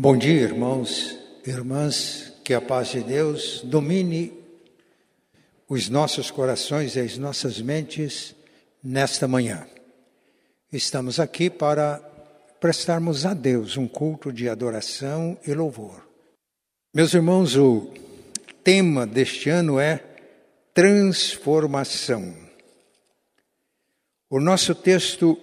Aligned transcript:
Bom 0.00 0.16
dia, 0.16 0.42
irmãos, 0.42 1.18
irmãs, 1.44 2.32
que 2.44 2.54
a 2.54 2.60
paz 2.60 2.90
de 2.90 3.00
Deus 3.00 3.62
domine 3.64 4.32
os 5.68 5.88
nossos 5.88 6.30
corações 6.30 6.94
e 6.94 7.00
as 7.00 7.18
nossas 7.18 7.60
mentes 7.60 8.32
nesta 8.80 9.26
manhã. 9.26 9.66
Estamos 10.72 11.18
aqui 11.18 11.50
para 11.50 11.98
prestarmos 12.60 13.26
a 13.26 13.34
Deus 13.34 13.76
um 13.76 13.88
culto 13.88 14.32
de 14.32 14.48
adoração 14.48 15.36
e 15.44 15.52
louvor. 15.52 16.08
Meus 16.94 17.12
irmãos, 17.12 17.56
o 17.56 17.92
tema 18.62 19.04
deste 19.04 19.50
ano 19.50 19.80
é 19.80 19.96
transformação. 20.72 22.36
O 24.30 24.38
nosso 24.38 24.76
texto 24.76 25.36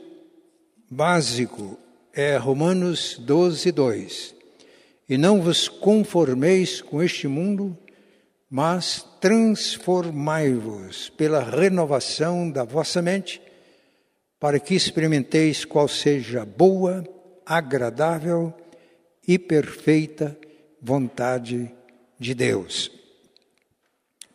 básico 0.90 1.78
é 2.14 2.38
Romanos 2.38 3.18
12, 3.20 3.74
2 3.74 4.35
e 5.08 5.18
não 5.18 5.42
vos 5.42 5.68
conformeis 5.68 6.82
com 6.82 7.02
este 7.02 7.28
mundo, 7.28 7.78
mas 8.50 9.06
transformai-vos 9.20 11.10
pela 11.10 11.44
renovação 11.44 12.50
da 12.50 12.64
vossa 12.64 13.02
mente, 13.02 13.42
para 14.40 14.60
que 14.60 14.76
experimenteis 14.76 15.66
qual 15.66 15.88
seja 15.88 16.42
a 16.42 16.46
boa, 16.46 17.04
agradável 17.46 18.54
e 19.28 19.40
perfeita 19.40 20.38
vontade 20.82 21.72
de 22.20 22.34
Deus. 22.34 22.92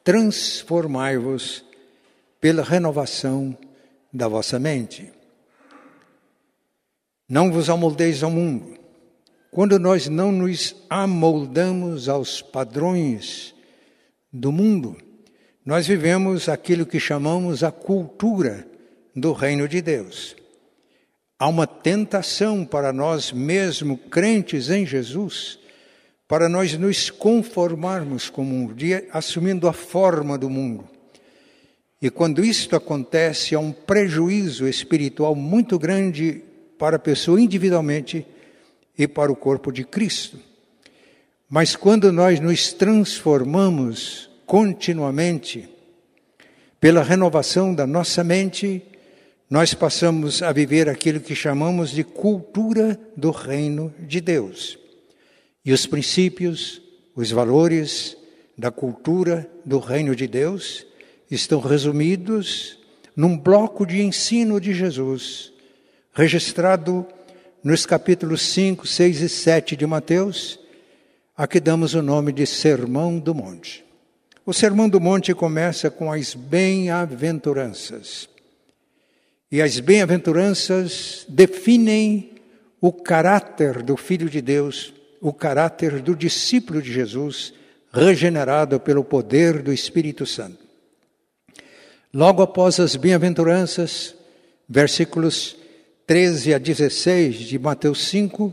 Transformai-vos 0.03 1.65
pela 2.41 2.63
renovação 2.63 3.57
da 4.13 4.27
vossa 4.27 4.59
mente. 4.59 5.13
Não 7.29 7.53
vos 7.53 7.71
amoldeis 7.71 8.23
ao 8.23 8.31
mundo, 8.31 8.80
quando 9.51 9.79
nós 9.79 10.09
não 10.09 10.31
nos 10.31 10.77
amoldamos 10.89 12.09
aos 12.09 12.41
padrões 12.41 13.55
do 14.33 14.53
mundo, 14.53 14.97
nós 15.67 15.87
vivemos 15.87 16.49
aquilo 16.49 16.87
que 16.87 17.01
chamamos 17.01 17.65
a 17.65 17.73
cultura 17.73 18.67
do 19.15 19.33
reino 19.33 19.67
de 19.67 19.83
Deus. 19.83 20.37
Há 21.39 21.49
uma 21.49 21.67
tentação 21.67 22.65
para 22.65 22.93
nós, 22.93 23.33
mesmo 23.33 23.97
crentes 23.97 24.71
em 24.71 24.87
Jesus, 24.87 25.59
para 26.29 26.49
nós 26.49 26.79
nos 26.79 27.11
conformarmos 27.11 28.31
com 28.31 28.43
o 28.43 28.45
mundo, 28.45 28.77
assumindo 29.11 29.67
a 29.67 29.73
forma 29.73 30.39
do 30.39 30.49
mundo. 30.49 30.89
E 32.01 32.09
quando 32.09 32.45
isto 32.45 32.77
acontece, 32.77 33.55
há 33.55 33.59
um 33.59 33.73
prejuízo 33.73 34.69
espiritual 34.69 35.35
muito 35.35 35.79
grande 35.79 36.43
para 36.79 36.97
a 36.97 37.01
pessoa 37.01 37.41
individualmente 37.41 38.25
e 39.03 39.09
para 39.09 39.33
o 39.33 39.37
corpo 39.37 39.73
de 39.73 39.83
Cristo. 39.83 40.39
Mas 41.49 41.75
quando 41.75 42.13
nós 42.13 42.39
nos 42.39 42.75
transformamos 42.75 44.29
continuamente 44.45 45.67
pela 46.79 47.03
renovação 47.03 47.75
da 47.75 47.87
nossa 47.87 48.23
mente, 48.23 48.83
nós 49.49 49.73
passamos 49.73 50.43
a 50.43 50.53
viver 50.53 50.87
aquilo 50.87 51.19
que 51.19 51.35
chamamos 51.35 51.91
de 51.91 52.05
cultura 52.05 53.01
do 53.17 53.31
reino 53.31 53.93
de 54.01 54.21
Deus. 54.21 54.79
E 55.65 55.73
os 55.73 55.87
princípios, 55.87 56.83
os 57.17 57.31
valores 57.31 58.17
da 58.57 58.71
cultura 58.71 59.51
do 59.65 59.79
reino 59.79 60.15
de 60.15 60.27
Deus 60.27 60.87
estão 61.31 61.59
resumidos 61.59 62.79
num 63.17 63.37
bloco 63.37 63.87
de 63.87 64.03
ensino 64.03 64.61
de 64.61 64.75
Jesus, 64.75 65.53
registrado 66.13 67.07
nos 67.63 67.85
capítulos 67.85 68.41
5, 68.43 68.87
6 68.87 69.21
e 69.21 69.29
7 69.29 69.77
de 69.77 69.87
Mateus, 69.87 70.59
a 71.37 71.47
que 71.47 71.61
damos 71.61 71.95
o 71.95 72.01
nome 72.01 72.33
de 72.33 72.47
Sermão 72.47 73.19
do 73.19 73.35
Monte. 73.35 73.85
O 74.47 74.53
Sermão 74.55 74.89
do 74.89 74.99
Monte 74.99 75.35
começa 75.35 75.91
com 75.91 76.11
as 76.11 76.35
bem-aventuranças. 76.35 78.29
E 79.53 79.61
as 79.61 79.79
bem-aventuranças 79.79 81.27
definem 81.29 82.31
o 82.81 82.93
caráter 82.93 83.83
do 83.83 83.97
Filho 83.97 84.31
de 84.31 84.41
Deus, 84.41 84.95
o 85.21 85.33
caráter 85.33 86.01
do 86.01 86.17
discípulo 86.17 86.81
de 86.81 86.91
Jesus, 86.91 87.53
regenerado 87.93 88.81
pelo 88.81 89.05
poder 89.05 89.63
do 89.63 89.73
Espírito 89.73 90.25
Santo. 90.25 90.65
Logo 92.13 92.43
após 92.43 92.81
as 92.81 92.97
bem-aventuranças, 92.97 94.15
versículos 94.67 95.60
13 96.11 96.55
a 96.55 96.59
16 96.59 97.37
de 97.37 97.57
Mateus 97.57 98.09
5, 98.09 98.53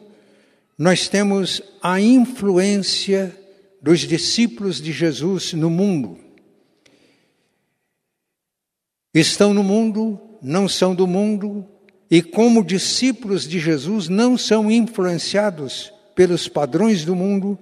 nós 0.77 1.07
temos 1.07 1.59
a 1.81 1.99
influência 1.99 3.35
dos 3.81 4.01
discípulos 4.01 4.79
de 4.79 4.91
Jesus 4.91 5.53
no 5.53 5.67
mundo. 5.67 6.19
Estão 9.11 9.55
no 9.55 9.63
mundo, 9.63 10.21
não 10.39 10.69
são 10.69 10.93
do 10.93 11.07
mundo, 11.07 11.65
e 12.11 12.21
como 12.21 12.63
discípulos 12.63 13.47
de 13.47 13.57
Jesus 13.57 14.07
não 14.07 14.37
são 14.37 14.69
influenciados 14.69 15.91
pelos 16.13 16.47
padrões 16.47 17.03
do 17.03 17.15
mundo, 17.15 17.57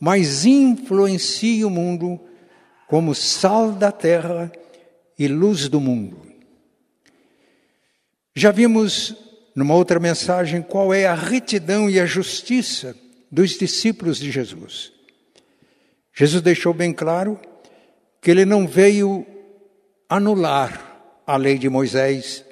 mas 0.00 0.44
influenciam 0.44 1.68
o 1.68 1.72
mundo 1.72 2.20
como 2.88 3.14
sal 3.14 3.70
da 3.70 3.92
terra 3.92 4.50
e 5.16 5.28
luz 5.28 5.68
do 5.68 5.80
mundo. 5.80 6.26
Já 8.34 8.50
vimos 8.50 9.25
numa 9.56 9.74
outra 9.74 9.98
mensagem, 9.98 10.60
qual 10.60 10.92
é 10.92 11.06
a 11.06 11.14
retidão 11.14 11.88
e 11.88 11.98
a 11.98 12.04
justiça 12.04 12.94
dos 13.32 13.52
discípulos 13.52 14.18
de 14.18 14.30
Jesus. 14.30 14.92
Jesus 16.14 16.42
deixou 16.42 16.74
bem 16.74 16.92
claro 16.92 17.40
que 18.20 18.30
ele 18.30 18.44
não 18.44 18.68
veio 18.68 19.26
anular 20.10 21.22
a 21.26 21.38
lei 21.38 21.56
de 21.56 21.70
Moisés, 21.70 22.44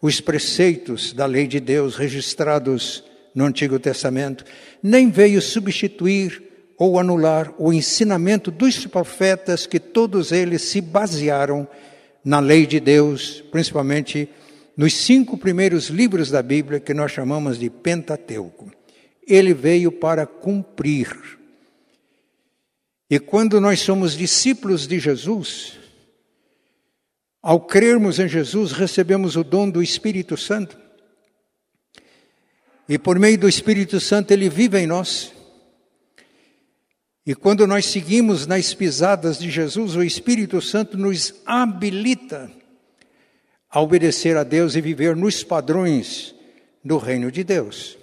os 0.00 0.20
preceitos 0.20 1.12
da 1.12 1.26
lei 1.26 1.46
de 1.46 1.60
Deus 1.60 1.94
registrados 1.94 3.04
no 3.32 3.44
Antigo 3.44 3.78
Testamento, 3.78 4.44
nem 4.82 5.10
veio 5.10 5.40
substituir 5.40 6.42
ou 6.76 6.98
anular 6.98 7.54
o 7.56 7.72
ensinamento 7.72 8.50
dos 8.50 8.84
profetas 8.84 9.64
que 9.64 9.78
todos 9.78 10.32
eles 10.32 10.62
se 10.62 10.80
basearam 10.80 11.68
na 12.24 12.40
lei 12.40 12.66
de 12.66 12.80
Deus, 12.80 13.42
principalmente 13.52 14.28
nos 14.76 14.94
cinco 14.94 15.36
primeiros 15.36 15.88
livros 15.88 16.30
da 16.30 16.42
Bíblia, 16.42 16.80
que 16.80 16.94
nós 16.94 17.12
chamamos 17.12 17.58
de 17.58 17.68
Pentateuco. 17.68 18.70
Ele 19.26 19.52
veio 19.52 19.92
para 19.92 20.26
cumprir. 20.26 21.08
E 23.08 23.18
quando 23.18 23.60
nós 23.60 23.80
somos 23.80 24.16
discípulos 24.16 24.86
de 24.86 24.98
Jesus, 24.98 25.78
ao 27.42 27.60
crermos 27.60 28.18
em 28.18 28.28
Jesus, 28.28 28.72
recebemos 28.72 29.36
o 29.36 29.44
dom 29.44 29.68
do 29.68 29.82
Espírito 29.82 30.36
Santo. 30.36 30.78
E 32.88 32.98
por 32.98 33.18
meio 33.18 33.38
do 33.38 33.48
Espírito 33.48 34.00
Santo, 34.00 34.30
ele 34.32 34.48
vive 34.48 34.78
em 34.78 34.86
nós. 34.86 35.32
E 37.26 37.34
quando 37.34 37.66
nós 37.66 37.86
seguimos 37.86 38.46
nas 38.46 38.74
pisadas 38.74 39.38
de 39.38 39.50
Jesus, 39.50 39.94
o 39.94 40.02
Espírito 40.02 40.60
Santo 40.60 40.96
nos 40.96 41.34
habilita 41.46 42.50
a 43.72 43.80
obedecer 43.80 44.36
a 44.36 44.44
Deus 44.44 44.76
e 44.76 44.82
viver 44.82 45.16
nos 45.16 45.42
padrões 45.42 46.34
do 46.84 46.98
reino 46.98 47.32
de 47.32 47.42
Deus. 47.42 47.96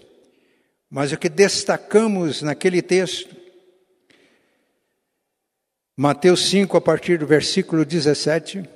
Mas 0.90 1.12
o 1.12 1.18
que 1.18 1.30
destacamos 1.30 2.42
naquele 2.42 2.82
texto, 2.82 3.36
Mateus 5.96 6.50
5, 6.50 6.76
a 6.76 6.82
partir 6.82 7.20
do 7.20 7.28
versículo 7.28 7.86
17, 7.86 8.68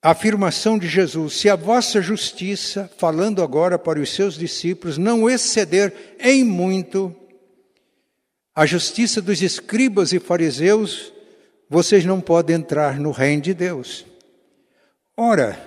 a 0.00 0.12
afirmação 0.12 0.78
de 0.78 0.86
Jesus: 0.86 1.34
se 1.34 1.50
a 1.50 1.56
vossa 1.56 2.00
justiça, 2.00 2.88
falando 2.96 3.42
agora 3.42 3.76
para 3.76 3.98
os 3.98 4.14
seus 4.14 4.36
discípulos, 4.36 4.96
não 4.96 5.28
exceder 5.28 6.16
em 6.20 6.44
muito 6.44 7.14
a 8.54 8.64
justiça 8.66 9.20
dos 9.20 9.42
escribas 9.42 10.12
e 10.12 10.20
fariseus, 10.20 11.12
vocês 11.68 12.04
não 12.04 12.20
podem 12.20 12.56
entrar 12.56 13.00
no 13.00 13.10
reino 13.10 13.42
de 13.42 13.52
Deus. 13.52 14.09
Ora, 15.22 15.60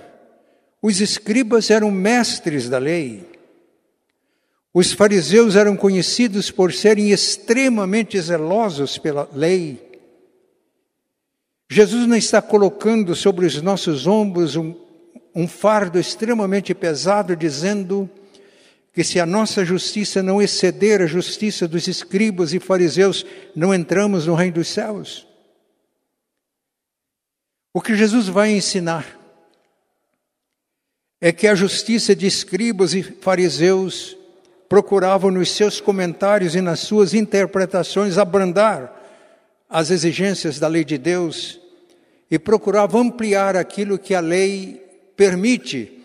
os 0.82 1.00
escribas 1.00 1.70
eram 1.70 1.88
mestres 1.88 2.68
da 2.68 2.76
lei. 2.76 3.24
Os 4.74 4.92
fariseus 4.92 5.54
eram 5.54 5.76
conhecidos 5.76 6.50
por 6.50 6.72
serem 6.72 7.12
extremamente 7.12 8.20
zelosos 8.20 8.98
pela 8.98 9.30
lei. 9.32 10.00
Jesus 11.70 12.04
não 12.08 12.16
está 12.16 12.42
colocando 12.42 13.14
sobre 13.14 13.46
os 13.46 13.62
nossos 13.62 14.08
ombros 14.08 14.56
um, 14.56 14.74
um 15.32 15.46
fardo 15.46 16.00
extremamente 16.00 16.74
pesado, 16.74 17.36
dizendo 17.36 18.10
que 18.92 19.04
se 19.04 19.20
a 19.20 19.26
nossa 19.26 19.64
justiça 19.64 20.20
não 20.20 20.42
exceder 20.42 21.00
a 21.00 21.06
justiça 21.06 21.68
dos 21.68 21.86
escribas 21.86 22.52
e 22.52 22.58
fariseus, 22.58 23.24
não 23.54 23.72
entramos 23.72 24.26
no 24.26 24.34
reino 24.34 24.54
dos 24.54 24.66
céus. 24.66 25.28
O 27.72 27.80
que 27.80 27.94
Jesus 27.94 28.26
vai 28.26 28.50
ensinar 28.50 29.22
é 31.26 31.32
que 31.32 31.46
a 31.46 31.54
justiça 31.54 32.14
de 32.14 32.26
escribas 32.26 32.92
e 32.92 33.02
fariseus 33.02 34.14
procuravam 34.68 35.30
nos 35.30 35.52
seus 35.52 35.80
comentários 35.80 36.54
e 36.54 36.60
nas 36.60 36.80
suas 36.80 37.14
interpretações 37.14 38.18
abrandar 38.18 38.94
as 39.66 39.90
exigências 39.90 40.58
da 40.58 40.68
lei 40.68 40.84
de 40.84 40.98
Deus 40.98 41.58
e 42.30 42.38
procuravam 42.38 43.00
ampliar 43.00 43.56
aquilo 43.56 43.98
que 43.98 44.14
a 44.14 44.20
lei 44.20 44.86
permite, 45.16 45.98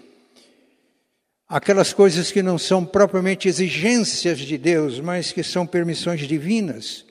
aquelas 1.50 1.92
coisas 1.92 2.32
que 2.32 2.42
não 2.42 2.58
são 2.58 2.86
propriamente 2.86 3.50
exigências 3.50 4.40
de 4.40 4.58
Deus, 4.58 5.02
mas 5.02 5.34
que 5.34 5.44
são 5.44 5.68
permissões 5.68 6.22
divinas. 6.22 7.04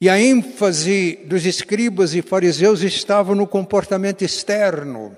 E 0.00 0.08
a 0.08 0.18
ênfase 0.18 1.18
dos 1.26 1.44
escribas 1.44 2.14
e 2.14 2.22
fariseus 2.22 2.80
estava 2.80 3.34
no 3.34 3.46
comportamento 3.46 4.24
externo. 4.24 5.14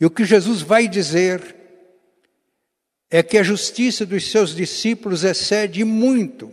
E 0.00 0.06
o 0.06 0.10
que 0.10 0.24
Jesus 0.24 0.60
vai 0.60 0.88
dizer 0.88 1.54
é 3.10 3.22
que 3.22 3.38
a 3.38 3.42
justiça 3.42 4.04
dos 4.04 4.30
seus 4.30 4.54
discípulos 4.54 5.22
excede 5.22 5.84
muito 5.84 6.50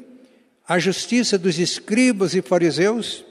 a 0.68 0.80
justiça 0.80 1.38
dos 1.38 1.60
escribas 1.60 2.34
e 2.36 2.42
fariseus, 2.42 3.26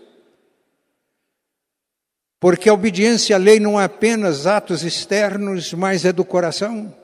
porque 2.38 2.68
a 2.68 2.74
obediência 2.74 3.36
à 3.36 3.38
lei 3.38 3.60
não 3.60 3.80
é 3.80 3.84
apenas 3.84 4.46
atos 4.46 4.82
externos, 4.82 5.72
mas 5.72 6.04
é 6.04 6.12
do 6.12 6.24
coração. 6.24 6.94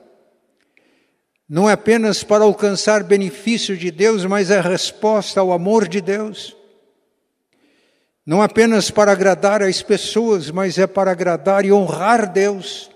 Não 1.47 1.69
é 1.69 1.73
apenas 1.73 2.23
para 2.23 2.43
alcançar 2.43 3.03
benefício 3.03 3.77
de 3.77 3.89
Deus, 3.89 4.25
mas 4.25 4.51
é 4.51 4.59
resposta 4.59 5.39
ao 5.39 5.53
amor 5.53 5.87
de 5.87 6.01
Deus. 6.01 6.55
Não 8.25 8.41
apenas 8.41 8.91
para 8.91 9.13
agradar 9.13 9.63
as 9.63 9.81
pessoas, 9.81 10.51
mas 10.51 10.77
é 10.77 10.85
para 10.85 11.11
agradar 11.11 11.63
e 11.63 11.71
honrar 11.71 12.29
Deus. 12.29 12.91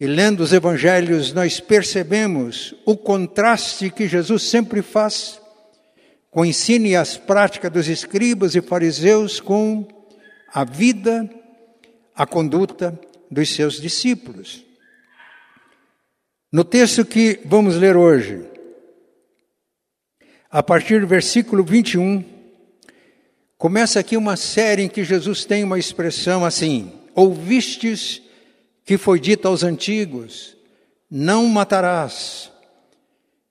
E 0.00 0.06
lendo 0.06 0.40
os 0.40 0.54
evangelhos, 0.54 1.34
nós 1.34 1.60
percebemos 1.60 2.74
o 2.86 2.96
contraste 2.96 3.90
que 3.90 4.08
Jesus 4.08 4.44
sempre 4.44 4.80
faz 4.80 5.38
com 6.30 6.40
o 6.40 6.44
ensino 6.46 6.86
e 6.86 6.96
as 6.96 7.18
práticas 7.18 7.70
dos 7.70 7.86
escribas 7.86 8.54
e 8.54 8.62
fariseus 8.62 9.40
com 9.40 9.86
a 10.54 10.64
vida, 10.64 11.28
a 12.14 12.24
conduta 12.24 12.98
dos 13.30 13.54
seus 13.54 13.78
discípulos. 13.78 14.64
No 16.50 16.64
texto 16.64 17.04
que 17.04 17.38
vamos 17.44 17.76
ler 17.76 17.94
hoje, 17.94 18.42
a 20.50 20.62
partir 20.62 21.02
do 21.02 21.06
versículo 21.06 21.62
21, 21.62 22.24
começa 23.58 24.00
aqui 24.00 24.16
uma 24.16 24.36
série 24.36 24.84
em 24.84 24.88
que 24.88 25.04
Jesus 25.04 25.44
tem 25.44 25.62
uma 25.62 25.78
expressão 25.78 26.42
assim: 26.42 26.90
Ouvistes 27.14 28.22
que 28.90 28.98
foi 28.98 29.20
dito 29.20 29.46
aos 29.46 29.62
antigos: 29.62 30.56
Não 31.08 31.46
matarás, 31.46 32.50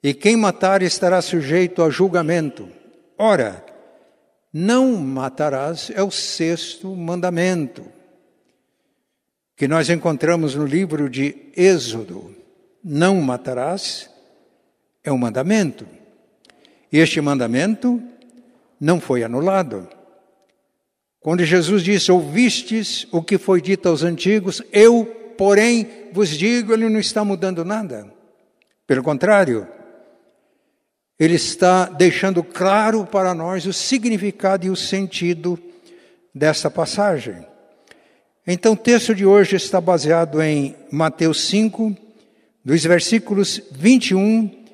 e 0.04 0.14
quem 0.14 0.36
matar 0.36 0.82
estará 0.82 1.22
sujeito 1.22 1.82
a 1.82 1.90
julgamento. 1.90 2.68
Ora, 3.18 3.66
não 4.52 4.98
matarás 4.98 5.94
é 5.96 6.04
o 6.04 6.12
sexto 6.12 6.94
mandamento, 6.94 7.86
que 9.56 9.66
nós 9.66 9.90
encontramos 9.90 10.56
no 10.56 10.66
livro 10.66 11.10
de 11.10 11.34
Êxodo 11.56 12.36
não 12.84 13.22
matarás, 13.22 14.10
é 15.02 15.10
um 15.10 15.18
mandamento. 15.18 15.88
Este 16.92 17.22
mandamento 17.22 18.04
não 18.78 19.00
foi 19.00 19.24
anulado. 19.24 19.88
Quando 21.22 21.46
Jesus 21.46 21.82
disse: 21.82 22.12
Ouvistes 22.12 23.08
o 23.10 23.24
que 23.24 23.38
foi 23.38 23.62
dito 23.62 23.88
aos 23.88 24.04
antigos, 24.04 24.62
eu, 24.74 25.16
porém, 25.40 25.88
vos 26.12 26.28
digo, 26.28 26.74
ele 26.74 26.90
não 26.90 27.00
está 27.00 27.24
mudando 27.24 27.64
nada. 27.64 28.14
Pelo 28.86 29.02
contrário, 29.02 29.66
ele 31.18 31.36
está 31.36 31.86
deixando 31.86 32.44
claro 32.44 33.06
para 33.06 33.34
nós 33.34 33.66
o 33.66 33.72
significado 33.72 34.66
e 34.66 34.70
o 34.70 34.76
sentido 34.76 35.58
dessa 36.36 36.70
passagem. 36.70 37.48
Então, 38.46 38.74
o 38.74 38.76
texto 38.76 39.16
de 39.16 39.26
hoje 39.26 39.56
está 39.56 39.80
baseado 39.80 40.42
em 40.42 40.76
Mateus 40.92 41.48
5, 41.48 41.96
dos 42.66 42.84
versículos 42.84 43.62
21 43.72 44.66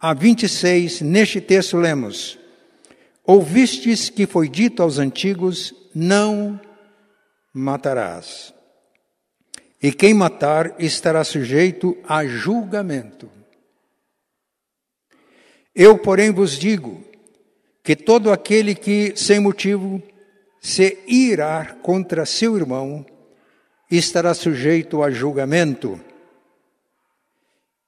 a 0.00 0.14
26, 0.14 1.02
neste 1.02 1.38
texto 1.38 1.76
lemos: 1.76 2.38
Ouvistes 3.26 4.08
que 4.08 4.26
foi 4.26 4.48
dito 4.48 4.82
aos 4.82 4.98
antigos: 4.98 5.74
Não 5.94 6.58
matarás. 7.52 8.53
E 9.84 9.92
quem 9.92 10.14
matar 10.14 10.74
estará 10.78 11.22
sujeito 11.22 11.94
a 12.08 12.24
julgamento. 12.24 13.30
Eu, 15.74 15.98
porém, 15.98 16.32
vos 16.32 16.58
digo 16.58 17.04
que 17.82 17.94
todo 17.94 18.32
aquele 18.32 18.74
que, 18.74 19.12
sem 19.14 19.38
motivo, 19.38 20.02
se 20.58 20.96
irá 21.06 21.76
contra 21.82 22.24
seu 22.24 22.56
irmão, 22.56 23.04
estará 23.90 24.32
sujeito 24.32 25.02
a 25.02 25.10
julgamento. 25.10 26.00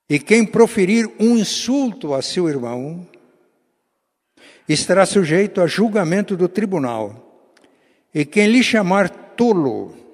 E 0.06 0.19
quem 0.19 0.44
proferir 0.44 1.10
um 1.19 1.38
insulto 1.38 2.12
a 2.12 2.20
seu 2.20 2.46
irmão 2.46 3.08
estará 4.69 5.06
sujeito 5.06 5.62
a 5.62 5.66
julgamento 5.66 6.37
do 6.37 6.46
tribunal. 6.46 7.42
E 8.14 8.26
quem 8.26 8.49
lhe 8.49 8.62
chamar 8.62 9.08
tolo 9.08 10.05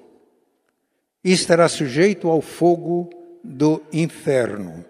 estará 1.30 1.68
sujeito 1.68 2.28
ao 2.28 2.40
fogo 2.40 3.10
do 3.44 3.82
inferno. 3.92 4.84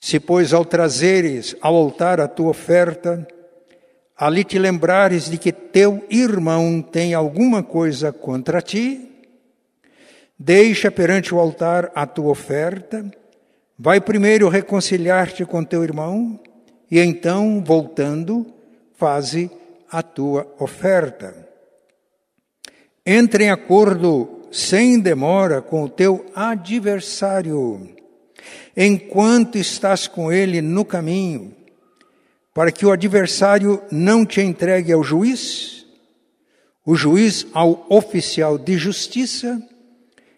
Se, 0.00 0.18
pois, 0.20 0.52
ao 0.52 0.64
trazeres 0.64 1.56
ao 1.60 1.74
altar 1.74 2.20
a 2.20 2.28
tua 2.28 2.50
oferta, 2.50 3.26
ali 4.16 4.44
te 4.44 4.58
lembrares 4.58 5.28
de 5.28 5.38
que 5.38 5.52
teu 5.52 6.04
irmão 6.08 6.80
tem 6.80 7.14
alguma 7.14 7.62
coisa 7.62 8.12
contra 8.12 8.62
ti, 8.62 9.08
Deixa 10.40 10.88
perante 10.88 11.34
o 11.34 11.40
altar 11.40 11.90
a 11.96 12.06
tua 12.06 12.30
oferta, 12.30 13.04
vai 13.76 14.00
primeiro 14.00 14.48
reconciliar-te 14.48 15.44
com 15.44 15.64
teu 15.64 15.82
irmão, 15.82 16.38
e 16.88 17.00
então, 17.00 17.60
voltando, 17.64 18.46
faze 18.94 19.50
a 19.90 20.00
tua 20.00 20.46
oferta. 20.60 21.34
Entre 23.04 23.44
em 23.44 23.50
acordo 23.50 24.37
sem 24.50 24.98
demora 24.98 25.60
com 25.60 25.84
o 25.84 25.88
teu 25.88 26.26
adversário, 26.34 27.88
enquanto 28.76 29.56
estás 29.56 30.06
com 30.06 30.32
ele 30.32 30.60
no 30.60 30.84
caminho, 30.84 31.54
para 32.54 32.72
que 32.72 32.84
o 32.84 32.92
adversário 32.92 33.82
não 33.90 34.24
te 34.26 34.40
entregue 34.40 34.92
ao 34.92 35.02
juiz, 35.02 35.86
o 36.84 36.94
juiz 36.94 37.46
ao 37.52 37.86
oficial 37.88 38.56
de 38.56 38.76
justiça, 38.76 39.62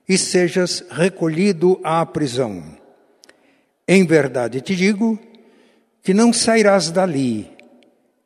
e 0.09 0.19
sejas 0.19 0.85
recolhido 0.91 1.81
à 1.85 2.05
prisão. 2.05 2.65
Em 3.87 4.05
verdade 4.05 4.61
te 4.61 4.75
digo 4.75 5.17
que 6.03 6.13
não 6.13 6.33
sairás 6.33 6.91
dali 6.91 7.49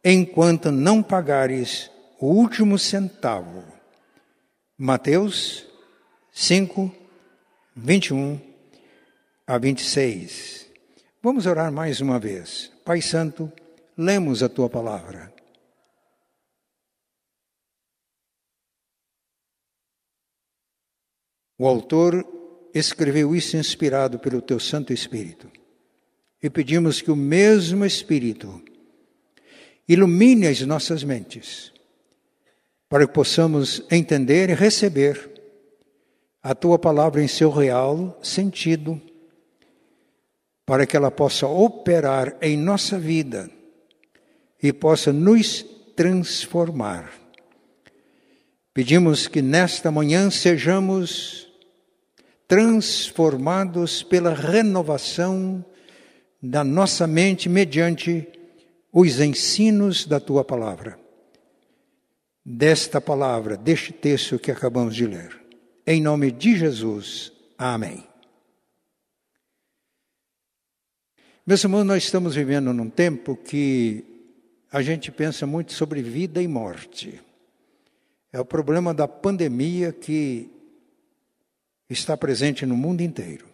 enquanto 0.03 0.71
não 0.71 1.03
pagares 1.03 1.91
o 2.19 2.29
último 2.29 2.79
centavo. 2.79 3.63
Mateus 4.79 5.67
5, 6.37 6.93
21 7.77 8.41
a 9.47 9.57
26. 9.57 10.69
Vamos 11.23 11.47
orar 11.47 11.71
mais 11.71 12.01
uma 12.01 12.19
vez. 12.19 12.73
Pai 12.85 13.01
Santo, 13.01 13.53
lemos 13.97 14.43
a 14.43 14.49
tua 14.49 14.69
palavra. 14.69 15.33
O 21.57 21.69
autor 21.69 22.27
escreveu 22.75 23.37
isso 23.37 23.57
inspirado 23.57 24.19
pelo 24.19 24.43
teu 24.43 24.59
Santo 24.59 24.93
Espírito. 24.93 25.49
E 26.43 26.51
pedimos 26.51 27.01
que 27.01 27.13
o 27.13 27.17
mesmo 27.17 27.85
Espírito 27.85 28.61
ilumine 29.89 30.49
as 30.49 30.61
nossas 30.63 31.05
mentes, 31.05 31.73
para 32.89 33.07
que 33.07 33.15
possamos 33.15 33.87
entender 33.89 34.51
e 34.51 34.55
receber 34.55 35.34
a 36.45 36.55
tua 36.55 36.79
palavra 36.79 37.23
em 37.23 37.27
seu 37.27 37.51
real 37.51 38.19
sentido, 38.23 39.01
para 40.67 40.85
que 40.85 40.95
ela 40.95 41.11
possa 41.11 41.47
operar 41.47 42.37
em 42.43 42.55
nossa 42.55 42.99
vida 42.99 43.51
e 44.63 44.71
possa 44.71 45.11
nos 45.11 45.65
transformar. 45.97 47.11
Pedimos 48.75 49.27
que 49.27 49.41
nesta 49.41 49.91
manhã 49.91 50.31
sejamos 50.31 51.49
transformados 52.47 54.03
pela 54.03 54.35
renovação 54.35 55.65
da 56.43 56.63
nossa 56.63 57.07
mente 57.07 57.49
mediante 57.49 58.29
os 58.93 59.19
ensinos 59.19 60.05
da 60.05 60.21
tua 60.21 60.45
palavra. 60.45 60.99
Desta 62.45 63.01
palavra, 63.01 63.57
deste 63.57 63.95
texto 63.95 64.39
que 64.39 64.51
acabamos 64.51 64.95
de 64.95 65.07
ler. 65.07 65.44
Em 65.87 66.01
nome 66.01 66.31
de 66.31 66.57
Jesus. 66.57 67.31
Amém. 67.59 68.07
Meus 71.47 71.63
irmãos, 71.63 71.85
nós 71.85 72.03
estamos 72.03 72.35
vivendo 72.35 72.73
num 72.73 72.89
tempo 72.89 73.37
que 73.37 74.03
a 74.73 74.81
gente 74.81 75.13
pensa 75.13 75.47
muito 75.47 75.75
sobre 75.75 76.01
vida 76.01 76.41
e 76.41 76.49
morte. 76.49 77.21
É 78.33 78.41
o 78.41 78.47
problema 78.47 78.95
da 78.95 79.07
pandemia 79.07 79.93
que 79.93 80.51
está 81.89 82.17
presente 82.17 82.65
no 82.65 82.77
mundo 82.77 83.03
inteiro. 83.03 83.47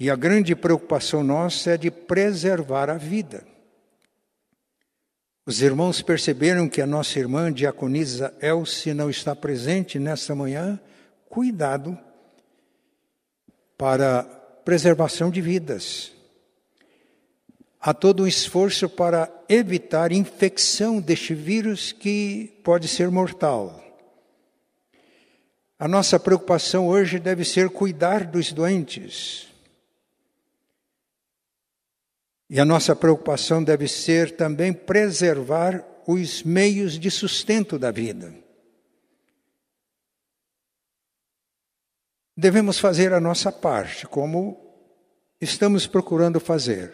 E 0.00 0.10
a 0.10 0.16
grande 0.16 0.56
preocupação 0.56 1.22
nossa 1.22 1.72
é 1.72 1.76
de 1.76 1.90
preservar 1.90 2.88
a 2.88 2.96
vida. 2.96 3.46
Os 5.48 5.62
irmãos 5.62 6.02
perceberam 6.02 6.68
que 6.68 6.82
a 6.82 6.86
nossa 6.88 7.20
irmã 7.20 7.52
diaconisa 7.52 8.34
Elce 8.42 8.92
não 8.92 9.08
está 9.08 9.32
presente 9.32 9.96
nesta 9.96 10.34
manhã. 10.34 10.76
Cuidado 11.28 11.96
para 13.78 14.24
preservação 14.64 15.30
de 15.30 15.40
vidas. 15.40 16.10
Há 17.80 17.94
todo 17.94 18.24
um 18.24 18.26
esforço 18.26 18.88
para 18.88 19.32
evitar 19.48 20.10
infecção 20.10 21.00
deste 21.00 21.32
vírus 21.32 21.92
que 21.92 22.60
pode 22.64 22.88
ser 22.88 23.08
mortal. 23.08 23.80
A 25.78 25.86
nossa 25.86 26.18
preocupação 26.18 26.88
hoje 26.88 27.20
deve 27.20 27.44
ser 27.44 27.70
cuidar 27.70 28.24
dos 28.24 28.52
doentes. 28.52 29.46
E 32.48 32.60
a 32.60 32.64
nossa 32.64 32.94
preocupação 32.94 33.62
deve 33.62 33.88
ser 33.88 34.36
também 34.36 34.72
preservar 34.72 35.84
os 36.06 36.42
meios 36.44 36.98
de 36.98 37.10
sustento 37.10 37.78
da 37.78 37.90
vida. 37.90 38.32
Devemos 42.36 42.78
fazer 42.78 43.12
a 43.12 43.20
nossa 43.20 43.50
parte, 43.50 44.06
como 44.06 44.56
estamos 45.40 45.86
procurando 45.86 46.38
fazer. 46.38 46.92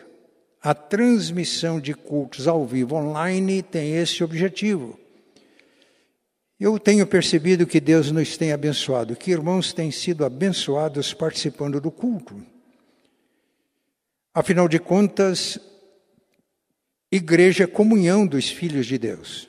A 0.62 0.72
transmissão 0.72 1.80
de 1.80 1.92
cultos 1.92 2.46
ao 2.46 2.64
vivo 2.64 2.94
online 2.94 3.62
tem 3.62 3.96
esse 3.96 4.22
objetivo. 4.22 4.98
Eu 6.58 6.78
tenho 6.78 7.04
percebido 7.04 7.66
que 7.66 7.80
Deus 7.80 8.12
nos 8.12 8.36
tem 8.36 8.52
abençoado, 8.52 9.16
que 9.16 9.32
irmãos 9.32 9.72
têm 9.72 9.90
sido 9.90 10.24
abençoados 10.24 11.12
participando 11.12 11.80
do 11.80 11.90
culto. 11.90 12.51
Afinal 14.34 14.66
de 14.66 14.78
contas, 14.78 15.58
igreja 17.10 17.64
é 17.64 17.66
comunhão 17.66 18.26
dos 18.26 18.48
filhos 18.48 18.86
de 18.86 18.96
Deus. 18.96 19.48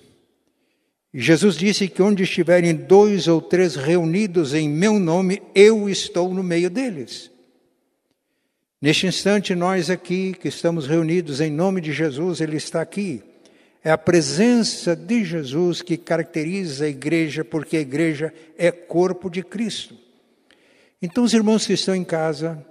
Jesus 1.14 1.56
disse 1.56 1.88
que 1.88 2.02
onde 2.02 2.24
estiverem 2.24 2.74
dois 2.74 3.28
ou 3.28 3.42
três 3.42 3.76
reunidos 3.76 4.54
em 4.54 4.68
meu 4.68 5.00
nome, 5.00 5.42
eu 5.54 5.88
estou 5.88 6.34
no 6.34 6.44
meio 6.44 6.70
deles. 6.70 7.32
Neste 8.82 9.08
instante, 9.08 9.56
nós 9.56 9.90
aqui 9.90 10.34
que 10.34 10.50
estamos 10.50 10.88
reunidos 10.88 11.40
em 11.40 11.50
nome 11.50 11.80
de 11.80 11.94
Jesus, 11.94 12.42
Ele 12.42 12.58
está 12.58 12.82
aqui. 12.82 13.24
É 13.82 13.92
a 13.92 13.98
presença 13.98 14.96
de 14.96 15.24
Jesus 15.24 15.82
que 15.82 15.96
caracteriza 15.96 16.86
a 16.86 16.90
igreja, 16.90 17.46
porque 17.46 17.78
a 17.78 17.82
igreja 17.82 18.34
é 18.58 18.72
corpo 18.72 19.30
de 19.30 19.44
Cristo. 19.44 19.96
Então, 21.02 21.24
os 21.24 21.34
irmãos 21.34 21.66
que 21.66 21.74
estão 21.74 21.96
em 21.96 22.04
casa, 22.04 22.66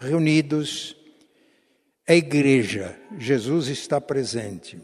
reunidos, 0.00 0.96
é 2.06 2.16
igreja, 2.16 2.96
Jesus 3.16 3.68
está 3.68 4.00
presente. 4.00 4.78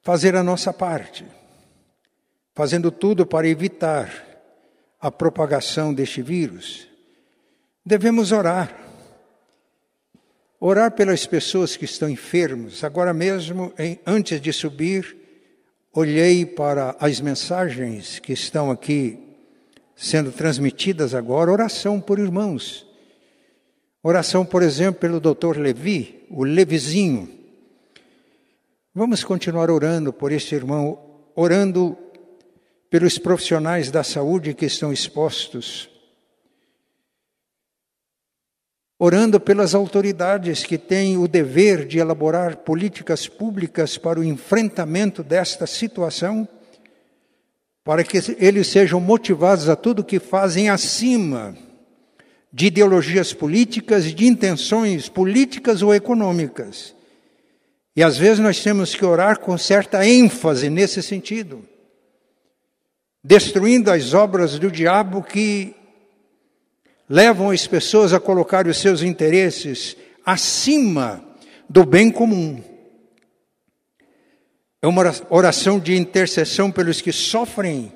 Fazer 0.00 0.34
a 0.36 0.42
nossa 0.42 0.72
parte, 0.72 1.26
fazendo 2.54 2.90
tudo 2.90 3.26
para 3.26 3.48
evitar 3.48 4.10
a 5.00 5.10
propagação 5.10 5.92
deste 5.92 6.22
vírus. 6.22 6.88
Devemos 7.84 8.32
orar. 8.32 8.84
Orar 10.58 10.92
pelas 10.92 11.26
pessoas 11.26 11.76
que 11.76 11.84
estão 11.84 12.08
enfermos. 12.08 12.82
Agora 12.82 13.12
mesmo, 13.12 13.72
antes 14.06 14.40
de 14.40 14.52
subir, 14.52 15.14
olhei 15.92 16.46
para 16.46 16.96
as 16.98 17.20
mensagens 17.20 18.18
que 18.18 18.32
estão 18.32 18.70
aqui 18.70 19.18
sendo 19.94 20.32
transmitidas 20.32 21.14
agora, 21.14 21.52
oração 21.52 22.00
por 22.00 22.18
irmãos 22.18 22.85
Oração, 24.08 24.46
por 24.46 24.62
exemplo, 24.62 25.00
pelo 25.00 25.18
doutor 25.18 25.56
Levi, 25.56 26.24
o 26.30 26.44
Levizinho. 26.44 27.28
Vamos 28.94 29.24
continuar 29.24 29.68
orando 29.68 30.12
por 30.12 30.30
este 30.30 30.54
irmão, 30.54 30.96
orando 31.34 31.98
pelos 32.88 33.18
profissionais 33.18 33.90
da 33.90 34.04
saúde 34.04 34.54
que 34.54 34.64
estão 34.64 34.92
expostos, 34.92 35.90
orando 38.96 39.40
pelas 39.40 39.74
autoridades 39.74 40.62
que 40.62 40.78
têm 40.78 41.18
o 41.18 41.26
dever 41.26 41.84
de 41.84 41.98
elaborar 41.98 42.58
políticas 42.58 43.26
públicas 43.26 43.98
para 43.98 44.20
o 44.20 44.24
enfrentamento 44.24 45.24
desta 45.24 45.66
situação, 45.66 46.46
para 47.82 48.04
que 48.04 48.18
eles 48.38 48.68
sejam 48.68 49.00
motivados 49.00 49.68
a 49.68 49.74
tudo 49.74 50.04
que 50.04 50.20
fazem 50.20 50.70
acima 50.70 51.65
de 52.52 52.66
ideologias 52.66 53.32
políticas, 53.32 54.14
de 54.14 54.26
intenções 54.26 55.08
políticas 55.08 55.82
ou 55.82 55.94
econômicas. 55.94 56.94
E 57.94 58.02
às 58.02 58.16
vezes 58.18 58.38
nós 58.38 58.62
temos 58.62 58.94
que 58.94 59.04
orar 59.04 59.40
com 59.40 59.56
certa 59.56 60.06
ênfase 60.06 60.68
nesse 60.68 61.02
sentido, 61.02 61.66
destruindo 63.24 63.90
as 63.90 64.12
obras 64.14 64.58
do 64.58 64.70
diabo 64.70 65.22
que 65.22 65.74
levam 67.08 67.50
as 67.50 67.66
pessoas 67.66 68.12
a 68.12 68.20
colocar 68.20 68.66
os 68.66 68.78
seus 68.78 69.02
interesses 69.02 69.96
acima 70.24 71.24
do 71.68 71.84
bem 71.84 72.10
comum. 72.10 72.62
É 74.82 74.86
uma 74.86 75.02
oração 75.30 75.78
de 75.78 75.96
intercessão 75.96 76.70
pelos 76.70 77.00
que 77.00 77.12
sofrem 77.12 77.92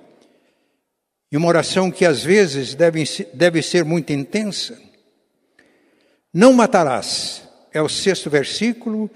e 1.30 1.36
uma 1.36 1.48
oração 1.48 1.90
que 1.90 2.04
às 2.04 2.22
vezes 2.22 2.74
deve, 2.74 3.04
deve 3.32 3.62
ser 3.62 3.84
muito 3.84 4.12
intensa. 4.12 4.76
Não 6.32 6.52
matarás, 6.52 7.42
é 7.72 7.80
o 7.80 7.88
sexto 7.88 8.28
versículo 8.28 9.10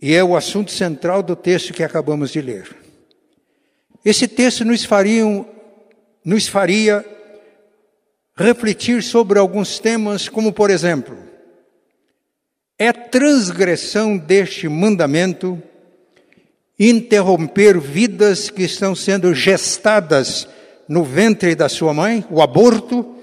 e 0.00 0.14
é 0.14 0.22
o 0.22 0.36
assunto 0.36 0.70
central 0.70 1.22
do 1.22 1.34
texto 1.34 1.72
que 1.72 1.82
acabamos 1.82 2.30
de 2.30 2.40
ler. 2.40 2.76
Esse 4.04 4.26
texto 4.28 4.64
nos 4.64 4.84
faria, 4.84 5.24
nos 6.24 6.48
faria 6.48 7.04
refletir 8.36 9.02
sobre 9.02 9.38
alguns 9.38 9.78
temas, 9.78 10.28
como 10.28 10.52
por 10.52 10.70
exemplo, 10.70 11.18
é 12.78 12.92
transgressão 12.92 14.16
deste 14.16 14.68
mandamento 14.68 15.62
interromper 16.78 17.78
vidas 17.78 18.48
que 18.48 18.62
estão 18.62 18.94
sendo 18.94 19.34
gestadas 19.34 20.48
no 20.90 21.04
ventre 21.04 21.54
da 21.54 21.68
sua 21.68 21.94
mãe, 21.94 22.26
o 22.28 22.42
aborto, 22.42 23.14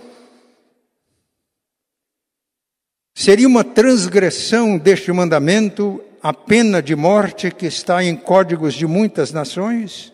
seria 3.13 3.45
uma 3.45 3.61
transgressão 3.61 4.77
deste 4.77 5.11
mandamento 5.11 6.01
a 6.23 6.33
pena 6.33 6.81
de 6.81 6.95
morte 6.95 7.51
que 7.51 7.65
está 7.65 8.01
em 8.01 8.15
códigos 8.15 8.73
de 8.73 8.87
muitas 8.87 9.33
nações? 9.33 10.13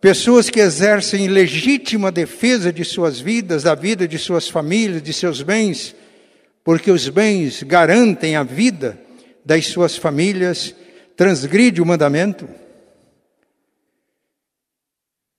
Pessoas 0.00 0.48
que 0.48 0.60
exercem 0.60 1.26
legítima 1.26 2.12
defesa 2.12 2.72
de 2.72 2.84
suas 2.84 3.18
vidas, 3.18 3.64
da 3.64 3.74
vida 3.74 4.06
de 4.06 4.20
suas 4.20 4.48
famílias, 4.48 5.02
de 5.02 5.12
seus 5.12 5.42
bens, 5.42 5.96
porque 6.62 6.92
os 6.92 7.08
bens 7.08 7.64
garantem 7.64 8.36
a 8.36 8.44
vida 8.44 9.00
das 9.44 9.66
suas 9.66 9.96
famílias, 9.96 10.72
transgride 11.16 11.82
o 11.82 11.86
mandamento? 11.86 12.48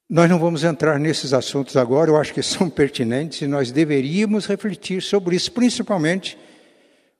Nós 0.07 0.29
não 0.29 0.37
vamos 0.37 0.63
entrar 0.63 0.99
nesses 0.99 1.33
assuntos 1.33 1.75
agora, 1.75 2.11
eu 2.11 2.17
acho 2.17 2.33
que 2.33 2.43
são 2.43 2.69
pertinentes 2.69 3.41
e 3.41 3.47
nós 3.47 3.71
deveríamos 3.71 4.45
refletir 4.45 5.01
sobre 5.01 5.35
isso, 5.35 5.51
principalmente 5.51 6.37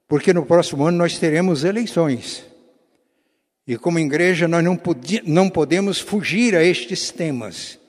porque 0.08 0.32
no 0.32 0.46
próximo 0.46 0.86
ano 0.86 1.00
nós 1.00 1.18
teremos 1.18 1.64
eleições. 1.64 2.46
E 3.68 3.76
como 3.76 3.98
igreja 3.98 4.48
nós 4.48 4.64
não, 4.64 4.80
não 5.26 5.50
podemos 5.50 6.00
fugir 6.00 6.56
a 6.56 6.64
estes 6.64 7.10
temas. 7.10 7.80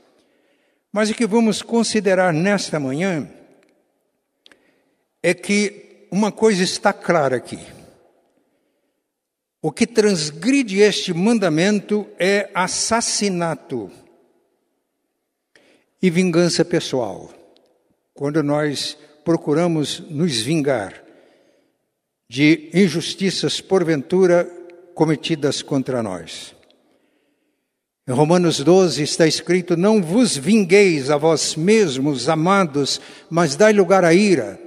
Mas 0.91 1.11
o 1.11 1.15
que 1.15 1.26
vamos 1.26 1.61
considerar 1.61 2.33
nesta 2.33 2.81
manhã 2.81 3.29
é 5.23 5.35
que 5.35 6.07
uma 6.11 6.33
coisa 6.33 6.62
está 6.62 6.95
clara 6.95 7.37
aqui. 7.37 7.59
O 9.61 9.71
que 9.71 9.87
transgride 9.87 10.81
este 10.81 11.12
mandamento 11.12 12.09
é 12.19 12.49
assassinato 12.55 13.91
e 16.03 16.11
vingança 16.11 16.65
pessoal. 16.65 17.31
Quando 18.15 18.43
nós 18.43 18.97
procuramos 19.25 20.00
nos 20.09 20.41
vingar 20.41 21.03
de 22.29 22.71
injustiças 22.75 23.61
porventura 23.61 24.50
cometidas 24.95 25.62
contra 25.62 26.03
nós. 26.03 26.55
Em 28.09 28.12
Romanos 28.12 28.61
12 28.61 29.03
está 29.03 29.26
escrito: 29.26 29.76
Não 29.76 30.00
vos 30.00 30.37
vingueis 30.37 31.11
a 31.11 31.17
vós 31.17 31.57
mesmos, 31.57 32.29
amados, 32.29 33.00
mas 33.29 33.57
dai 33.57 33.73
lugar 33.73 34.05
à 34.05 34.15
ira, 34.15 34.61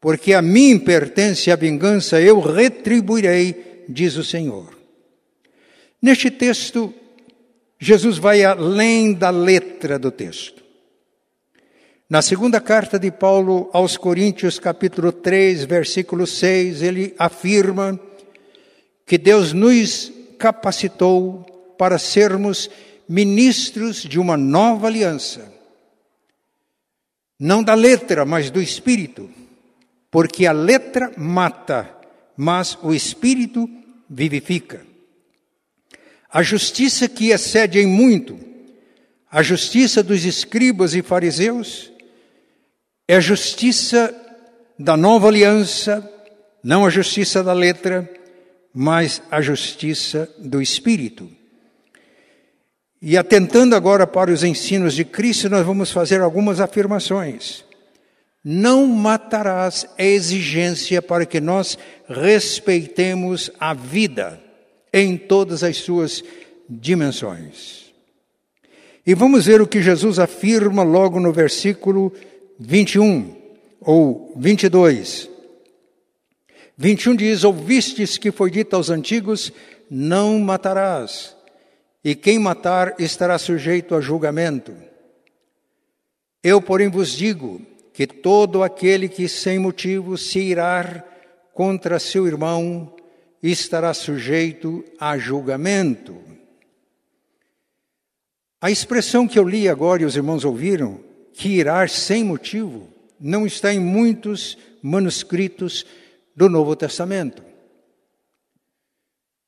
porque 0.00 0.32
a 0.32 0.40
mim 0.40 0.78
pertence 0.78 1.50
a 1.50 1.56
vingança, 1.56 2.20
eu 2.20 2.38
retribuirei, 2.40 3.84
diz 3.88 4.16
o 4.16 4.24
Senhor. 4.24 4.76
Neste 6.00 6.30
texto, 6.30 6.94
Jesus 7.78 8.18
vai 8.18 8.44
além 8.44 9.12
da 9.12 9.30
letra 9.30 9.98
do 9.98 10.10
texto. 10.10 10.64
Na 12.08 12.22
segunda 12.22 12.60
carta 12.60 12.98
de 12.98 13.10
Paulo 13.10 13.68
aos 13.72 13.96
Coríntios, 13.96 14.58
capítulo 14.58 15.10
3, 15.10 15.64
versículo 15.64 16.26
6, 16.26 16.82
ele 16.82 17.14
afirma 17.18 17.98
que 19.04 19.18
Deus 19.18 19.52
nos 19.52 20.12
capacitou 20.38 21.74
para 21.76 21.98
sermos 21.98 22.70
ministros 23.08 24.02
de 24.02 24.18
uma 24.18 24.36
nova 24.36 24.86
aliança. 24.86 25.52
Não 27.38 27.62
da 27.62 27.74
letra, 27.74 28.24
mas 28.24 28.50
do 28.50 28.62
espírito. 28.62 29.28
Porque 30.10 30.46
a 30.46 30.52
letra 30.52 31.12
mata, 31.16 31.90
mas 32.36 32.78
o 32.82 32.94
espírito 32.94 33.68
vivifica. 34.08 34.86
A 36.30 36.42
justiça 36.42 37.08
que 37.08 37.30
excede 37.30 37.78
em 37.78 37.86
muito 37.86 38.46
a 39.30 39.42
justiça 39.42 40.02
dos 40.02 40.24
escribas 40.24 40.94
e 40.94 41.02
fariseus 41.02 41.92
é 43.08 43.16
a 43.16 43.20
justiça 43.20 44.14
da 44.78 44.96
nova 44.96 45.28
aliança, 45.28 46.10
não 46.62 46.86
a 46.86 46.90
justiça 46.90 47.42
da 47.42 47.52
letra, 47.52 48.08
mas 48.72 49.20
a 49.30 49.42
justiça 49.42 50.26
do 50.38 50.62
espírito. 50.62 51.30
E 53.02 53.16
atentando 53.16 53.76
agora 53.76 54.06
para 54.06 54.30
os 54.30 54.42
ensinos 54.42 54.94
de 54.94 55.04
Cristo, 55.04 55.50
nós 55.50 55.66
vamos 55.66 55.90
fazer 55.90 56.20
algumas 56.20 56.58
afirmações. 56.58 57.64
Não 58.42 58.86
matarás 58.86 59.86
é 59.98 60.06
exigência 60.06 61.02
para 61.02 61.26
que 61.26 61.40
nós 61.40 61.76
respeitemos 62.08 63.50
a 63.58 63.74
vida 63.74 64.45
em 64.92 65.16
todas 65.16 65.62
as 65.62 65.78
suas 65.78 66.22
dimensões. 66.68 67.92
E 69.06 69.14
vamos 69.14 69.46
ver 69.46 69.62
o 69.62 69.66
que 69.66 69.82
Jesus 69.82 70.18
afirma 70.18 70.82
logo 70.82 71.20
no 71.20 71.32
versículo 71.32 72.12
21 72.58 73.36
ou 73.80 74.32
22. 74.36 75.30
21 76.76 77.14
diz: 77.14 77.44
Ouvistes 77.44 78.18
que 78.18 78.32
foi 78.32 78.50
dito 78.50 78.74
aos 78.74 78.90
antigos: 78.90 79.52
Não 79.88 80.38
matarás 80.40 81.36
e 82.06 82.14
quem 82.14 82.38
matar 82.38 82.94
estará 83.00 83.36
sujeito 83.36 83.92
a 83.94 84.00
julgamento. 84.00 84.72
Eu, 86.40 86.62
porém, 86.62 86.88
vos 86.88 87.10
digo 87.10 87.60
que 87.92 88.06
todo 88.06 88.62
aquele 88.62 89.08
que 89.08 89.28
sem 89.28 89.58
motivo 89.58 90.16
se 90.16 90.38
irar 90.38 91.04
contra 91.52 91.98
seu 91.98 92.26
irmão 92.26 92.94
estará 93.50 93.92
sujeito 93.92 94.84
a 94.98 95.18
julgamento. 95.18 96.16
A 98.60 98.70
expressão 98.70 99.28
que 99.28 99.38
eu 99.38 99.46
li 99.46 99.68
agora 99.68 100.02
e 100.02 100.04
os 100.04 100.16
irmãos 100.16 100.44
ouviram, 100.44 101.00
que 101.34 101.50
irar 101.50 101.88
sem 101.90 102.24
motivo, 102.24 102.88
não 103.20 103.46
está 103.46 103.72
em 103.72 103.78
muitos 103.78 104.56
manuscritos 104.82 105.84
do 106.34 106.48
Novo 106.48 106.74
Testamento. 106.74 107.42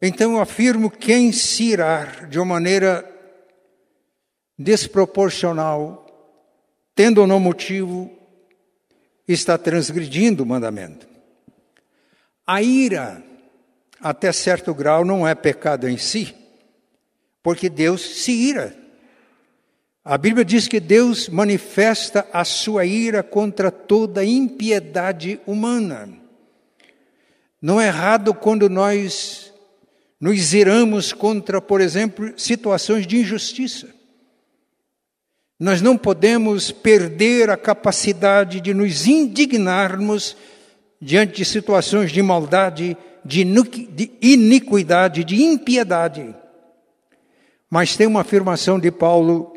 Então 0.00 0.32
eu 0.32 0.40
afirmo 0.40 0.90
quem 0.90 1.32
se 1.32 1.64
irar 1.64 2.28
de 2.28 2.38
uma 2.38 2.46
maneira 2.46 3.04
desproporcional, 4.58 6.06
tendo 6.94 7.20
ou 7.20 7.26
não 7.26 7.40
motivo, 7.40 8.10
está 9.26 9.58
transgredindo 9.58 10.42
o 10.42 10.46
mandamento. 10.46 11.06
A 12.46 12.62
ira, 12.62 13.22
até 14.00 14.32
certo 14.32 14.74
grau, 14.74 15.04
não 15.04 15.26
é 15.26 15.34
pecado 15.34 15.88
em 15.88 15.96
si, 15.96 16.34
porque 17.42 17.68
Deus 17.68 18.22
se 18.22 18.32
ira. 18.32 18.76
A 20.04 20.16
Bíblia 20.16 20.44
diz 20.44 20.66
que 20.66 20.80
Deus 20.80 21.28
manifesta 21.28 22.26
a 22.32 22.44
sua 22.44 22.86
ira 22.86 23.22
contra 23.22 23.70
toda 23.70 24.24
impiedade 24.24 25.38
humana. 25.46 26.08
Não 27.60 27.80
é 27.80 27.88
errado 27.88 28.32
quando 28.32 28.70
nós 28.70 29.52
nos 30.20 30.54
iramos 30.54 31.12
contra, 31.12 31.60
por 31.60 31.80
exemplo, 31.80 32.32
situações 32.36 33.06
de 33.06 33.18
injustiça. 33.18 33.88
Nós 35.60 35.82
não 35.82 35.96
podemos 35.96 36.70
perder 36.70 37.50
a 37.50 37.56
capacidade 37.56 38.60
de 38.60 38.72
nos 38.72 39.06
indignarmos 39.06 40.36
diante 41.00 41.38
de 41.38 41.44
situações 41.44 42.12
de 42.12 42.22
maldade, 42.22 42.96
de 43.28 44.10
iniquidade, 44.22 45.22
de 45.22 45.42
impiedade. 45.42 46.34
Mas 47.68 47.94
tem 47.94 48.06
uma 48.06 48.22
afirmação 48.22 48.78
de 48.78 48.90
Paulo 48.90 49.52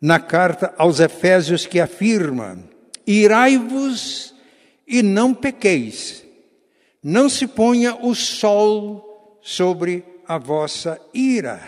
na 0.00 0.18
carta 0.18 0.74
aos 0.78 0.98
Efésios 0.98 1.66
que 1.66 1.78
afirma: 1.78 2.58
Irai-vos 3.06 4.34
e 4.86 5.02
não 5.02 5.34
pequeis, 5.34 6.24
não 7.02 7.28
se 7.28 7.46
ponha 7.46 7.94
o 7.94 8.14
sol 8.14 9.38
sobre 9.42 10.02
a 10.26 10.38
vossa 10.38 10.98
ira. 11.12 11.60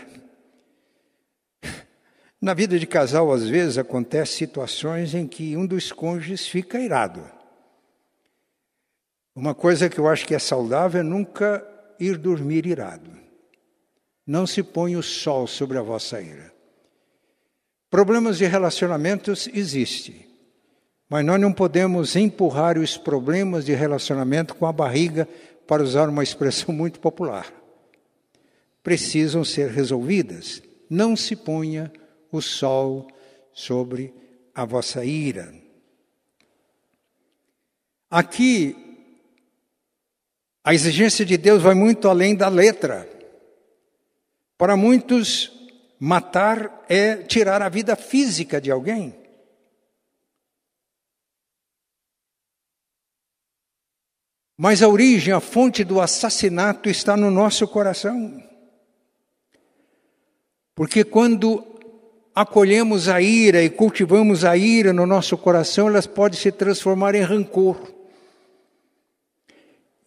Na 2.41 2.55
vida 2.55 2.79
de 2.79 2.87
casal, 2.87 3.31
às 3.31 3.47
vezes, 3.47 3.77
acontecem 3.77 4.39
situações 4.39 5.15
em 5.15 5.27
que 5.27 5.55
um 5.55 5.67
dos 5.67 5.93
cônjuges 5.93 6.47
fica 6.47 6.81
irado. 6.81 7.40
Uma 9.41 9.55
coisa 9.55 9.89
que 9.89 9.99
eu 9.99 10.07
acho 10.07 10.27
que 10.27 10.35
é 10.35 10.39
saudável 10.39 11.01
é 11.01 11.03
nunca 11.03 11.67
ir 11.99 12.19
dormir 12.19 12.67
irado. 12.67 13.11
Não 14.27 14.47
se 14.47 14.63
põe 14.63 14.97
o 14.97 15.03
sol 15.03 15.47
sobre 15.47 15.79
a 15.79 15.83
vossa 15.83 16.21
ira. 16.21 16.53
Problemas 17.89 18.37
de 18.37 18.45
relacionamentos 18.45 19.49
existem, 19.55 20.27
mas 21.09 21.25
nós 21.25 21.41
não 21.41 21.53
podemos 21.53 22.15
empurrar 22.17 22.77
os 22.77 22.99
problemas 22.99 23.65
de 23.65 23.73
relacionamento 23.73 24.55
com 24.55 24.67
a 24.67 24.73
barriga, 24.73 25.27
para 25.67 25.83
usar 25.83 26.09
uma 26.09 26.23
expressão 26.23 26.75
muito 26.75 27.01
popular 27.01 27.47
precisam 28.83 29.45
ser 29.45 29.71
resolvidas. 29.71 30.63
Não 30.89 31.15
se 31.15 31.37
ponha 31.37 31.93
o 32.33 32.41
sol 32.41 33.07
sobre 33.53 34.13
a 34.55 34.65
vossa 34.65 35.05
ira. 35.05 35.55
Aqui, 38.11 38.90
a 40.63 40.75
exigência 40.75 41.25
de 41.25 41.37
Deus 41.37 41.63
vai 41.63 41.75
muito 41.75 42.09
além 42.09 42.35
da 42.35 42.49
letra. 42.49 43.09
Para 44.59 44.77
muitos, 44.77 45.51
matar 45.99 46.85
é 46.89 47.17
tirar 47.17 47.63
a 47.63 47.69
vida 47.69 47.97
física 47.97 48.61
de 48.61 48.71
alguém. 48.71 49.15
Mas 54.57 54.83
a 54.83 54.89
origem, 54.89 55.33
a 55.33 55.41
fonte 55.41 55.83
do 55.83 56.03
assassinato 56.03 56.91
está 56.91 57.17
no 57.17 57.31
nosso 57.31 57.67
coração. 57.67 58.43
Porque 60.75 61.03
quando 61.03 61.65
acolhemos 62.35 63.09
a 63.09 63.23
ira 63.23 63.63
e 63.63 63.71
cultivamos 63.71 64.45
a 64.45 64.59
ira 64.59 64.93
no 64.93 65.07
nosso 65.07 65.39
coração, 65.39 65.89
elas 65.89 66.07
podem 66.07 66.39
se 66.39 66.53
transformar 66.53 67.15
em 67.15 67.23
rancor. 67.23 68.00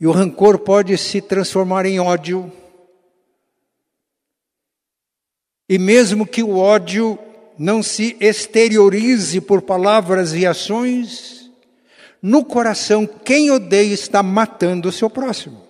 E 0.03 0.05
o 0.05 0.11
rancor 0.11 0.59
pode 0.59 0.97
se 0.97 1.21
transformar 1.21 1.85
em 1.85 1.97
ódio. 1.97 2.51
E 5.69 5.77
mesmo 5.77 6.27
que 6.27 6.43
o 6.43 6.57
ódio 6.57 7.17
não 7.57 7.81
se 7.81 8.17
exteriorize 8.19 9.39
por 9.39 9.61
palavras 9.61 10.33
e 10.33 10.45
ações, 10.45 11.49
no 12.21 12.43
coração, 12.43 13.07
quem 13.07 13.49
odeia 13.49 13.93
está 13.93 14.21
matando 14.21 14.89
o 14.89 14.91
seu 14.91 15.09
próximo. 15.09 15.65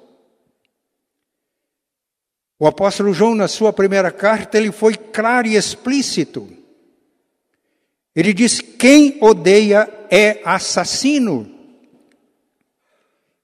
O 2.57 2.65
apóstolo 2.65 3.13
João, 3.13 3.35
na 3.35 3.47
sua 3.47 3.71
primeira 3.71 4.11
carta, 4.11 4.57
ele 4.57 4.71
foi 4.71 4.95
claro 4.95 5.45
e 5.45 5.55
explícito. 5.55 6.49
Ele 8.15 8.33
diz: 8.33 8.61
quem 8.61 9.15
odeia 9.21 9.87
é 10.09 10.41
assassino. 10.43 11.52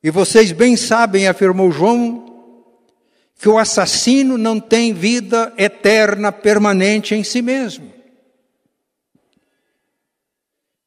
E 0.02 0.10
vocês 0.10 0.52
bem 0.52 0.78
sabem, 0.78 1.28
afirmou 1.28 1.72
João, 1.72 2.26
que 3.38 3.50
o 3.50 3.58
assassino 3.58 4.38
não 4.38 4.60
tem 4.60 4.94
vida 4.94 5.54
eterna, 5.58 6.32
permanente 6.32 7.16
em 7.16 7.24
si 7.24 7.42
mesmo. 7.42 7.92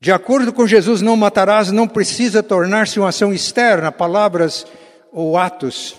De 0.00 0.10
acordo 0.10 0.52
com 0.52 0.66
Jesus, 0.66 1.00
não 1.00 1.16
matarás 1.16 1.70
não 1.70 1.86
precisa 1.86 2.42
tornar-se 2.42 2.98
uma 2.98 3.10
ação 3.10 3.32
externa, 3.32 3.92
palavras 3.92 4.66
ou 5.12 5.38
atos 5.38 5.96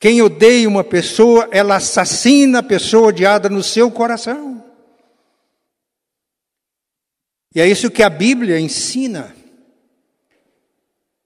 Quem 0.00 0.22
odeia 0.22 0.68
uma 0.68 0.82
pessoa, 0.82 1.48
ela 1.52 1.76
assassina 1.76 2.60
a 2.60 2.62
pessoa 2.62 3.08
odiada 3.08 3.48
no 3.48 3.62
seu 3.62 3.90
coração. 3.90 4.64
E 7.54 7.60
é 7.60 7.68
isso 7.68 7.90
que 7.90 8.02
a 8.02 8.10
Bíblia 8.10 8.58
ensina. 8.58 9.41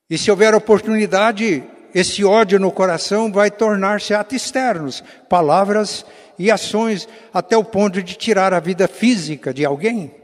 E 0.08 0.16
se 0.16 0.30
houver 0.30 0.54
oportunidade, 0.54 1.64
esse 1.94 2.24
ódio 2.24 2.60
no 2.60 2.70
coração 2.70 3.32
vai 3.32 3.50
tornar-se 3.50 4.14
atos 4.14 4.36
externos, 4.36 5.02
palavras 5.28 6.06
e 6.38 6.50
ações, 6.50 7.08
até 7.32 7.56
o 7.56 7.64
ponto 7.64 8.02
de 8.02 8.14
tirar 8.14 8.52
a 8.54 8.60
vida 8.60 8.86
física 8.86 9.52
de 9.52 9.64
alguém. 9.64 10.14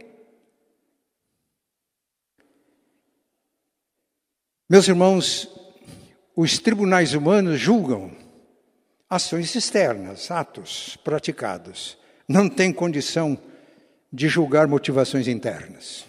Meus 4.69 4.87
irmãos, 4.89 5.49
os 6.37 6.59
tribunais 6.59 7.13
humanos 7.13 7.61
julgam 7.61 8.11
ações 9.11 9.55
externas, 9.55 10.31
atos 10.31 10.97
praticados. 11.05 11.99
Não 12.27 12.49
tem 12.49 12.73
condição 12.73 13.39
de 14.11 14.29
julgar 14.29 14.67
motivações 14.67 15.29
internas. 15.29 16.07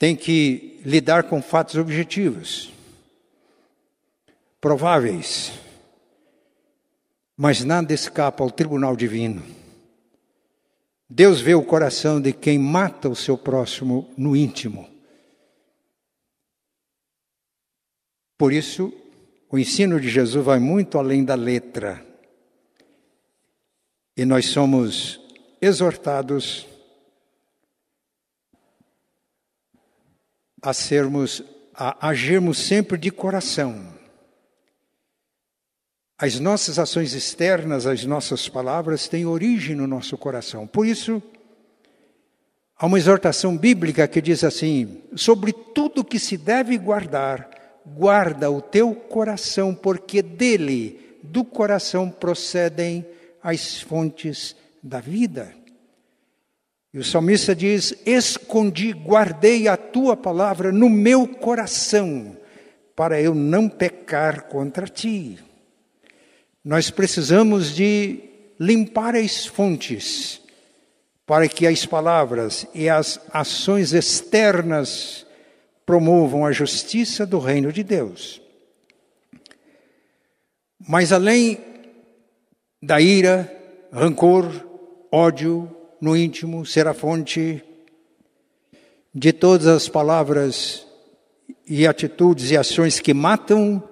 Tem 0.00 0.16
que 0.16 0.80
lidar 0.82 1.24
com 1.24 1.42
fatos 1.42 1.74
objetivos, 1.74 2.72
prováveis, 4.58 5.52
mas 7.36 7.62
nada 7.62 7.92
escapa 7.92 8.42
ao 8.42 8.50
tribunal 8.50 8.96
divino. 8.96 9.44
Deus 11.06 11.42
vê 11.42 11.54
o 11.54 11.62
coração 11.62 12.18
de 12.18 12.32
quem 12.32 12.58
mata 12.58 13.10
o 13.10 13.14
seu 13.14 13.36
próximo 13.36 14.10
no 14.16 14.34
íntimo. 14.34 14.88
Por 18.38 18.54
isso, 18.54 18.90
o 19.50 19.58
ensino 19.58 20.00
de 20.00 20.08
Jesus 20.08 20.42
vai 20.42 20.58
muito 20.58 20.96
além 20.96 21.22
da 21.22 21.34
letra. 21.34 22.02
E 24.16 24.24
nós 24.24 24.46
somos 24.46 25.20
exortados 25.60 26.69
a 30.62 30.72
sermos, 30.72 31.42
a 31.74 32.08
agirmos 32.08 32.58
sempre 32.58 32.98
de 32.98 33.10
coração. 33.10 33.98
As 36.18 36.38
nossas 36.38 36.78
ações 36.78 37.14
externas, 37.14 37.86
as 37.86 38.04
nossas 38.04 38.48
palavras 38.48 39.08
têm 39.08 39.24
origem 39.24 39.74
no 39.74 39.86
nosso 39.86 40.18
coração. 40.18 40.66
Por 40.66 40.86
isso, 40.86 41.22
há 42.76 42.84
uma 42.84 42.98
exortação 42.98 43.56
bíblica 43.56 44.06
que 44.06 44.20
diz 44.20 44.44
assim: 44.44 45.02
sobre 45.16 45.52
tudo 45.52 46.04
que 46.04 46.18
se 46.18 46.36
deve 46.36 46.76
guardar, 46.76 47.48
guarda 47.86 48.50
o 48.50 48.60
teu 48.60 48.94
coração, 48.94 49.74
porque 49.74 50.20
dele, 50.20 51.18
do 51.22 51.42
coração, 51.42 52.10
procedem 52.10 53.06
as 53.42 53.80
fontes 53.80 54.54
da 54.82 55.00
vida. 55.00 55.54
E 56.92 56.98
o 56.98 57.04
salmista 57.04 57.54
diz: 57.54 57.94
Escondi, 58.04 58.92
guardei 58.92 59.68
a 59.68 59.76
tua 59.76 60.16
palavra 60.16 60.72
no 60.72 60.88
meu 60.90 61.26
coração, 61.26 62.36
para 62.96 63.20
eu 63.20 63.34
não 63.34 63.68
pecar 63.68 64.44
contra 64.48 64.86
ti. 64.86 65.38
Nós 66.64 66.90
precisamos 66.90 67.74
de 67.74 68.20
limpar 68.58 69.14
as 69.14 69.46
fontes, 69.46 70.40
para 71.24 71.48
que 71.48 71.66
as 71.66 71.86
palavras 71.86 72.66
e 72.74 72.88
as 72.88 73.20
ações 73.32 73.92
externas 73.92 75.24
promovam 75.86 76.44
a 76.44 76.52
justiça 76.52 77.24
do 77.24 77.38
reino 77.38 77.72
de 77.72 77.82
Deus. 77.82 78.42
Mas 80.88 81.12
além 81.12 81.58
da 82.82 83.00
ira, 83.00 83.50
rancor, 83.92 84.50
ódio 85.12 85.79
no 86.00 86.16
íntimo, 86.16 86.64
ser 86.64 86.86
a 86.88 86.94
fonte 86.94 87.62
de 89.14 89.32
todas 89.32 89.66
as 89.66 89.88
palavras 89.88 90.86
e 91.66 91.86
atitudes 91.86 92.50
e 92.50 92.56
ações 92.56 93.00
que 93.00 93.12
matam, 93.12 93.82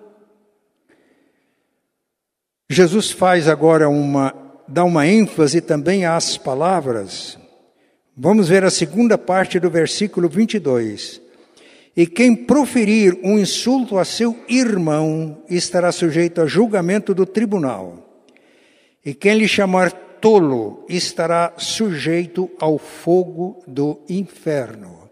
Jesus 2.70 3.10
faz 3.10 3.48
agora 3.48 3.88
uma, 3.88 4.34
dá 4.66 4.84
uma 4.84 5.06
ênfase 5.06 5.60
também 5.60 6.04
às 6.04 6.36
palavras. 6.36 7.38
Vamos 8.16 8.48
ver 8.48 8.64
a 8.64 8.70
segunda 8.70 9.16
parte 9.16 9.58
do 9.58 9.70
versículo 9.70 10.28
22. 10.28 11.20
E 11.96 12.06
quem 12.06 12.34
proferir 12.34 13.18
um 13.24 13.38
insulto 13.38 13.98
a 13.98 14.04
seu 14.04 14.36
irmão 14.48 15.42
estará 15.48 15.90
sujeito 15.90 16.40
a 16.40 16.46
julgamento 16.46 17.14
do 17.14 17.26
tribunal. 17.26 18.24
E 19.04 19.14
quem 19.14 19.38
lhe 19.38 19.48
chamar 19.48 20.07
tolo 20.20 20.84
estará 20.88 21.54
sujeito 21.58 22.50
ao 22.58 22.78
fogo 22.78 23.62
do 23.66 24.00
inferno. 24.08 25.08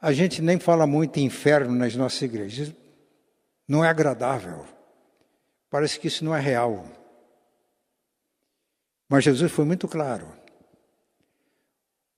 A 0.00 0.12
gente 0.12 0.40
nem 0.40 0.58
fala 0.58 0.86
muito 0.86 1.18
em 1.18 1.24
inferno 1.24 1.74
nas 1.74 1.96
nossas 1.96 2.22
igrejas. 2.22 2.72
Não 3.66 3.84
é 3.84 3.88
agradável. 3.88 4.64
Parece 5.68 5.98
que 5.98 6.06
isso 6.06 6.24
não 6.24 6.34
é 6.34 6.40
real. 6.40 6.86
Mas 9.08 9.24
Jesus 9.24 9.50
foi 9.50 9.64
muito 9.64 9.88
claro. 9.88 10.32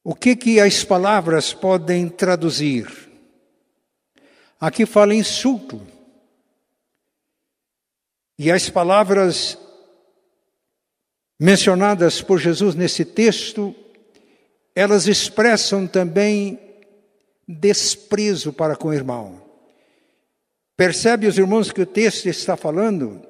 O 0.05 0.15
que 0.15 0.37
que 0.37 0.61
as 0.61 0.85
palavras 0.85 1.53
podem 1.53 2.09
traduzir? 2.09 3.09
Aqui 4.61 4.85
fala 4.85 5.15
insulto. 5.15 5.81
E 8.39 8.51
as 8.51 8.71
palavras 8.71 9.59
mencionadas 11.39 12.21
por 12.21 12.39
Jesus 12.39 12.75
nesse 12.75 13.05
texto, 13.05 13.75
elas 14.75 15.07
expressam 15.07 15.87
também 15.87 16.59
desprezo 17.47 18.53
para 18.53 18.77
com 18.77 18.89
o 18.89 18.95
irmão. 18.95 19.43
Percebe 20.77 21.27
os 21.27 21.39
irmãos 21.39 21.73
que 21.73 21.81
o 21.81 21.87
texto 21.87 22.27
está 22.27 22.57
falando? 22.57 23.23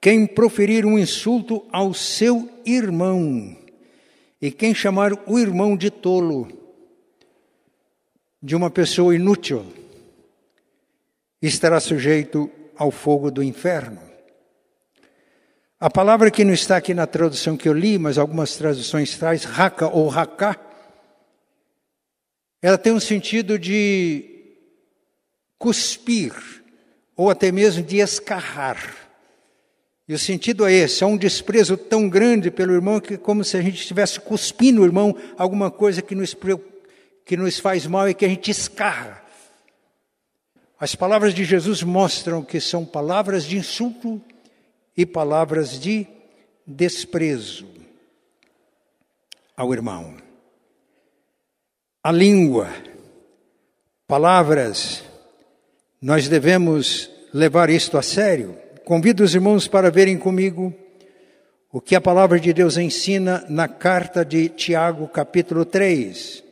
Quem 0.00 0.26
proferir 0.26 0.84
um 0.84 0.98
insulto 0.98 1.64
ao 1.70 1.94
seu 1.94 2.48
irmão 2.64 3.56
e 4.40 4.50
quem 4.50 4.74
chamar 4.74 5.12
o 5.26 5.38
irmão 5.38 5.76
de 5.76 5.90
tolo, 5.90 6.48
de 8.42 8.54
uma 8.54 8.70
pessoa 8.70 9.14
inútil, 9.14 9.64
estará 11.40 11.80
sujeito 11.80 12.50
ao 12.76 12.90
fogo 12.90 13.30
do 13.30 13.42
inferno. 13.42 14.13
A 15.80 15.90
palavra 15.90 16.30
que 16.30 16.44
não 16.44 16.54
está 16.54 16.76
aqui 16.76 16.94
na 16.94 17.06
tradução 17.06 17.56
que 17.56 17.68
eu 17.68 17.72
li, 17.72 17.98
mas 17.98 18.16
algumas 18.16 18.56
traduções 18.56 19.16
traz, 19.18 19.44
raca 19.44 19.88
ou 19.88 20.08
raká, 20.08 20.56
ela 22.62 22.78
tem 22.78 22.92
um 22.92 23.00
sentido 23.00 23.58
de 23.58 24.24
cuspir, 25.58 26.32
ou 27.16 27.28
até 27.28 27.52
mesmo 27.52 27.82
de 27.82 27.98
escarrar. 27.98 28.96
E 30.08 30.14
o 30.14 30.18
sentido 30.18 30.66
é 30.66 30.72
esse: 30.72 31.02
é 31.02 31.06
um 31.06 31.16
desprezo 31.16 31.76
tão 31.76 32.08
grande 32.08 32.50
pelo 32.50 32.72
irmão 32.72 33.00
que, 33.00 33.18
como 33.18 33.44
se 33.44 33.56
a 33.56 33.62
gente 33.62 33.80
estivesse 33.80 34.20
cuspindo 34.20 34.82
o 34.82 34.84
irmão 34.84 35.14
alguma 35.36 35.70
coisa 35.70 36.00
que 36.00 36.14
nos, 36.14 36.34
que 37.24 37.36
nos 37.36 37.58
faz 37.58 37.86
mal 37.86 38.08
e 38.08 38.14
que 38.14 38.24
a 38.24 38.28
gente 38.28 38.50
escarra. 38.50 39.22
As 40.78 40.94
palavras 40.94 41.34
de 41.34 41.44
Jesus 41.44 41.82
mostram 41.82 42.42
que 42.42 42.60
são 42.60 42.84
palavras 42.84 43.44
de 43.44 43.56
insulto 43.56 44.22
e 44.96 45.04
palavras 45.04 45.78
de 45.78 46.06
desprezo 46.66 47.66
ao 49.56 49.72
irmão. 49.72 50.16
A 52.02 52.12
língua, 52.12 52.68
palavras, 54.06 55.02
nós 56.00 56.28
devemos 56.28 57.10
levar 57.32 57.70
isto 57.70 57.96
a 57.96 58.02
sério. 58.02 58.58
Convido 58.84 59.24
os 59.24 59.34
irmãos 59.34 59.66
para 59.66 59.90
verem 59.90 60.18
comigo 60.18 60.74
o 61.72 61.80
que 61.80 61.96
a 61.96 62.00
palavra 62.00 62.38
de 62.38 62.52
Deus 62.52 62.76
ensina 62.76 63.44
na 63.48 63.66
carta 63.66 64.24
de 64.24 64.48
Tiago, 64.48 65.08
capítulo 65.08 65.64
3. 65.64 66.44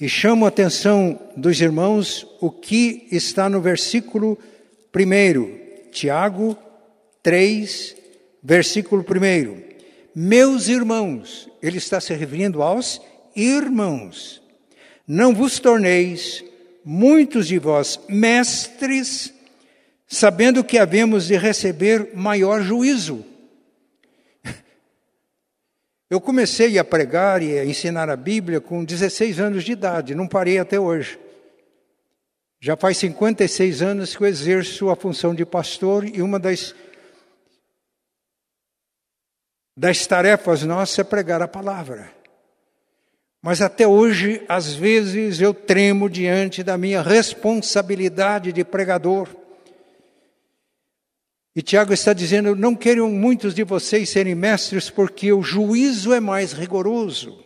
E 0.00 0.08
chamo 0.08 0.44
a 0.44 0.48
atenção 0.48 1.18
dos 1.36 1.60
irmãos 1.60 2.26
o 2.40 2.50
que 2.50 3.08
está 3.10 3.48
no 3.48 3.60
versículo 3.60 4.38
1, 4.94 5.90
Tiago 5.90 6.56
3, 7.22 7.96
versículo 8.42 9.04
1. 9.04 9.62
Meus 10.14 10.68
irmãos, 10.68 11.48
ele 11.62 11.78
está 11.78 12.00
se 12.00 12.14
referindo 12.14 12.62
aos 12.62 13.00
irmãos, 13.34 14.42
não 15.06 15.34
vos 15.34 15.58
torneis 15.58 16.44
muitos 16.84 17.46
de 17.46 17.58
vós 17.58 18.00
mestres 18.08 19.32
sabendo 20.08 20.64
que 20.64 20.78
havemos 20.78 21.26
de 21.26 21.36
receber 21.36 22.10
maior 22.14 22.62
juízo. 22.62 23.24
Eu 26.08 26.18
comecei 26.20 26.78
a 26.78 26.84
pregar 26.84 27.42
e 27.42 27.58
a 27.58 27.64
ensinar 27.64 28.08
a 28.08 28.16
Bíblia 28.16 28.60
com 28.60 28.82
16 28.82 29.38
anos 29.38 29.64
de 29.64 29.72
idade, 29.72 30.14
não 30.14 30.26
parei 30.26 30.58
até 30.58 30.80
hoje. 30.80 31.18
Já 32.58 32.76
faz 32.76 32.96
56 32.96 33.82
anos 33.82 34.16
que 34.16 34.22
eu 34.24 34.26
exerço 34.26 34.90
a 34.90 34.96
função 34.96 35.32
de 35.32 35.46
pastor 35.46 36.04
e 36.04 36.20
uma 36.20 36.40
das, 36.40 36.74
das 39.78 40.08
tarefas 40.08 40.64
nossas 40.64 40.98
é 40.98 41.04
pregar 41.04 41.40
a 41.40 41.46
palavra. 41.46 42.10
Mas 43.40 43.62
até 43.62 43.86
hoje, 43.86 44.42
às 44.48 44.74
vezes, 44.74 45.40
eu 45.40 45.54
tremo 45.54 46.10
diante 46.10 46.64
da 46.64 46.76
minha 46.76 47.00
responsabilidade 47.00 48.52
de 48.52 48.64
pregador. 48.64 49.28
E 51.54 51.62
Tiago 51.62 51.92
está 51.92 52.12
dizendo: 52.12 52.56
não 52.56 52.74
queiram 52.74 53.08
muitos 53.08 53.54
de 53.54 53.62
vocês 53.62 54.08
serem 54.08 54.34
mestres, 54.34 54.90
porque 54.90 55.32
o 55.32 55.42
juízo 55.42 56.12
é 56.12 56.18
mais 56.18 56.52
rigoroso. 56.52 57.38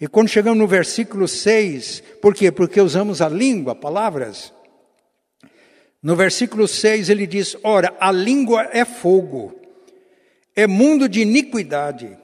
E 0.00 0.08
quando 0.08 0.28
chegamos 0.28 0.58
no 0.58 0.66
versículo 0.66 1.28
6, 1.28 2.02
por 2.20 2.34
quê? 2.34 2.50
Porque 2.50 2.80
usamos 2.80 3.22
a 3.22 3.28
língua, 3.28 3.76
palavras. 3.76 4.52
No 6.02 6.16
versículo 6.16 6.66
6 6.66 7.08
ele 7.08 7.24
diz: 7.24 7.56
Ora, 7.62 7.94
a 8.00 8.10
língua 8.10 8.68
é 8.72 8.84
fogo, 8.84 9.59
é 10.60 10.66
mundo 10.66 11.08
de 11.08 11.20
iniquidade. 11.20 12.18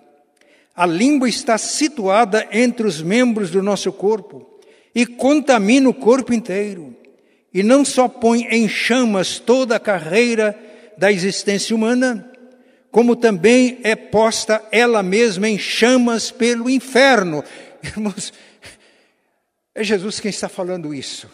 A 0.74 0.84
língua 0.84 1.26
está 1.26 1.56
situada 1.56 2.46
entre 2.52 2.86
os 2.86 3.00
membros 3.00 3.50
do 3.50 3.62
nosso 3.62 3.90
corpo 3.90 4.46
e 4.94 5.06
contamina 5.06 5.88
o 5.88 5.94
corpo 5.94 6.34
inteiro. 6.34 6.94
E 7.52 7.62
não 7.62 7.82
só 7.82 8.06
põe 8.08 8.42
em 8.50 8.68
chamas 8.68 9.38
toda 9.38 9.76
a 9.76 9.80
carreira 9.80 10.54
da 10.98 11.10
existência 11.10 11.74
humana, 11.74 12.30
como 12.90 13.16
também 13.16 13.78
é 13.82 13.96
posta 13.96 14.62
ela 14.70 15.02
mesma 15.02 15.48
em 15.48 15.58
chamas 15.58 16.30
pelo 16.30 16.68
inferno. 16.68 17.42
Irmãos, 17.82 18.34
é 19.74 19.82
Jesus 19.82 20.20
quem 20.20 20.28
está 20.28 20.48
falando 20.48 20.92
isso. 20.92 21.30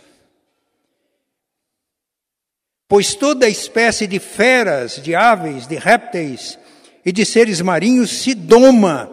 Pois 2.86 3.14
toda 3.16 3.48
espécie 3.48 4.06
de 4.06 4.20
feras, 4.20 5.02
de 5.02 5.16
aves, 5.16 5.66
de 5.66 5.74
répteis 5.76 6.61
e 7.04 7.12
de 7.12 7.24
seres 7.24 7.60
marinhos 7.60 8.10
se 8.10 8.34
doma 8.34 9.10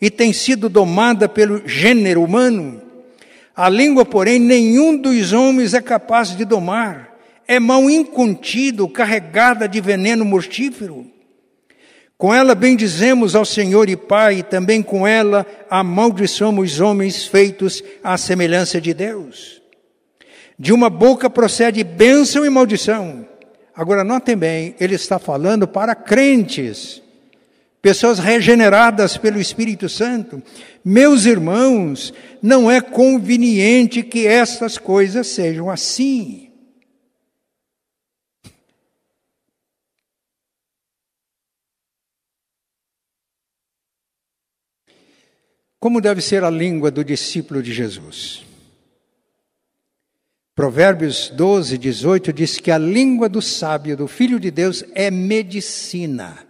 e 0.00 0.10
tem 0.10 0.32
sido 0.32 0.68
domada 0.68 1.28
pelo 1.28 1.66
gênero 1.66 2.22
humano. 2.22 2.82
A 3.54 3.68
língua, 3.68 4.04
porém, 4.04 4.38
nenhum 4.38 4.96
dos 4.96 5.32
homens 5.32 5.74
é 5.74 5.80
capaz 5.80 6.36
de 6.36 6.44
domar. 6.44 7.16
É 7.46 7.58
mal 7.58 7.90
incontido, 7.90 8.88
carregada 8.88 9.68
de 9.68 9.80
veneno 9.80 10.24
mortífero. 10.24 11.06
Com 12.16 12.34
ela 12.34 12.54
bendizemos 12.54 13.34
ao 13.34 13.44
Senhor 13.44 13.88
e 13.88 13.96
Pai, 13.96 14.38
e 14.38 14.42
também 14.42 14.82
com 14.82 15.06
ela 15.06 15.46
amaldiçoamos 15.70 16.74
os 16.74 16.80
homens 16.80 17.26
feitos 17.26 17.82
à 18.02 18.16
semelhança 18.16 18.80
de 18.80 18.92
Deus. 18.92 19.62
De 20.58 20.72
uma 20.72 20.90
boca 20.90 21.30
procede 21.30 21.82
bênção 21.84 22.44
e 22.44 22.50
maldição. 22.50 23.26
Agora, 23.74 24.02
notem 24.02 24.36
bem, 24.36 24.74
ele 24.80 24.96
está 24.96 25.18
falando 25.18 25.66
para 25.66 25.94
crentes, 25.94 27.00
pessoas 27.80 28.18
regeneradas 28.18 29.16
pelo 29.16 29.40
Espírito 29.40 29.88
Santo. 29.88 30.42
Meus 30.84 31.26
irmãos, 31.26 32.12
não 32.42 32.70
é 32.70 32.80
conveniente 32.80 34.02
que 34.02 34.26
estas 34.26 34.78
coisas 34.78 35.26
sejam 35.28 35.70
assim. 35.70 36.48
Como 45.80 46.00
deve 46.00 46.20
ser 46.20 46.42
a 46.42 46.50
língua 46.50 46.90
do 46.90 47.04
discípulo 47.04 47.62
de 47.62 47.72
Jesus? 47.72 48.44
Provérbios 50.52 51.30
12, 51.30 51.78
18 51.78 52.32
diz 52.32 52.58
que 52.58 52.72
a 52.72 52.78
língua 52.78 53.28
do 53.28 53.40
sábio, 53.40 53.96
do 53.96 54.08
filho 54.08 54.40
de 54.40 54.50
Deus, 54.50 54.84
é 54.92 55.08
medicina. 55.08 56.47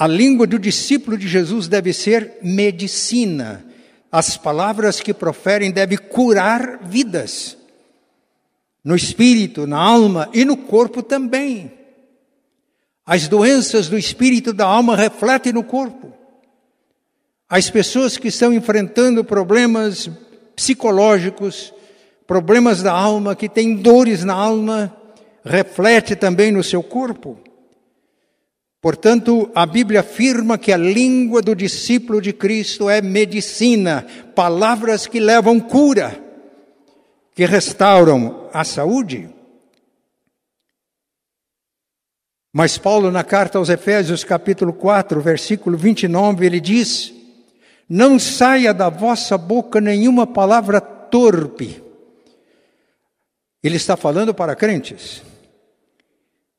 A 0.00 0.06
língua 0.06 0.46
do 0.46 0.58
discípulo 0.58 1.18
de 1.18 1.28
Jesus 1.28 1.68
deve 1.68 1.92
ser 1.92 2.38
medicina. 2.42 3.62
As 4.10 4.34
palavras 4.34 4.98
que 4.98 5.12
proferem 5.12 5.70
devem 5.70 5.98
curar 5.98 6.78
vidas, 6.82 7.54
no 8.82 8.96
espírito, 8.96 9.66
na 9.66 9.76
alma 9.76 10.30
e 10.32 10.42
no 10.42 10.56
corpo 10.56 11.02
também. 11.02 11.70
As 13.04 13.28
doenças 13.28 13.90
do 13.90 13.98
espírito 13.98 14.50
e 14.50 14.54
da 14.54 14.64
alma 14.64 14.96
refletem 14.96 15.52
no 15.52 15.62
corpo. 15.62 16.10
As 17.46 17.68
pessoas 17.68 18.16
que 18.16 18.28
estão 18.28 18.54
enfrentando 18.54 19.22
problemas 19.22 20.08
psicológicos, 20.56 21.74
problemas 22.26 22.82
da 22.82 22.92
alma, 22.92 23.36
que 23.36 23.50
têm 23.50 23.76
dores 23.76 24.24
na 24.24 24.32
alma, 24.32 24.96
reflete 25.44 26.16
também 26.16 26.50
no 26.50 26.64
seu 26.64 26.82
corpo. 26.82 27.49
Portanto, 28.80 29.50
a 29.54 29.66
Bíblia 29.66 30.00
afirma 30.00 30.56
que 30.56 30.72
a 30.72 30.76
língua 30.76 31.42
do 31.42 31.54
discípulo 31.54 32.20
de 32.20 32.32
Cristo 32.32 32.88
é 32.88 33.02
medicina, 33.02 34.06
palavras 34.34 35.06
que 35.06 35.20
levam 35.20 35.60
cura, 35.60 36.18
que 37.34 37.44
restauram 37.44 38.48
a 38.52 38.64
saúde. 38.64 39.28
Mas 42.52 42.78
Paulo, 42.78 43.10
na 43.10 43.22
carta 43.22 43.58
aos 43.58 43.68
Efésios, 43.68 44.24
capítulo 44.24 44.72
4, 44.72 45.20
versículo 45.20 45.76
29, 45.76 46.46
ele 46.46 46.58
diz: 46.58 47.12
não 47.90 48.20
saia 48.20 48.72
da 48.72 48.88
vossa 48.88 49.36
boca 49.36 49.80
nenhuma 49.80 50.24
palavra 50.24 50.80
torpe. 50.80 51.82
Ele 53.60 53.76
está 53.76 53.96
falando 53.96 54.32
para 54.32 54.54
crentes. 54.54 55.22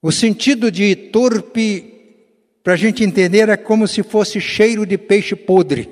O 0.01 0.11
sentido 0.11 0.69
de 0.69 0.93
torpe, 0.93 1.90
para 2.63 2.73
a 2.73 2.77
gente 2.77 3.03
entender, 3.03 3.49
é 3.49 3.57
como 3.57 3.87
se 3.87 4.03
fosse 4.03 4.39
cheiro 4.39 4.85
de 4.85 4.97
peixe 4.97 5.35
podre. 5.35 5.89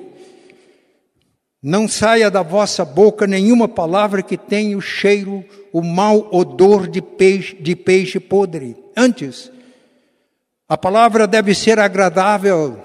Não 1.62 1.86
saia 1.86 2.30
da 2.30 2.42
vossa 2.42 2.84
boca 2.84 3.26
nenhuma 3.26 3.68
palavra 3.68 4.22
que 4.22 4.36
tenha 4.36 4.76
o 4.78 4.80
cheiro, 4.80 5.44
o 5.72 5.82
mau 5.82 6.28
odor 6.32 6.88
de 6.88 7.02
peixe, 7.02 7.54
de 7.56 7.76
peixe 7.76 8.18
podre. 8.18 8.76
Antes, 8.96 9.50
a 10.68 10.78
palavra 10.78 11.26
deve 11.26 11.54
ser 11.54 11.78
agradável, 11.78 12.78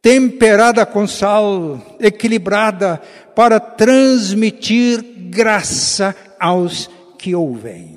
temperada 0.00 0.86
com 0.86 1.06
sal, 1.06 1.82
equilibrada, 2.00 3.02
para 3.34 3.60
transmitir 3.60 5.02
graça 5.28 6.14
aos 6.38 6.88
que 7.18 7.34
ouvem. 7.34 7.95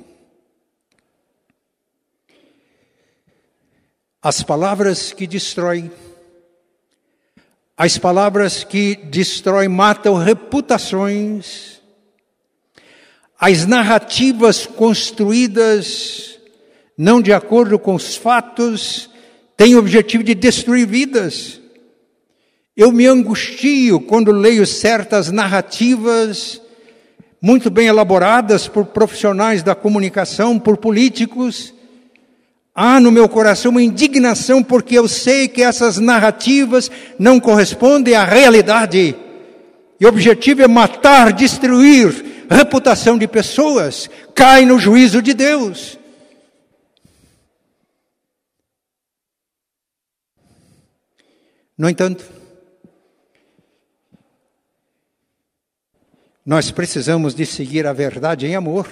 As 4.21 4.43
palavras 4.43 5.13
que 5.13 5.25
destroem, 5.25 5.91
as 7.77 7.97
palavras 7.97 8.63
que 8.63 8.95
destroem, 8.95 9.69
matam 9.69 10.15
reputações, 10.15 11.79
as 13.39 13.65
narrativas 13.65 14.65
construídas 14.65 16.29
não 17.01 17.21
de 17.21 17.31
acordo 17.31 17.79
com 17.79 17.95
os 17.95 18.17
fatos, 18.17 19.09
têm 19.55 19.73
o 19.73 19.79
objetivo 19.79 20.21
de 20.21 20.35
destruir 20.35 20.85
vidas. 20.85 21.61
Eu 22.75 22.91
me 22.91 23.07
angustio 23.07 24.01
quando 24.01 24.33
leio 24.33 24.67
certas 24.67 25.31
narrativas 25.31 26.61
muito 27.41 27.69
bem 27.69 27.87
elaboradas 27.87 28.67
por 28.67 28.87
profissionais 28.87 29.63
da 29.63 29.73
comunicação, 29.73 30.59
por 30.59 30.75
políticos. 30.75 31.73
Há 32.81 32.97
no 32.97 33.11
meu 33.11 33.27
coração 33.27 33.71
uma 33.71 33.83
indignação 33.83 34.63
porque 34.63 34.97
eu 34.97 35.05
sei 35.05 35.49
que 35.49 35.61
essas 35.61 35.97
narrativas 35.97 36.89
não 37.19 37.37
correspondem 37.37 38.15
à 38.15 38.23
realidade. 38.23 39.17
E 39.99 40.05
o 40.05 40.07
objetivo 40.07 40.61
é 40.61 40.67
matar, 40.67 41.33
destruir 41.33 42.45
reputação 42.49 43.17
de 43.17 43.27
pessoas, 43.27 44.09
cai 44.33 44.65
no 44.65 44.79
juízo 44.79 45.21
de 45.21 45.33
Deus. 45.33 45.99
No 51.77 51.89
entanto, 51.89 52.23
Nós 56.45 56.71
precisamos 56.71 57.35
de 57.35 57.45
seguir 57.45 57.85
a 57.85 57.93
verdade 57.93 58.47
em 58.47 58.55
amor. 58.55 58.87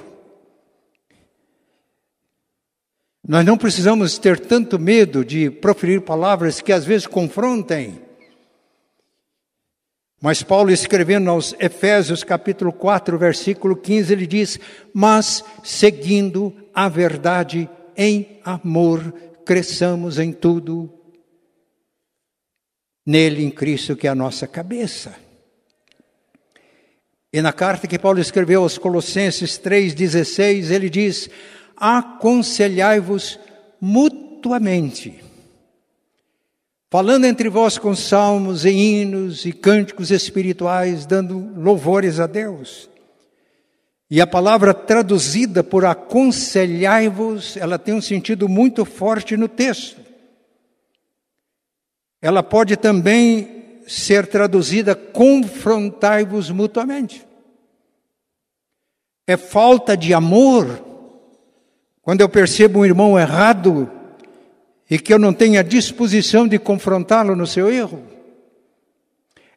Nós 3.28 3.46
não 3.46 3.58
precisamos 3.58 4.18
ter 4.18 4.40
tanto 4.40 4.80
medo 4.80 5.26
de 5.26 5.52
proferir 5.52 6.00
palavras 6.00 6.62
que 6.62 6.72
às 6.72 6.86
vezes 6.86 7.06
confrontem. 7.06 8.02
Mas 10.22 10.42
Paulo 10.42 10.72
escrevendo 10.72 11.30
aos 11.30 11.54
Efésios 11.60 12.24
capítulo 12.24 12.72
4, 12.72 13.18
versículo 13.18 13.76
15, 13.76 14.14
ele 14.14 14.26
diz: 14.26 14.58
"Mas 14.94 15.44
seguindo 15.62 16.56
a 16.74 16.88
verdade 16.88 17.70
em 17.98 18.40
amor, 18.46 19.14
cresçamos 19.46 20.18
em 20.18 20.32
tudo 20.32 20.90
nele 23.06 23.44
em 23.44 23.52
Cristo 23.52 23.96
que 23.96 24.08
é 24.08 24.10
a 24.10 24.16
nossa 24.16 24.48
cabeça." 24.48 25.14
E 27.34 27.42
na 27.42 27.52
carta 27.52 27.88
que 27.88 28.00
Paulo 28.00 28.20
escreveu 28.20 28.64
aos 28.64 28.78
Colossenses 28.78 29.60
3,16, 29.60 30.72
ele 30.72 30.90
diz: 30.90 31.30
Aconselhai-vos 31.78 33.40
mutuamente, 33.80 35.24
falando 36.90 37.26
entre 37.26 37.50
vós 37.50 37.78
com 37.78 37.96
salmos 37.96 38.66
e 38.66 38.70
hinos 38.70 39.46
e 39.46 39.52
cânticos 39.52 40.10
espirituais, 40.12 41.06
dando 41.06 41.54
louvores 41.56 42.20
a 42.20 42.28
Deus. 42.28 42.90
E 44.10 44.22
a 44.22 44.28
palavra 44.28 44.74
traduzida 44.74 45.64
por 45.64 45.86
aconselhai-vos, 45.86 47.58
ela 47.58 47.78
tem 47.78 47.94
um 47.94 48.02
sentido 48.02 48.48
muito 48.48 48.86
forte 48.86 49.36
no 49.36 49.50
texto. 49.50 50.02
Ela 52.22 52.42
pode 52.42 52.78
também 52.78 53.82
ser 53.86 54.28
traduzida 54.28 54.96
confrontai-vos 54.96 56.50
mutuamente. 56.50 57.26
É 59.26 59.36
falta 59.36 59.96
de 59.96 60.14
amor 60.14 60.87
quando 62.08 62.22
eu 62.22 62.30
percebo 62.30 62.80
um 62.80 62.86
irmão 62.86 63.20
errado 63.20 63.92
e 64.90 64.98
que 64.98 65.14
eu 65.14 65.20
não 65.20 65.34
tenho 65.34 65.60
a 65.60 65.62
disposição 65.62 66.48
de 66.48 66.58
confrontá-lo 66.58 67.36
no 67.36 67.46
seu 67.46 67.70
erro. 67.70 68.02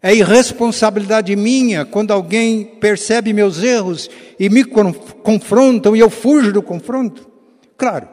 É 0.02 0.12
irresponsabilidade 0.12 1.36
minha 1.36 1.84
quando 1.84 2.12
alguém 2.12 2.64
percebe 2.64 3.32
meus 3.32 3.62
erros 3.62 4.10
e 4.36 4.48
me 4.48 4.64
confrontam 4.64 5.94
e 5.94 6.00
eu 6.00 6.10
fujo 6.10 6.52
do 6.52 6.60
confronto. 6.60 7.30
Claro, 7.76 8.08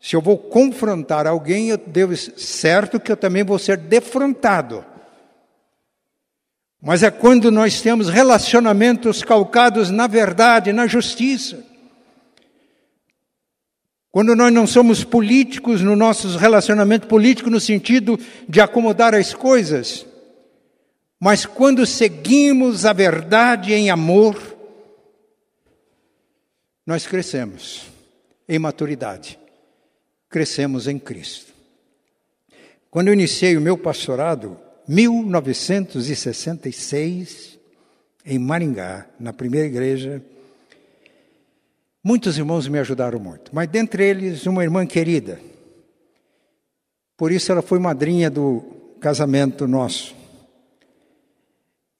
se 0.00 0.14
eu 0.14 0.20
vou 0.20 0.38
confrontar 0.38 1.26
alguém, 1.26 1.70
eu 1.70 1.76
devo 1.76 2.16
certo 2.16 3.00
que 3.00 3.10
eu 3.10 3.16
também 3.16 3.42
vou 3.42 3.58
ser 3.58 3.76
defrontado. 3.76 4.84
Mas 6.80 7.02
é 7.02 7.10
quando 7.10 7.50
nós 7.50 7.80
temos 7.80 8.08
relacionamentos 8.08 9.24
calcados 9.24 9.90
na 9.90 10.06
verdade, 10.06 10.72
na 10.72 10.86
justiça. 10.86 11.73
Quando 14.14 14.34
nós 14.36 14.54
não 14.54 14.64
somos 14.64 15.02
políticos 15.02 15.82
no 15.82 15.96
nosso 15.96 16.38
relacionamento 16.38 17.08
político 17.08 17.50
no 17.50 17.58
sentido 17.58 18.16
de 18.48 18.60
acomodar 18.60 19.12
as 19.12 19.34
coisas, 19.34 20.06
mas 21.18 21.44
quando 21.44 21.84
seguimos 21.84 22.86
a 22.86 22.92
verdade 22.92 23.74
em 23.74 23.90
amor, 23.90 24.40
nós 26.86 27.08
crescemos 27.08 27.86
em 28.48 28.56
maturidade, 28.56 29.36
crescemos 30.30 30.86
em 30.86 30.96
Cristo. 30.96 31.52
Quando 32.92 33.08
eu 33.08 33.14
iniciei 33.14 33.56
o 33.56 33.60
meu 33.60 33.76
pastorado, 33.76 34.56
1966, 34.86 37.58
em 38.24 38.38
Maringá, 38.38 39.08
na 39.18 39.32
primeira 39.32 39.66
igreja, 39.66 40.22
muitos 42.04 42.36
irmãos 42.36 42.68
me 42.68 42.78
ajudaram 42.78 43.18
muito, 43.18 43.50
mas 43.54 43.66
dentre 43.66 44.04
eles 44.04 44.46
uma 44.46 44.62
irmã 44.62 44.86
querida. 44.86 45.40
Por 47.16 47.32
isso 47.32 47.50
ela 47.50 47.62
foi 47.62 47.78
madrinha 47.78 48.30
do 48.30 48.62
casamento 49.00 49.66
nosso. 49.66 50.14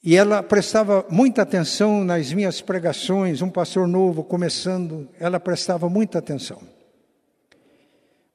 E 0.02 0.14
ela 0.14 0.42
prestava 0.42 1.06
muita 1.08 1.40
atenção 1.40 2.04
nas 2.04 2.30
minhas 2.30 2.60
pregações, 2.60 3.40
um 3.40 3.48
pastor 3.48 3.88
novo 3.88 4.22
começando, 4.22 5.08
ela 5.18 5.40
prestava 5.40 5.88
muita 5.88 6.18
atenção. 6.18 6.60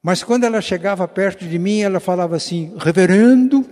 Mas 0.02 0.24
quando 0.24 0.44
ela 0.44 0.60
chegava 0.60 1.06
perto 1.06 1.46
de 1.46 1.58
mim, 1.58 1.80
ela 1.80 2.00
falava 2.00 2.34
assim: 2.34 2.74
Reverendo, 2.76 3.64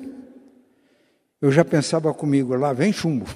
eu 1.41 1.51
já 1.51 1.65
pensava 1.65 2.15
comigo, 2.15 2.55
lá 2.55 2.73
vem 2.73 2.93
chumbo. 2.93 3.27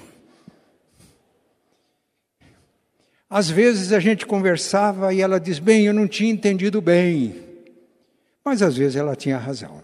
Às 3.35 3.49
vezes 3.49 3.91
a 3.91 3.99
gente 3.99 4.27
conversava 4.27 5.11
e 5.11 5.19
ela 5.19 5.39
diz: 5.39 5.57
Bem, 5.57 5.87
eu 5.87 5.93
não 5.93 6.07
tinha 6.07 6.31
entendido 6.31 6.79
bem. 6.79 7.43
Mas 8.45 8.61
às 8.61 8.77
vezes 8.77 8.95
ela 8.95 9.15
tinha 9.15 9.39
razão. 9.39 9.81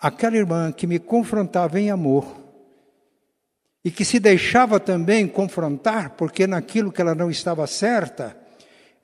Aquela 0.00 0.36
irmã 0.36 0.70
que 0.70 0.86
me 0.86 1.00
confrontava 1.00 1.80
em 1.80 1.90
amor, 1.90 2.32
e 3.84 3.90
que 3.90 4.04
se 4.04 4.20
deixava 4.20 4.78
também 4.78 5.26
confrontar, 5.26 6.10
porque 6.10 6.46
naquilo 6.46 6.92
que 6.92 7.00
ela 7.00 7.12
não 7.12 7.28
estava 7.28 7.66
certa, 7.66 8.36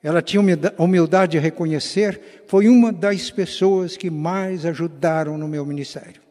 ela 0.01 0.21
tinha 0.21 0.41
humildade 0.77 1.33
de 1.33 1.39
reconhecer, 1.39 2.45
foi 2.47 2.69
uma 2.69 2.93
das 2.93 3.29
pessoas 3.29 3.97
que 3.97 4.09
mais 4.09 4.65
ajudaram 4.65 5.37
no 5.37 5.49
meu 5.49 5.65
ministério. 5.65 6.21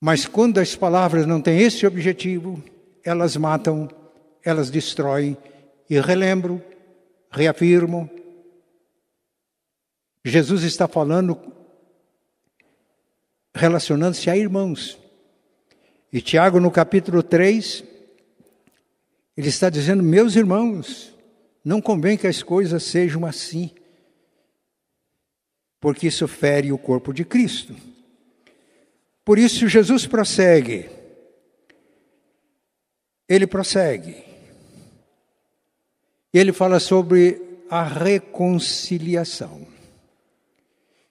Mas 0.00 0.24
quando 0.24 0.56
as 0.56 0.74
palavras 0.74 1.26
não 1.26 1.42
têm 1.42 1.60
esse 1.60 1.86
objetivo, 1.86 2.62
elas 3.08 3.36
matam, 3.36 3.88
elas 4.44 4.70
destroem, 4.70 5.36
e 5.88 5.98
relembro, 5.98 6.62
reafirmo, 7.30 8.10
Jesus 10.24 10.62
está 10.62 10.86
falando 10.86 11.40
relacionando-se 13.54 14.28
a 14.28 14.36
irmãos. 14.36 14.98
E 16.12 16.20
Tiago, 16.20 16.60
no 16.60 16.70
capítulo 16.70 17.22
3, 17.22 17.82
ele 19.36 19.48
está 19.48 19.70
dizendo: 19.70 20.02
Meus 20.02 20.36
irmãos, 20.36 21.14
não 21.64 21.80
convém 21.80 22.18
que 22.18 22.26
as 22.26 22.42
coisas 22.42 22.82
sejam 22.82 23.24
assim, 23.24 23.70
porque 25.80 26.08
isso 26.08 26.28
fere 26.28 26.72
o 26.72 26.78
corpo 26.78 27.12
de 27.12 27.24
Cristo. 27.24 27.74
Por 29.24 29.38
isso, 29.38 29.68
Jesus 29.68 30.06
prossegue. 30.06 30.97
Ele 33.28 33.46
prossegue. 33.46 34.16
Ele 36.32 36.52
fala 36.52 36.80
sobre 36.80 37.40
a 37.70 37.82
reconciliação. 37.82 39.66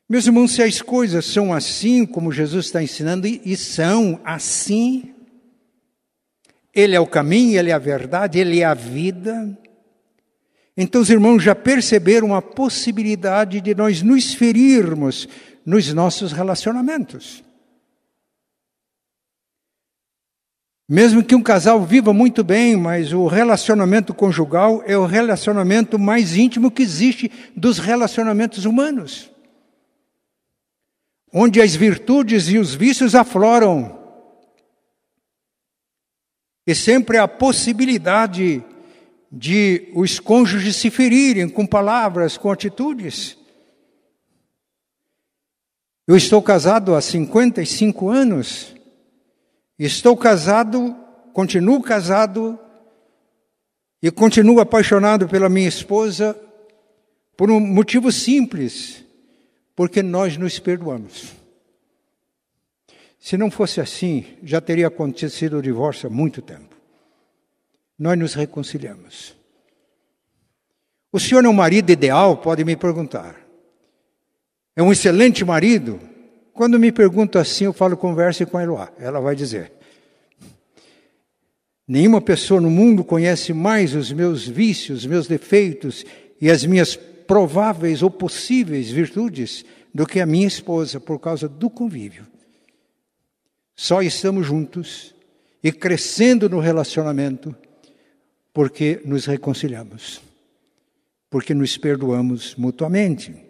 Meus 0.10 0.25
irmãos, 0.25 0.53
se 0.53 0.63
as 0.63 0.82
coisas 0.82 1.25
são 1.25 1.53
assim 1.53 2.06
como 2.06 2.32
Jesus 2.32 2.67
está 2.67 2.82
ensinando, 2.82 3.27
e 3.27 3.58
são 3.58 4.19
assim, 4.23 5.13
Ele 6.73 6.95
é 6.95 6.99
o 6.99 7.06
caminho, 7.06 7.60
Ele 7.60 7.71
é 7.71 7.73
a 7.73 7.80
verdade, 7.80 8.39
Ele 8.39 8.62
é 8.62 8.65
a 8.65 8.73
vida. 8.73 9.58
Então, 10.77 11.01
os 11.01 11.10
irmãos 11.10 11.43
já 11.43 11.53
perceberam 11.53 12.34
a 12.34 12.41
possibilidade 12.41 13.60
de 13.60 13.75
nós 13.75 14.01
nos 14.01 14.34
ferirmos 14.34 15.27
nos 15.65 15.91
nossos 15.91 16.32
relacionamentos. 16.32 17.43
Mesmo 20.88 21.23
que 21.23 21.36
um 21.36 21.43
casal 21.43 21.84
viva 21.84 22.13
muito 22.13 22.43
bem, 22.43 22.78
mas 22.78 23.12
o 23.12 23.28
relacionamento 23.28 24.13
conjugal 24.13 24.82
é 24.86 24.97
o 24.97 25.06
relacionamento 25.06 26.00
mais 26.00 26.36
íntimo 26.36 26.71
que 26.71 26.82
existe 26.82 27.32
dos 27.56 27.78
relacionamentos 27.78 28.65
humanos 28.65 29.30
onde 31.34 31.62
as 31.62 31.76
virtudes 31.76 32.47
e 32.50 32.58
os 32.58 32.73
vícios 32.73 33.15
afloram. 33.15 33.97
E 36.65 36.76
sempre 36.76 37.17
há 37.17 37.28
possibilidade 37.28 38.63
de 39.32 39.91
os 39.93 40.19
cônjuges 40.19 40.76
se 40.76 40.89
ferirem 40.89 41.47
com 41.47 41.65
palavras, 41.65 42.38
com 42.38 42.52
atitudes. 42.52 43.38
Eu 46.08 46.15
estou 46.15 46.41
casado 46.41 46.95
há 46.95 47.02
55 47.02 48.10
anos. 48.10 48.73
Estou 49.77 50.17
casado, 50.17 50.95
continuo 51.33 51.81
casado 51.81 52.59
e 54.01 54.09
continuo 54.09 54.59
apaixonado 54.59 55.27
pela 55.27 55.49
minha 55.49 55.67
esposa 55.67 56.35
por 57.35 57.51
um 57.51 57.59
motivo 57.59 58.11
simples 58.11 59.05
porque 59.75 60.01
nós 60.01 60.35
nos 60.37 60.57
perdoamos. 60.57 61.33
Se 63.19 63.37
não 63.37 63.51
fosse 63.51 63.79
assim, 63.79 64.25
já 64.41 64.59
teria 64.59 64.87
acontecido 64.87 65.57
o 65.57 65.61
divórcio 65.61 66.07
há 66.07 66.09
muito 66.09 66.41
tempo. 66.41 66.75
Nós 67.99 68.17
nos 68.17 68.33
reconciliamos. 68.33 69.35
O 71.12 71.19
senhor 71.19 71.45
é 71.45 71.47
um 71.47 71.54
marido 71.54 71.91
ideal? 71.91 72.37
Pode 72.37 72.63
me 72.65 72.75
perguntar. 72.75 73.35
É 74.75 74.81
um 74.81 74.91
excelente 74.91 75.45
marido? 75.45 75.99
Quando 76.58 76.79
me 76.79 76.91
pergunto 76.91 77.37
assim, 77.37 77.65
eu 77.65 77.71
falo, 77.71 77.95
converse 77.95 78.43
com 78.43 78.58
a 78.58 78.63
Eloá. 78.63 78.91
Ela 78.97 79.19
vai 79.19 79.35
dizer. 79.35 79.71
Nenhuma 81.87 82.19
pessoa 82.19 82.60
no 82.60 82.71
mundo 82.71 83.03
conhece 83.03 83.53
mais 83.53 83.93
os 83.93 84.12
meus 84.12 84.47
vícios, 84.47 85.01
os 85.01 85.05
meus 85.05 85.27
defeitos 85.27 86.03
e 86.41 86.49
as 86.49 86.65
minhas 86.65 86.95
prováveis 86.95 88.01
ou 88.01 88.10
possíveis 88.10 88.89
virtudes 88.89 89.63
do 89.93 90.08
que 90.08 90.19
a 90.19 90.25
minha 90.25 90.47
esposa 90.47 90.99
por 90.99 91.19
causa 91.19 91.47
do 91.47 91.69
convívio. 91.69 92.25
Só 93.75 94.01
estamos 94.01 94.47
juntos 94.47 95.13
e 95.63 95.71
crescendo 95.71 96.49
no 96.49 96.60
relacionamento 96.60 97.55
porque 98.51 98.99
nos 99.05 99.27
reconciliamos, 99.27 100.21
porque 101.29 101.53
nos 101.53 101.77
perdoamos 101.77 102.55
mutuamente. 102.55 103.46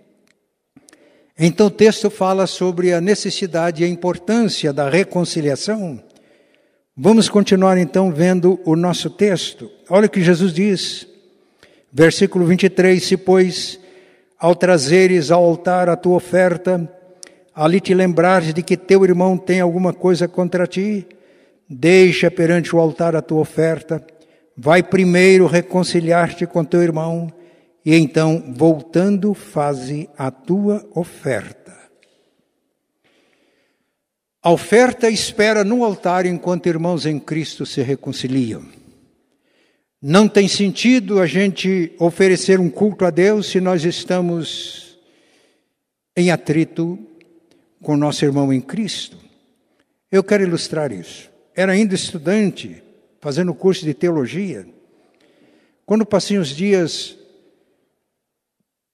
Então 1.40 1.68
o 1.68 1.72
texto 1.72 2.10
fala 2.10 2.48
sobre 2.48 2.94
a 2.94 3.02
necessidade 3.02 3.84
e 3.84 3.86
a 3.86 3.90
importância 3.90 4.74
da 4.74 4.90
reconciliação, 4.90 6.02
Vamos 7.00 7.30
continuar 7.30 7.78
então 7.78 8.12
vendo 8.12 8.60
o 8.66 8.76
nosso 8.76 9.08
texto. 9.08 9.70
Olha 9.88 10.08
o 10.08 10.10
que 10.10 10.20
Jesus 10.20 10.52
diz, 10.52 11.08
versículo 11.94 12.44
23: 12.44 13.04
Se, 13.04 13.16
pois, 13.16 13.80
ao 14.40 14.56
trazeres 14.56 15.30
ao 15.30 15.44
altar 15.44 15.90
a 15.90 15.96
tua 15.96 16.16
oferta, 16.16 16.92
ali 17.54 17.80
te 17.80 17.94
lembrares 17.94 18.52
de 18.52 18.64
que 18.64 18.76
teu 18.76 19.04
irmão 19.04 19.38
tem 19.38 19.62
alguma 19.62 19.94
coisa 19.94 20.28
contra 20.28 20.66
ti, 20.66 21.06
deixa 21.70 22.32
perante 22.32 22.76
o 22.76 22.80
altar 22.80 23.16
a 23.16 23.22
tua 23.22 23.42
oferta, 23.42 24.04
vai 24.58 24.82
primeiro 24.82 25.46
reconciliar-te 25.46 26.48
com 26.48 26.66
teu 26.66 26.82
irmão, 26.82 27.32
e 27.88 27.96
então, 27.96 28.54
voltando, 28.54 29.34
faze 29.34 30.10
a 30.18 30.30
tua 30.30 30.86
oferta. 30.94 31.74
A 34.44 34.52
oferta 34.52 35.10
espera 35.10 35.64
no 35.64 35.86
altar 35.86 36.26
enquanto 36.26 36.68
irmãos 36.68 37.06
em 37.06 37.18
Cristo 37.18 37.66
se 37.66 37.82
reconciliam. 37.82 38.66
Não 40.02 40.28
tem 40.28 40.50
sentido 40.50 41.22
a 41.22 41.26
gente 41.26 41.94
oferecer 41.98 42.60
um 42.60 42.70
culto 42.70 43.06
a 43.06 43.10
Deus 43.10 43.48
se 43.48 43.62
nós 43.62 43.86
estamos 43.86 45.00
em 46.14 46.30
atrito 46.30 47.00
com 47.82 47.96
nosso 47.96 48.26
irmão 48.26 48.52
em 48.52 48.60
Cristo. 48.60 49.18
Eu 50.12 50.26
quero 50.26 50.44
ilustrar 50.44 50.92
isso. 50.92 51.32
Era 51.56 51.72
ainda 51.72 51.96
estudante, 51.96 52.84
fazendo 53.22 53.54
curso 53.54 53.86
de 53.86 53.94
teologia, 53.94 54.68
quando 55.86 56.06
passei 56.06 56.38
uns 56.38 56.50
dias 56.50 57.17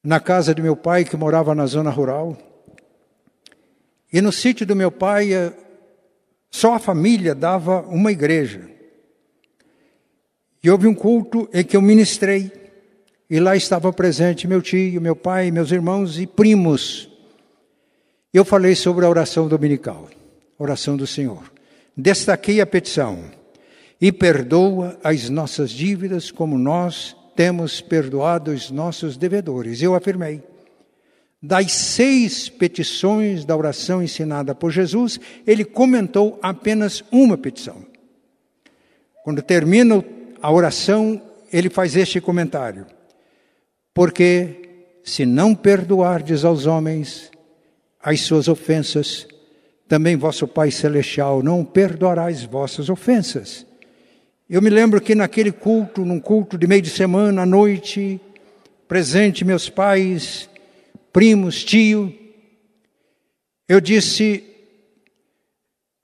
na 0.03 0.19
casa 0.19 0.53
de 0.53 0.61
meu 0.61 0.75
pai, 0.75 1.05
que 1.05 1.15
morava 1.15 1.55
na 1.55 1.65
zona 1.65 1.89
rural, 1.89 2.37
e 4.11 4.21
no 4.21 4.31
sítio 4.31 4.65
do 4.65 4.75
meu 4.75 4.91
pai, 4.91 5.33
eh, 5.33 5.53
só 6.51 6.75
a 6.75 6.79
família 6.79 7.33
dava 7.33 7.81
uma 7.81 8.11
igreja. 8.11 8.69
E 10.63 10.69
houve 10.69 10.87
um 10.87 10.93
culto 10.93 11.49
em 11.51 11.63
que 11.63 11.75
eu 11.75 11.81
ministrei. 11.81 12.51
E 13.27 13.39
lá 13.39 13.55
estava 13.55 13.91
presente 13.91 14.47
meu 14.47 14.61
tio, 14.61 15.01
meu 15.01 15.15
pai, 15.15 15.49
meus 15.49 15.71
irmãos 15.71 16.19
e 16.19 16.27
primos. 16.27 17.09
Eu 18.31 18.45
falei 18.45 18.75
sobre 18.75 19.03
a 19.03 19.09
oração 19.09 19.47
dominical, 19.47 20.07
oração 20.59 20.95
do 20.95 21.07
Senhor. 21.07 21.51
Destaquei 21.97 22.61
a 22.61 22.67
petição: 22.67 23.23
e 23.99 24.11
perdoa 24.11 24.99
as 25.03 25.29
nossas 25.29 25.71
dívidas 25.71 26.29
como 26.29 26.57
nós 26.57 27.15
temos 27.35 27.81
perdoado 27.81 28.51
os 28.51 28.69
nossos 28.71 29.17
devedores. 29.17 29.81
Eu 29.81 29.95
afirmei 29.95 30.41
das 31.41 31.73
seis 31.73 32.47
petições 32.47 33.43
da 33.43 33.55
oração 33.55 34.01
ensinada 34.01 34.55
por 34.55 34.71
Jesus, 34.71 35.19
ele 35.45 35.65
comentou 35.65 36.39
apenas 36.41 37.03
uma 37.11 37.37
petição. 37.37 37.85
Quando 39.25 39.41
termina 39.41 40.03
a 40.41 40.51
oração, 40.51 41.21
ele 41.51 41.69
faz 41.69 41.97
este 41.97 42.21
comentário: 42.21 42.85
Porque 43.93 44.87
se 45.03 45.25
não 45.25 45.53
perdoardes 45.53 46.45
aos 46.45 46.65
homens 46.65 47.29
as 48.01 48.21
suas 48.21 48.47
ofensas, 48.47 49.27
também 49.87 50.15
vosso 50.15 50.47
Pai 50.47 50.71
Celestial 50.71 51.43
não 51.43 51.65
perdoará 51.65 52.27
as 52.27 52.43
vossas 52.43 52.89
ofensas. 52.89 53.65
Eu 54.49 54.61
me 54.61 54.69
lembro 54.69 54.99
que 54.99 55.15
naquele 55.15 55.51
culto, 55.51 56.03
num 56.03 56.19
culto 56.19 56.57
de 56.57 56.67
meio 56.67 56.81
de 56.81 56.89
semana, 56.89 57.43
à 57.43 57.45
noite, 57.45 58.19
presente 58.87 59.45
meus 59.45 59.69
pais, 59.69 60.49
primos, 61.11 61.63
tio. 61.63 62.13
Eu 63.67 63.79
disse: 63.79 64.43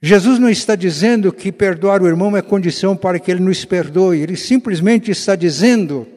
Jesus 0.01 0.39
não 0.39 0.49
está 0.49 0.75
dizendo 0.75 1.33
que 1.33 1.51
perdoar 1.51 2.01
o 2.01 2.07
irmão 2.07 2.35
é 2.37 2.41
condição 2.41 2.95
para 2.95 3.19
que 3.19 3.29
ele 3.29 3.41
nos 3.41 3.65
perdoe, 3.65 4.21
ele 4.21 4.37
simplesmente 4.37 5.11
está 5.11 5.35
dizendo 5.35 6.07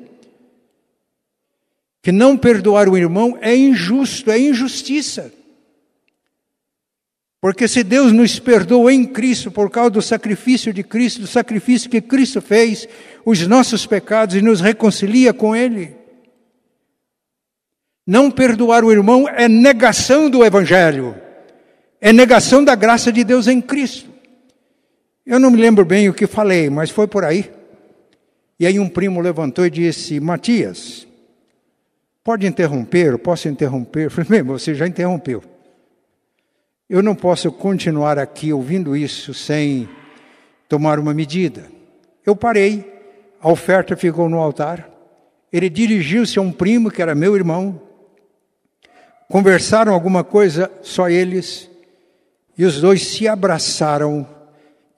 que 2.00 2.12
não 2.12 2.36
perdoar 2.36 2.88
o 2.88 2.96
irmão 2.96 3.36
é 3.40 3.54
injusto, 3.54 4.30
é 4.30 4.38
injustiça. 4.38 5.32
Porque 7.42 7.66
se 7.66 7.82
Deus 7.82 8.12
nos 8.12 8.38
perdoou 8.38 8.88
em 8.88 9.04
Cristo 9.04 9.50
por 9.50 9.68
causa 9.68 9.90
do 9.90 10.00
sacrifício 10.00 10.72
de 10.72 10.84
Cristo, 10.84 11.22
do 11.22 11.26
sacrifício 11.26 11.90
que 11.90 12.00
Cristo 12.00 12.40
fez, 12.40 12.86
os 13.24 13.44
nossos 13.48 13.84
pecados 13.84 14.36
e 14.36 14.40
nos 14.40 14.60
reconcilia 14.60 15.34
com 15.34 15.54
Ele, 15.54 15.92
não 18.06 18.30
perdoar 18.30 18.84
o 18.84 18.92
irmão 18.92 19.28
é 19.28 19.48
negação 19.48 20.30
do 20.30 20.44
Evangelho, 20.44 21.16
é 22.00 22.12
negação 22.12 22.62
da 22.62 22.76
graça 22.76 23.10
de 23.10 23.24
Deus 23.24 23.48
em 23.48 23.60
Cristo. 23.60 24.08
Eu 25.26 25.40
não 25.40 25.50
me 25.50 25.60
lembro 25.60 25.84
bem 25.84 26.08
o 26.08 26.14
que 26.14 26.28
falei, 26.28 26.70
mas 26.70 26.90
foi 26.90 27.08
por 27.08 27.24
aí. 27.24 27.50
E 28.56 28.68
aí 28.68 28.78
um 28.78 28.88
primo 28.88 29.20
levantou 29.20 29.66
e 29.66 29.70
disse: 29.70 30.20
Matias, 30.20 31.08
pode 32.22 32.46
interromper? 32.46 33.08
Eu 33.08 33.18
posso 33.18 33.48
interromper? 33.48 34.04
Eu 34.04 34.10
falei: 34.12 34.30
Bem, 34.30 34.42
você 34.44 34.76
já 34.76 34.86
interrompeu. 34.86 35.51
Eu 36.92 37.02
não 37.02 37.14
posso 37.14 37.50
continuar 37.50 38.18
aqui 38.18 38.52
ouvindo 38.52 38.94
isso 38.94 39.32
sem 39.32 39.88
tomar 40.68 40.98
uma 40.98 41.14
medida. 41.14 41.70
Eu 42.22 42.36
parei, 42.36 42.84
a 43.40 43.50
oferta 43.50 43.96
ficou 43.96 44.28
no 44.28 44.36
altar. 44.36 44.90
Ele 45.50 45.70
dirigiu-se 45.70 46.38
a 46.38 46.42
um 46.42 46.52
primo 46.52 46.90
que 46.90 47.00
era 47.00 47.14
meu 47.14 47.34
irmão, 47.34 47.80
conversaram 49.26 49.94
alguma 49.94 50.22
coisa, 50.22 50.70
só 50.82 51.08
eles, 51.08 51.70
e 52.58 52.64
os 52.66 52.78
dois 52.78 53.06
se 53.06 53.26
abraçaram, 53.26 54.28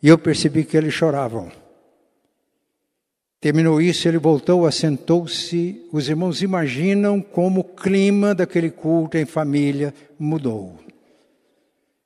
e 0.03 0.09
eu 0.09 0.19
percebi 0.19 0.65
que 0.65 0.77
eles 0.77 0.93
choravam. 0.93 1.49
Terminou 3.41 3.81
isso, 3.81 4.09
ele 4.09 4.19
voltou, 4.19 4.67
assentou-se. 4.67 5.87
Os 5.93 6.09
irmãos 6.09 6.43
imaginam 6.43 7.21
como 7.21 7.61
o 7.61 7.65
clima 7.65 8.35
daquele 8.35 8.73
culto 8.73 9.17
em 9.17 9.25
família 9.25 9.95
mudou. 10.19 10.84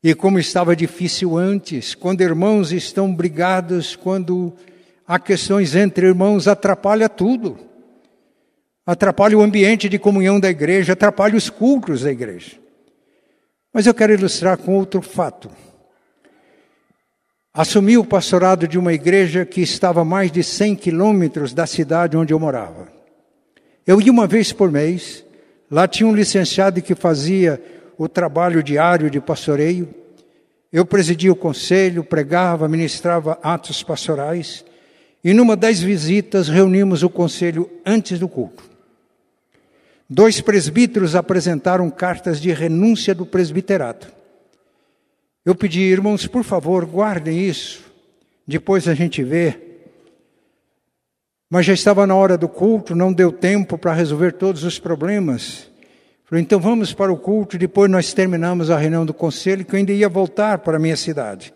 E 0.02 0.14
como 0.14 0.38
estava 0.38 0.76
difícil 0.76 1.36
antes, 1.36 1.94
quando 1.94 2.20
irmãos 2.20 2.72
estão 2.72 3.14
brigados, 3.14 3.96
quando 3.96 4.54
há 5.06 5.18
questões 5.18 5.74
entre 5.74 6.06
irmãos, 6.06 6.46
atrapalha 6.46 7.08
tudo 7.08 7.68
atrapalha 8.88 9.36
o 9.36 9.42
ambiente 9.42 9.86
de 9.86 9.98
comunhão 9.98 10.40
da 10.40 10.48
igreja, 10.48 10.94
atrapalha 10.94 11.36
os 11.36 11.50
cultos 11.50 12.00
da 12.00 12.10
igreja. 12.10 12.52
Mas 13.70 13.86
eu 13.86 13.92
quero 13.92 14.14
ilustrar 14.14 14.56
com 14.56 14.78
outro 14.78 15.02
fato. 15.02 15.50
Assumi 17.52 17.98
o 17.98 18.04
pastorado 18.04 18.66
de 18.66 18.78
uma 18.78 18.94
igreja 18.94 19.44
que 19.44 19.60
estava 19.60 20.00
a 20.00 20.06
mais 20.06 20.32
de 20.32 20.42
100 20.42 20.76
quilômetros 20.76 21.52
da 21.52 21.66
cidade 21.66 22.16
onde 22.16 22.32
eu 22.32 22.40
morava. 22.40 22.88
Eu 23.86 24.00
ia 24.00 24.10
uma 24.10 24.26
vez 24.26 24.54
por 24.54 24.72
mês, 24.72 25.22
lá 25.70 25.86
tinha 25.86 26.06
um 26.06 26.14
licenciado 26.14 26.80
que 26.80 26.94
fazia 26.94 27.62
o 27.98 28.08
trabalho 28.08 28.62
diário 28.62 29.10
de 29.10 29.20
pastoreio. 29.20 29.92
Eu 30.72 30.86
presidia 30.86 31.32
o 31.32 31.36
conselho, 31.36 32.04
pregava, 32.04 32.68
ministrava 32.68 33.38
atos 33.42 33.82
pastorais. 33.82 34.64
E 35.24 35.34
numa 35.34 35.56
das 35.56 35.80
visitas 35.80 36.48
reunimos 36.48 37.02
o 37.02 37.10
conselho 37.10 37.68
antes 37.84 38.20
do 38.20 38.28
culto. 38.28 38.62
Dois 40.08 40.40
presbíteros 40.40 41.16
apresentaram 41.16 41.90
cartas 41.90 42.40
de 42.40 42.52
renúncia 42.52 43.14
do 43.14 43.26
presbiterato. 43.26 44.10
Eu 45.44 45.54
pedi, 45.54 45.80
irmãos, 45.80 46.26
por 46.26 46.44
favor, 46.44 46.86
guardem 46.86 47.46
isso, 47.46 47.84
depois 48.46 48.86
a 48.86 48.94
gente 48.94 49.22
vê. 49.24 49.58
Mas 51.50 51.66
já 51.66 51.72
estava 51.72 52.06
na 52.06 52.14
hora 52.14 52.38
do 52.38 52.48
culto, 52.48 52.94
não 52.94 53.12
deu 53.12 53.32
tempo 53.32 53.76
para 53.76 53.92
resolver 53.92 54.32
todos 54.32 54.62
os 54.64 54.78
problemas. 54.78 55.67
Então 56.32 56.60
vamos 56.60 56.92
para 56.92 57.12
o 57.12 57.16
culto, 57.16 57.56
depois 57.56 57.90
nós 57.90 58.12
terminamos 58.12 58.70
a 58.70 58.76
reunião 58.76 59.06
do 59.06 59.14
conselho, 59.14 59.64
que 59.64 59.74
eu 59.74 59.78
ainda 59.78 59.92
ia 59.92 60.08
voltar 60.08 60.58
para 60.58 60.76
a 60.76 60.80
minha 60.80 60.96
cidade. 60.96 61.54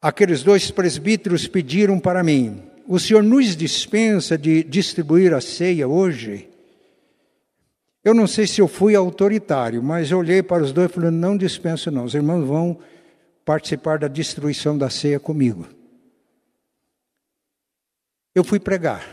Aqueles 0.00 0.42
dois 0.42 0.70
presbíteros 0.70 1.46
pediram 1.46 1.98
para 1.98 2.22
mim, 2.22 2.62
o 2.88 2.98
Senhor 2.98 3.22
nos 3.22 3.56
dispensa 3.56 4.38
de 4.38 4.62
distribuir 4.62 5.34
a 5.34 5.40
ceia 5.40 5.88
hoje? 5.88 6.48
Eu 8.04 8.14
não 8.14 8.26
sei 8.26 8.46
se 8.46 8.60
eu 8.60 8.68
fui 8.68 8.94
autoritário, 8.94 9.82
mas 9.82 10.10
eu 10.10 10.18
olhei 10.18 10.42
para 10.42 10.62
os 10.62 10.72
dois 10.72 10.88
e 10.88 10.94
falei: 10.94 11.10
não 11.10 11.36
dispenso, 11.36 11.90
não. 11.90 12.04
Os 12.04 12.14
irmãos 12.14 12.46
vão 12.46 12.78
participar 13.44 13.98
da 13.98 14.06
distribuição 14.06 14.78
da 14.78 14.88
ceia 14.88 15.18
comigo. 15.18 15.66
Eu 18.32 18.44
fui 18.44 18.60
pregar. 18.60 19.04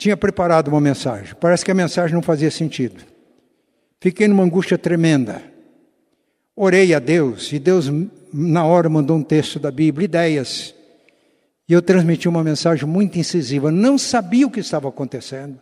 Tinha 0.00 0.16
preparado 0.16 0.68
uma 0.68 0.80
mensagem. 0.80 1.34
Parece 1.38 1.62
que 1.62 1.70
a 1.70 1.74
mensagem 1.74 2.14
não 2.14 2.22
fazia 2.22 2.50
sentido. 2.50 3.04
Fiquei 4.00 4.26
numa 4.26 4.42
angústia 4.42 4.78
tremenda. 4.78 5.42
Orei 6.56 6.94
a 6.94 6.98
Deus 6.98 7.52
e 7.52 7.58
Deus, 7.58 7.92
na 8.32 8.64
hora, 8.64 8.88
mandou 8.88 9.18
um 9.18 9.22
texto 9.22 9.58
da 9.58 9.70
Bíblia, 9.70 10.06
ideias. 10.06 10.74
E 11.68 11.74
eu 11.74 11.82
transmiti 11.82 12.30
uma 12.30 12.42
mensagem 12.42 12.88
muito 12.88 13.18
incisiva. 13.18 13.70
Não 13.70 13.98
sabia 13.98 14.46
o 14.46 14.50
que 14.50 14.60
estava 14.60 14.88
acontecendo. 14.88 15.60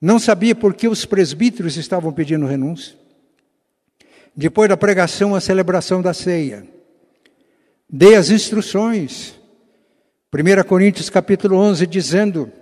Não 0.00 0.20
sabia 0.20 0.54
por 0.54 0.72
que 0.72 0.86
os 0.86 1.04
presbíteros 1.04 1.76
estavam 1.76 2.12
pedindo 2.12 2.46
renúncia. 2.46 2.94
Depois 4.32 4.68
da 4.68 4.76
pregação, 4.76 5.34
a 5.34 5.40
celebração 5.40 6.00
da 6.00 6.14
ceia. 6.14 6.64
Dei 7.90 8.14
as 8.14 8.30
instruções. 8.30 9.34
1 10.32 10.62
Coríntios 10.68 11.10
capítulo 11.10 11.56
11 11.56 11.84
dizendo 11.88 12.52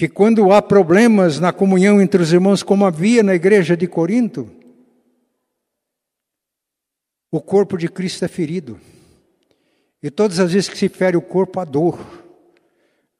que 0.00 0.08
quando 0.08 0.50
há 0.50 0.62
problemas 0.62 1.38
na 1.38 1.52
comunhão 1.52 2.00
entre 2.00 2.22
os 2.22 2.32
irmãos, 2.32 2.62
como 2.62 2.86
havia 2.86 3.22
na 3.22 3.34
igreja 3.34 3.76
de 3.76 3.86
Corinto, 3.86 4.50
o 7.30 7.38
corpo 7.38 7.76
de 7.76 7.86
Cristo 7.86 8.24
é 8.24 8.28
ferido. 8.28 8.80
E 10.02 10.10
todas 10.10 10.40
as 10.40 10.54
vezes 10.54 10.70
que 10.70 10.78
se 10.78 10.88
fere 10.88 11.18
o 11.18 11.20
corpo, 11.20 11.60
há 11.60 11.66
dor, 11.66 12.00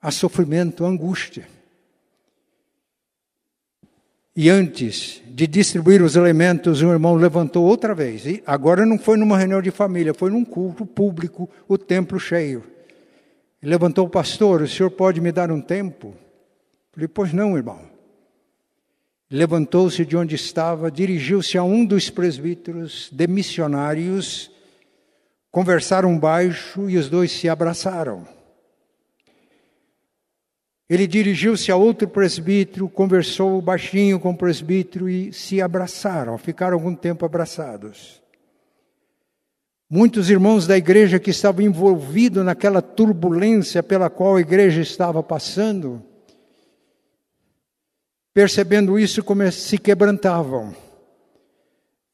há 0.00 0.10
sofrimento, 0.10 0.82
há 0.82 0.88
angústia. 0.88 1.46
E 4.34 4.48
antes 4.48 5.20
de 5.26 5.46
distribuir 5.46 6.00
os 6.02 6.16
elementos, 6.16 6.80
o 6.80 6.90
irmão 6.90 7.14
levantou 7.14 7.66
outra 7.66 7.94
vez. 7.94 8.24
E 8.24 8.42
agora 8.46 8.86
não 8.86 8.98
foi 8.98 9.18
numa 9.18 9.36
reunião 9.36 9.60
de 9.60 9.70
família, 9.70 10.14
foi 10.14 10.30
num 10.30 10.46
culto 10.46 10.86
público, 10.86 11.46
o 11.68 11.76
templo 11.76 12.18
cheio. 12.18 12.64
Levantou 13.62 14.06
o 14.06 14.10
pastor: 14.10 14.62
O 14.62 14.66
senhor 14.66 14.88
pode 14.88 15.20
me 15.20 15.30
dar 15.30 15.50
um 15.50 15.60
tempo? 15.60 16.16
Falei: 16.93 17.09
Pois 17.09 17.32
não, 17.32 17.57
irmão. 17.57 17.80
Levantou-se 19.30 20.05
de 20.05 20.16
onde 20.16 20.34
estava, 20.34 20.91
dirigiu-se 20.91 21.57
a 21.57 21.62
um 21.62 21.84
dos 21.84 22.11
presbíteros 22.11 23.09
de 23.12 23.28
missionários, 23.28 24.51
conversaram 25.53 26.18
baixo 26.18 26.91
e 26.91 26.97
os 26.97 27.09
dois 27.09 27.30
se 27.30 27.49
abraçaram. 27.49 28.26
Ele 30.88 31.07
dirigiu-se 31.07 31.70
a 31.70 31.76
outro 31.76 32.09
presbítero, 32.09 32.88
conversou 32.88 33.62
baixinho 33.62 34.18
com 34.18 34.30
o 34.30 34.36
presbítero 34.36 35.09
e 35.09 35.32
se 35.32 35.62
abraçaram, 35.62 36.36
ficaram 36.36 36.74
algum 36.74 36.97
tempo 36.97 37.24
abraçados. 37.24 38.20
Muitos 39.88 40.28
irmãos 40.28 40.66
da 40.66 40.76
igreja 40.76 41.20
que 41.20 41.30
estavam 41.30 41.64
envolvidos 41.64 42.45
naquela 42.45 42.82
turbulência 42.82 43.80
pela 43.80 44.11
qual 44.11 44.34
a 44.34 44.41
igreja 44.41 44.80
estava 44.80 45.22
passando, 45.22 46.03
percebendo 48.32 48.98
isso, 48.98 49.22
se 49.52 49.78
quebrantavam. 49.78 50.74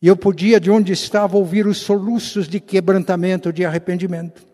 E 0.01 0.09
eu 0.09 0.17
podia, 0.17 0.61
de 0.61 0.71
onde 0.71 0.93
estava, 0.93 1.37
ouvir 1.37 1.67
os 1.67 1.79
soluços 1.79 2.49
de 2.49 2.61
quebrantamento, 2.61 3.53
de 3.53 3.65
arrependimento. 3.65 4.47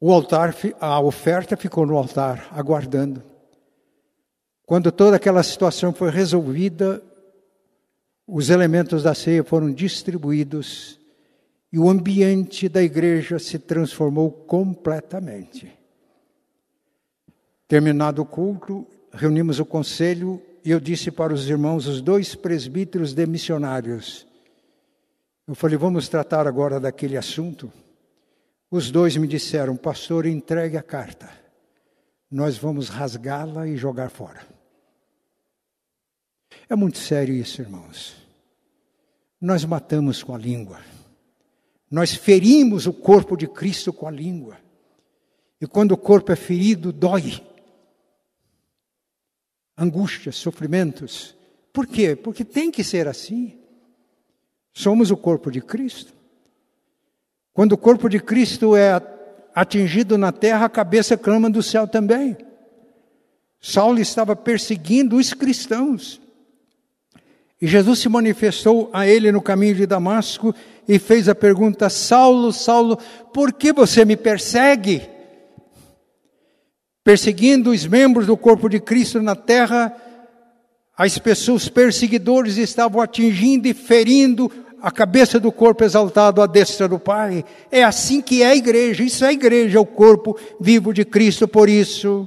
O 0.00 0.12
altar, 0.12 0.54
a 0.80 1.00
oferta 1.00 1.56
ficou 1.56 1.86
no 1.86 1.96
altar, 1.96 2.48
aguardando. 2.50 3.22
Quando 4.66 4.90
toda 4.90 5.16
aquela 5.16 5.42
situação 5.42 5.92
foi 5.92 6.10
resolvida, 6.10 7.02
os 8.26 8.48
elementos 8.48 9.02
da 9.02 9.14
ceia 9.14 9.44
foram 9.44 9.70
distribuídos 9.70 10.98
e 11.72 11.78
o 11.78 11.88
ambiente 11.88 12.68
da 12.68 12.82
igreja 12.82 13.38
se 13.38 13.58
transformou 13.58 14.30
completamente. 14.30 15.83
Terminado 17.74 18.22
o 18.22 18.24
culto, 18.24 18.86
reunimos 19.12 19.58
o 19.58 19.66
conselho 19.66 20.40
e 20.64 20.70
eu 20.70 20.78
disse 20.78 21.10
para 21.10 21.34
os 21.34 21.50
irmãos, 21.50 21.88
os 21.88 22.00
dois 22.00 22.36
presbíteros 22.36 23.12
de 23.12 23.26
missionários, 23.26 24.24
eu 25.44 25.56
falei, 25.56 25.76
vamos 25.76 26.08
tratar 26.08 26.46
agora 26.46 26.78
daquele 26.78 27.16
assunto. 27.16 27.72
Os 28.70 28.92
dois 28.92 29.16
me 29.16 29.26
disseram, 29.26 29.76
pastor, 29.76 30.24
entregue 30.24 30.76
a 30.76 30.84
carta. 30.84 31.28
Nós 32.30 32.56
vamos 32.56 32.88
rasgá-la 32.88 33.66
e 33.66 33.76
jogar 33.76 34.08
fora. 34.08 34.46
É 36.68 36.76
muito 36.76 36.98
sério 36.98 37.34
isso, 37.34 37.60
irmãos. 37.60 38.14
Nós 39.40 39.64
matamos 39.64 40.22
com 40.22 40.32
a 40.32 40.38
língua. 40.38 40.78
Nós 41.90 42.14
ferimos 42.14 42.86
o 42.86 42.92
corpo 42.92 43.36
de 43.36 43.48
Cristo 43.48 43.92
com 43.92 44.06
a 44.06 44.12
língua. 44.12 44.58
E 45.60 45.66
quando 45.66 45.90
o 45.90 45.96
corpo 45.96 46.30
é 46.30 46.36
ferido, 46.36 46.92
dói 46.92 47.42
angústias, 49.76 50.36
sofrimentos. 50.36 51.36
Por 51.72 51.86
quê? 51.86 52.14
Porque 52.14 52.44
tem 52.44 52.70
que 52.70 52.84
ser 52.84 53.08
assim. 53.08 53.58
Somos 54.72 55.10
o 55.10 55.16
corpo 55.16 55.50
de 55.50 55.60
Cristo. 55.60 56.12
Quando 57.52 57.72
o 57.72 57.78
corpo 57.78 58.08
de 58.08 58.18
Cristo 58.18 58.76
é 58.76 59.00
atingido 59.54 60.18
na 60.18 60.32
terra, 60.32 60.66
a 60.66 60.70
cabeça 60.70 61.16
clama 61.16 61.48
do 61.48 61.62
céu 61.62 61.86
também. 61.86 62.36
Saulo 63.60 64.00
estava 64.00 64.36
perseguindo 64.36 65.16
os 65.16 65.32
cristãos. 65.32 66.20
E 67.60 67.66
Jesus 67.66 68.00
se 68.00 68.08
manifestou 68.08 68.90
a 68.92 69.06
ele 69.06 69.32
no 69.32 69.40
caminho 69.40 69.74
de 69.74 69.86
Damasco 69.86 70.54
e 70.86 70.98
fez 70.98 71.28
a 71.28 71.34
pergunta: 71.34 71.88
Saulo, 71.88 72.52
Saulo, 72.52 72.98
por 73.32 73.52
que 73.52 73.72
você 73.72 74.04
me 74.04 74.16
persegue? 74.16 75.13
Perseguindo 77.04 77.70
os 77.70 77.86
membros 77.86 78.26
do 78.26 78.36
corpo 78.36 78.68
de 78.68 78.80
Cristo 78.80 79.20
na 79.20 79.36
terra, 79.36 79.94
as 80.96 81.18
pessoas 81.18 81.68
perseguidores 81.68 82.56
estavam 82.56 83.02
atingindo 83.02 83.68
e 83.68 83.74
ferindo 83.74 84.50
a 84.80 84.90
cabeça 84.90 85.38
do 85.38 85.52
corpo 85.52 85.84
exaltado 85.84 86.40
à 86.40 86.46
destra 86.46 86.88
do 86.88 86.98
Pai. 86.98 87.44
É 87.70 87.84
assim 87.84 88.22
que 88.22 88.42
é 88.42 88.46
a 88.46 88.56
igreja, 88.56 89.02
isso 89.02 89.24
é 89.24 89.28
a 89.28 89.32
igreja, 89.32 89.76
é 89.76 89.80
o 89.80 89.86
corpo 89.86 90.38
vivo 90.58 90.94
de 90.94 91.04
Cristo, 91.04 91.46
por 91.46 91.68
isso 91.68 92.26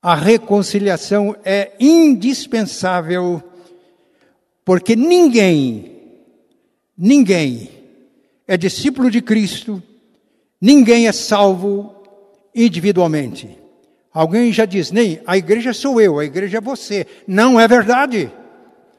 a 0.00 0.14
reconciliação 0.14 1.34
é 1.44 1.72
indispensável, 1.80 3.42
porque 4.64 4.94
ninguém, 4.94 5.92
ninguém 6.96 7.70
é 8.46 8.56
discípulo 8.56 9.10
de 9.10 9.20
Cristo, 9.20 9.82
ninguém 10.60 11.08
é 11.08 11.12
salvo 11.12 11.97
individualmente. 12.58 13.58
Alguém 14.12 14.52
já 14.52 14.64
diz, 14.64 14.90
nem 14.90 15.20
a 15.26 15.36
igreja 15.36 15.72
sou 15.72 16.00
eu, 16.00 16.18
a 16.18 16.24
igreja 16.24 16.58
é 16.58 16.60
você. 16.60 17.06
Não 17.26 17.60
é 17.60 17.68
verdade. 17.68 18.32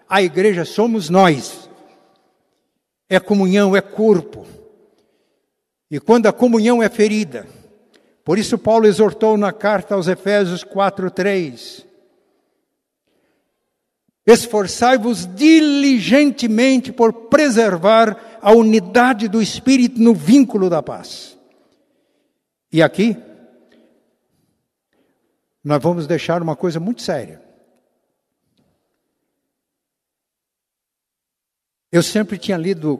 A 0.07 0.22
igreja 0.22 0.64
somos 0.64 1.10
nós. 1.10 1.70
É 3.10 3.20
comunhão, 3.20 3.76
é 3.76 3.82
corpo. 3.82 4.45
E 5.91 5.99
quando 5.99 6.28
a 6.28 6.34
comunhão 6.34 6.82
é 6.82 6.88
ferida, 6.88 7.45
por 8.24 8.38
isso 8.38 8.57
Paulo 8.57 8.86
exortou 8.86 9.38
na 9.38 9.51
carta 9.51 9.95
aos 9.95 10.07
Efésios 10.07 10.64
4:3, 10.64 11.86
Esforçai-vos 14.26 15.26
diligentemente 15.26 16.91
por 16.91 17.12
preservar 17.12 18.38
a 18.39 18.51
unidade 18.51 19.28
do 19.28 19.41
espírito 19.41 19.99
no 19.99 20.14
vínculo 20.14 20.70
da 20.70 20.84
paz. 20.84 21.36
E 22.72 22.84
aqui 22.84 23.18
nós 25.70 25.84
vamos 25.84 26.07
deixar 26.07 26.41
uma 26.41 26.55
coisa 26.55 26.80
muito 26.80 27.03
séria. 27.03 27.39
Eu 31.91 32.01
sempre 32.01 32.39
tinha 32.39 32.57
lido 32.57 32.99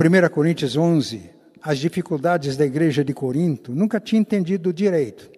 1 0.00 0.32
Coríntios 0.32 0.74
11, 0.74 1.30
as 1.60 1.78
dificuldades 1.78 2.56
da 2.56 2.64
igreja 2.64 3.04
de 3.04 3.12
Corinto, 3.12 3.74
nunca 3.74 4.00
tinha 4.00 4.18
entendido 4.18 4.72
direito. 4.72 5.30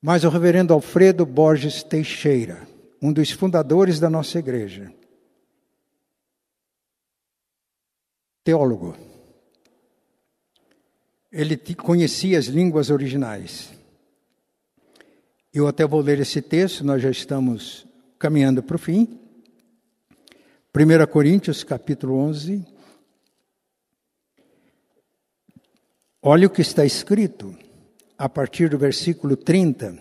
Mas 0.00 0.24
o 0.24 0.30
reverendo 0.30 0.72
Alfredo 0.72 1.26
Borges 1.26 1.82
Teixeira, 1.82 2.66
um 3.02 3.12
dos 3.12 3.30
fundadores 3.30 4.00
da 4.00 4.08
nossa 4.08 4.38
igreja, 4.38 4.90
teólogo, 8.42 8.96
ele 11.30 11.54
conhecia 11.74 12.38
as 12.38 12.46
línguas 12.46 12.88
originais. 12.88 13.76
Eu 15.58 15.66
até 15.66 15.84
vou 15.84 16.00
ler 16.00 16.20
esse 16.20 16.40
texto, 16.40 16.84
nós 16.84 17.02
já 17.02 17.10
estamos 17.10 17.84
caminhando 18.16 18.62
para 18.62 18.76
o 18.76 18.78
fim. 18.78 19.18
1 20.72 21.10
Coríntios, 21.10 21.64
capítulo 21.64 22.14
11. 22.14 22.64
Olha 26.22 26.46
o 26.46 26.50
que 26.50 26.62
está 26.62 26.84
escrito 26.84 27.58
a 28.16 28.28
partir 28.28 28.70
do 28.70 28.78
versículo 28.78 29.36
30. 29.36 29.98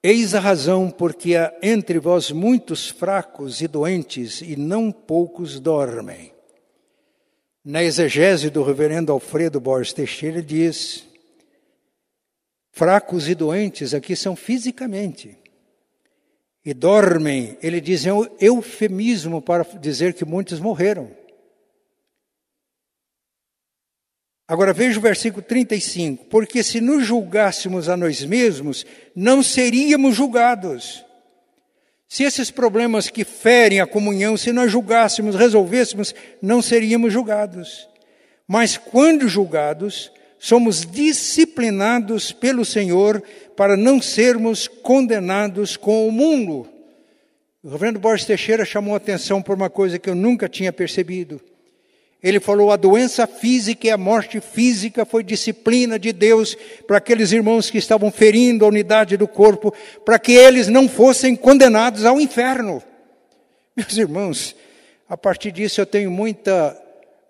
Eis 0.00 0.32
a 0.32 0.38
razão 0.38 0.92
porque 0.92 1.34
há 1.34 1.52
entre 1.60 1.98
vós 1.98 2.30
muitos 2.30 2.88
fracos 2.88 3.62
e 3.62 3.66
doentes, 3.66 4.40
e 4.42 4.54
não 4.54 4.92
poucos 4.92 5.58
dormem. 5.58 6.32
Na 7.64 7.82
exegese 7.82 8.48
do 8.48 8.62
reverendo 8.62 9.10
Alfredo 9.10 9.58
Borges 9.58 9.92
Teixeira 9.92 10.40
diz 10.40 11.12
Fracos 12.76 13.28
e 13.28 13.36
doentes 13.36 13.94
aqui 13.94 14.16
são 14.16 14.34
fisicamente. 14.34 15.38
E 16.64 16.74
dormem, 16.74 17.56
ele 17.62 17.80
diz, 17.80 18.04
é 18.04 18.12
um 18.12 18.26
eufemismo 18.40 19.40
para 19.40 19.62
dizer 19.78 20.12
que 20.12 20.24
muitos 20.24 20.58
morreram. 20.58 21.08
Agora 24.48 24.72
veja 24.72 24.98
o 24.98 25.02
versículo 25.02 25.40
35. 25.40 26.24
Porque 26.24 26.64
se 26.64 26.80
nos 26.80 27.06
julgássemos 27.06 27.88
a 27.88 27.96
nós 27.96 28.24
mesmos, 28.24 28.84
não 29.14 29.40
seríamos 29.40 30.16
julgados. 30.16 31.04
Se 32.08 32.24
esses 32.24 32.50
problemas 32.50 33.08
que 33.08 33.24
ferem 33.24 33.80
a 33.80 33.86
comunhão, 33.86 34.36
se 34.36 34.52
nós 34.52 34.72
julgássemos, 34.72 35.36
resolvêssemos, 35.36 36.12
não 36.42 36.60
seríamos 36.60 37.12
julgados. 37.12 37.88
Mas 38.48 38.76
quando 38.76 39.28
julgados, 39.28 40.10
somos 40.44 40.84
disciplinados 40.84 42.30
pelo 42.30 42.66
Senhor 42.66 43.22
para 43.56 43.78
não 43.78 44.02
sermos 44.02 44.68
condenados 44.68 45.74
com 45.74 46.06
o 46.06 46.12
mundo. 46.12 46.68
O 47.62 47.70
reverendo 47.70 47.98
Borges 47.98 48.26
Teixeira 48.26 48.62
chamou 48.62 48.94
atenção 48.94 49.40
por 49.40 49.56
uma 49.56 49.70
coisa 49.70 49.98
que 49.98 50.10
eu 50.10 50.14
nunca 50.14 50.46
tinha 50.46 50.70
percebido. 50.70 51.40
Ele 52.22 52.38
falou: 52.40 52.70
a 52.70 52.76
doença 52.76 53.26
física 53.26 53.86
e 53.86 53.90
a 53.90 53.96
morte 53.96 54.38
física 54.38 55.06
foi 55.06 55.24
disciplina 55.24 55.98
de 55.98 56.12
Deus 56.12 56.54
para 56.86 56.98
aqueles 56.98 57.32
irmãos 57.32 57.70
que 57.70 57.78
estavam 57.78 58.10
ferindo 58.10 58.66
a 58.66 58.68
unidade 58.68 59.16
do 59.16 59.26
corpo, 59.26 59.72
para 60.04 60.18
que 60.18 60.32
eles 60.32 60.68
não 60.68 60.90
fossem 60.90 61.34
condenados 61.34 62.04
ao 62.04 62.20
inferno. 62.20 62.82
Meus 63.74 63.96
irmãos, 63.96 64.54
a 65.08 65.16
partir 65.16 65.52
disso 65.52 65.80
eu 65.80 65.86
tenho 65.86 66.10
muita, 66.10 66.78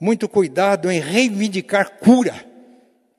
muito 0.01 0.29
cuidado 0.29 0.91
em 0.91 0.99
reivindicar 0.99 1.93
cura 2.01 2.54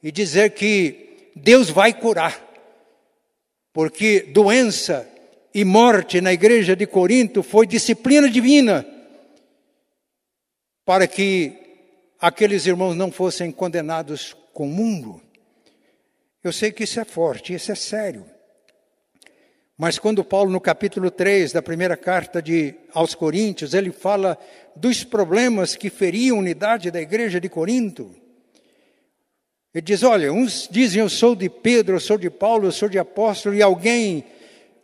e 0.06 0.12
dizer 0.12 0.51
que 0.51 1.32
Deus 1.36 1.72
vai 1.72 1.91
curar, 1.91 2.39
porque 3.74 4.20
doença 4.20 5.10
e 5.51 5.66
morte 5.66 6.22
na 6.22 6.32
igreja 6.32 6.76
de 6.76 6.86
Corinto 6.86 7.41
foi 7.41 7.66
disciplina 7.66 8.30
divina 8.30 8.86
para 10.86 11.08
que 11.08 11.53
aqueles 12.20 12.68
irmãos 12.68 12.93
não 12.95 13.12
fossem 13.12 13.51
condenados 13.51 14.38
com 14.53 14.68
o 14.68 14.72
mundo. 14.72 15.20
Eu 16.43 16.53
sei 16.53 16.72
que 16.72 16.84
isso 16.84 16.99
é 16.99 17.03
forte, 17.03 17.56
isso 17.56 17.72
é 17.72 17.76
sério. 17.76 18.28
Mas 19.76 19.97
quando 19.97 20.24
Paulo, 20.24 20.51
no 20.51 20.62
capítulo 20.62 21.10
3 21.10 21.51
da 21.51 21.64
primeira 21.64 21.97
carta 21.97 22.43
de, 22.43 22.76
aos 22.93 23.16
Coríntios, 23.16 23.74
ele 23.74 23.91
fala 23.91 24.38
dos 24.76 25.03
problemas 25.03 25.76
que 25.76 25.89
feriam 25.89 26.38
a 26.38 26.41
unidade 26.41 26.91
da 26.91 27.01
igreja 27.01 27.41
de 27.41 27.49
Corinto, 27.49 28.16
ele 29.76 29.82
diz: 29.82 30.03
Olha, 30.03 30.32
uns 30.32 30.69
dizem 30.71 31.01
eu 31.01 31.09
sou 31.09 31.36
de 31.36 31.49
Pedro, 31.49 31.95
eu 31.95 31.99
sou 31.99 32.17
de 32.17 32.30
Paulo, 32.30 32.67
eu 32.67 32.71
sou 32.71 32.88
de 32.88 32.97
apóstolo, 32.97 33.53
e 33.53 33.61
alguém, 33.61 34.23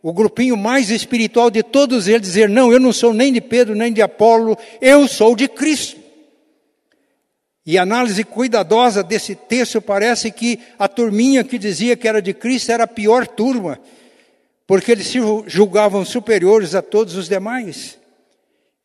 o 0.02 0.12
grupinho 0.12 0.54
mais 0.54 0.90
espiritual 0.90 1.50
de 1.50 1.62
todos 1.62 2.06
eles, 2.08 2.20
dizer: 2.20 2.46
Não, 2.46 2.70
eu 2.70 2.78
não 2.78 2.92
sou 2.92 3.14
nem 3.14 3.32
de 3.32 3.40
Pedro, 3.40 3.74
nem 3.74 3.90
de 3.90 4.02
Apolo, 4.02 4.54
eu 4.82 5.08
sou 5.08 5.34
de 5.34 5.48
Cristo. 5.48 5.98
E 7.64 7.78
a 7.78 7.82
análise 7.82 8.22
cuidadosa 8.22 9.02
desse 9.02 9.34
texto 9.34 9.80
parece 9.80 10.30
que 10.30 10.58
a 10.78 10.86
turminha 10.86 11.42
que 11.42 11.58
dizia 11.58 11.96
que 11.96 12.06
era 12.06 12.20
de 12.20 12.34
Cristo 12.34 12.70
era 12.70 12.84
a 12.84 12.88
pior 12.88 13.26
turma, 13.26 13.80
porque 14.66 14.92
eles 14.92 15.06
se 15.06 15.18
julgavam 15.46 16.04
superiores 16.04 16.74
a 16.74 16.82
todos 16.82 17.16
os 17.16 17.30
demais. 17.30 18.01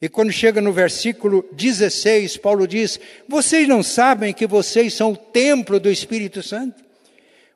E 0.01 0.07
quando 0.07 0.31
chega 0.31 0.61
no 0.61 0.71
versículo 0.71 1.43
16, 1.53 2.37
Paulo 2.37 2.67
diz: 2.67 2.99
Vocês 3.27 3.67
não 3.67 3.81
sabem 3.81 4.33
que 4.33 4.45
vocês 4.45 4.93
são 4.93 5.13
o 5.13 5.17
templo 5.17 5.79
do 5.79 5.89
Espírito 5.89 6.43
Santo? 6.43 6.85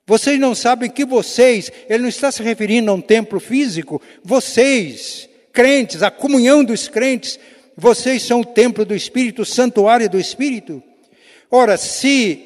Vocês 0.08 0.40
não 0.40 0.56
sabem 0.56 0.90
que 0.90 1.06
vocês, 1.06 1.72
ele 1.88 2.02
não 2.02 2.10
está 2.10 2.32
se 2.32 2.42
referindo 2.42 2.90
a 2.90 2.94
um 2.96 3.02
templo 3.02 3.40
físico, 3.40 4.02
vocês, 4.24 5.30
crentes, 5.54 6.02
a 6.02 6.10
comunhão 6.10 6.64
dos 6.64 6.88
crentes, 6.88 7.40
vocês 7.78 8.24
são 8.24 8.42
o 8.42 8.46
templo 8.46 8.84
do 8.84 8.96
Espírito, 8.96 9.44
o 9.44 9.46
santuário 9.46 10.10
do 10.10 10.20
Espírito. 10.20 10.82
Ora, 11.50 11.78
se 11.78 12.42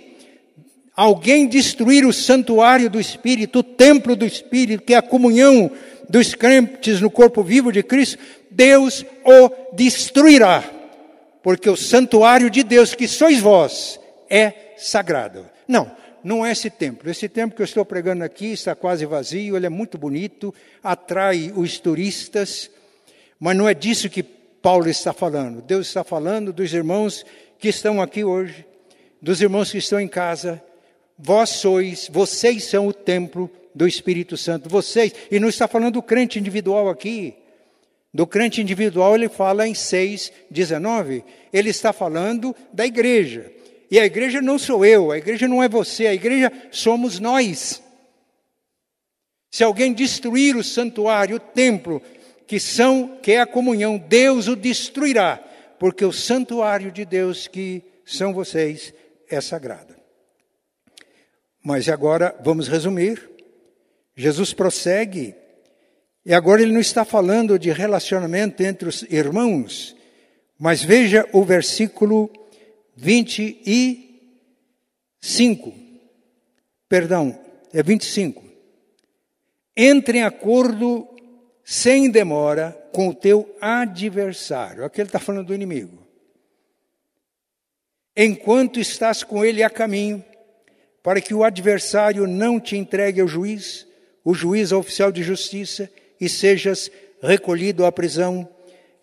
alguém 0.95 1.47
destruir 1.47 2.05
o 2.05 2.13
santuário 2.13 2.89
do 2.89 2.99
Espírito, 2.99 3.59
o 3.59 3.63
templo 3.63 4.15
do 4.15 4.25
Espírito, 4.25 4.83
que 4.83 4.93
é 4.93 4.97
a 4.97 5.01
comunhão 5.01 5.71
dos 6.09 6.35
crentes 6.35 7.01
no 7.01 7.09
corpo 7.09 7.41
vivo 7.41 7.71
de 7.71 7.81
Cristo, 7.81 8.17
Deus 8.55 9.05
o 9.25 9.75
destruirá, 9.75 10.63
porque 11.43 11.69
o 11.69 11.75
santuário 11.75 12.49
de 12.49 12.63
Deus, 12.63 12.95
que 12.95 13.05
sois 13.05 13.41
vós, 13.41 13.99
é 14.29 14.73
sagrado. 14.77 15.45
Não, 15.67 15.91
não 16.23 16.45
é 16.45 16.53
esse 16.53 16.69
templo. 16.69 17.09
Esse 17.11 17.27
templo 17.27 17.55
que 17.55 17.61
eu 17.61 17.65
estou 17.65 17.83
pregando 17.83 18.23
aqui 18.23 18.53
está 18.53 18.73
quase 18.73 19.05
vazio, 19.05 19.57
ele 19.57 19.65
é 19.65 19.69
muito 19.69 19.97
bonito, 19.97 20.53
atrai 20.81 21.51
os 21.53 21.77
turistas, 21.79 22.71
mas 23.37 23.57
não 23.57 23.67
é 23.67 23.73
disso 23.73 24.09
que 24.09 24.23
Paulo 24.23 24.87
está 24.89 25.11
falando. 25.11 25.61
Deus 25.61 25.87
está 25.87 26.03
falando 26.03 26.53
dos 26.53 26.73
irmãos 26.73 27.25
que 27.59 27.67
estão 27.67 28.01
aqui 28.01 28.23
hoje, 28.23 28.65
dos 29.21 29.41
irmãos 29.41 29.69
que 29.69 29.79
estão 29.79 29.99
em 29.99 30.07
casa, 30.07 30.63
vós 31.19 31.49
sois, 31.49 32.09
vocês 32.11 32.63
são 32.63 32.87
o 32.87 32.93
templo 32.93 33.51
do 33.73 33.85
Espírito 33.85 34.37
Santo, 34.37 34.69
vocês, 34.69 35.13
e 35.29 35.39
não 35.41 35.49
está 35.49 35.67
falando 35.67 35.95
do 35.95 36.01
crente 36.01 36.39
individual 36.39 36.87
aqui. 36.87 37.35
Do 38.15 38.25
crente 38.25 38.61
individual 38.61 39.13
ele 39.13 39.27
fala 39.27 39.67
em 39.67 39.73
6, 39.73 40.31
19. 40.49 41.21
Ele 41.51 41.69
está 41.69 41.91
falando 41.91 42.55
da 42.71 42.85
igreja. 42.85 43.51
E 43.91 43.99
a 43.99 44.05
igreja 44.05 44.41
não 44.41 44.57
sou 44.57 44.85
eu, 44.85 45.11
a 45.11 45.17
igreja 45.17 45.49
não 45.49 45.61
é 45.61 45.67
você, 45.67 46.07
a 46.07 46.13
igreja 46.13 46.49
somos 46.71 47.19
nós. 47.19 47.83
Se 49.51 49.65
alguém 49.65 49.91
destruir 49.91 50.55
o 50.55 50.63
santuário, 50.63 51.35
o 51.35 51.39
templo, 51.41 52.01
que 52.47 52.57
são, 52.57 53.19
que 53.21 53.33
é 53.33 53.41
a 53.41 53.45
comunhão, 53.45 53.97
Deus 53.97 54.47
o 54.47 54.55
destruirá, 54.55 55.35
porque 55.77 56.05
o 56.05 56.13
santuário 56.13 56.93
de 56.93 57.03
Deus 57.03 57.49
que 57.49 57.83
são 58.05 58.33
vocês 58.33 58.93
é 59.29 59.41
sagrada. 59.41 59.93
Mas 61.61 61.89
agora 61.89 62.33
vamos 62.41 62.69
resumir. 62.69 63.29
Jesus 64.15 64.53
prossegue, 64.53 65.35
e 66.25 66.33
agora 66.33 66.61
ele 66.61 66.73
não 66.73 66.79
está 66.79 67.03
falando 67.05 67.59
de 67.59 67.71
relacionamento 67.71 68.63
entre 68.63 68.89
os 68.89 69.03
irmãos, 69.03 69.95
mas 70.57 70.83
veja 70.83 71.29
o 71.31 71.43
versículo 71.43 72.31
25. 72.95 75.71
Perdão, 76.89 77.39
é 77.73 77.83
25. 77.83 78.43
Entre 79.77 80.19
em 80.19 80.23
acordo 80.23 81.05
sem 81.63 82.09
demora 82.09 82.71
com 82.91 83.09
o 83.09 83.13
teu 83.13 83.55
adversário. 83.59 84.85
Aqui 84.85 85.01
ele 85.01 85.09
está 85.09 85.19
falando 85.19 85.47
do 85.47 85.53
inimigo 85.53 86.05
enquanto 88.15 88.79
estás 88.79 89.23
com 89.23 89.43
ele 89.43 89.61
a 89.61 89.69
caminho, 89.69 90.23
para 91.03 91.19
que 91.19 91.33
o 91.33 91.43
adversário 91.43 92.25
não 92.25 92.59
te 92.59 92.77
entregue 92.77 93.19
ao 93.19 93.27
juiz, 93.27 93.85
o 94.23 94.33
juiz 94.33 94.71
oficial 94.71 95.11
de 95.11 95.21
justiça, 95.21 95.89
e 96.19 96.29
sejas 96.29 96.91
recolhido 97.21 97.85
à 97.85 97.91
prisão. 97.91 98.47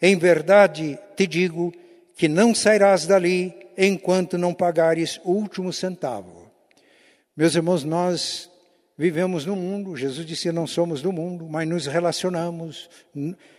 Em 0.01 0.17
verdade 0.17 0.99
te 1.17 1.27
digo 1.27 1.73
que 2.17 2.29
não 2.29 2.55
sairás 2.55 3.07
dali 3.07 3.55
enquanto 3.77 4.37
não 4.37 4.53
pagares 4.53 5.21
o 5.25 5.33
último 5.33 5.73
centavo. 5.73 6.51
Meus 7.37 7.55
irmãos, 7.55 7.85
nós 7.85 8.51
vivemos 8.97 9.47
no 9.47 9.57
mundo, 9.57 9.97
Jesus 9.97 10.27
disse 10.27 10.53
não 10.53 10.67
somos 10.67 11.01
do 11.01 11.13
mundo, 11.13 11.49
mas 11.49 11.67
nos 11.69 11.87
relacionamos 11.87 12.91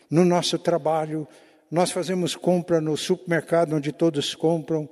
no 0.10 0.24
nosso 0.24 0.60
trabalho, 0.60 1.28
nós 1.72 1.92
fazemos 1.92 2.36
compra 2.36 2.80
no 2.80 2.96
supermercado 2.96 3.76
onde 3.76 3.92
todos 3.92 4.36
compram, 4.36 4.88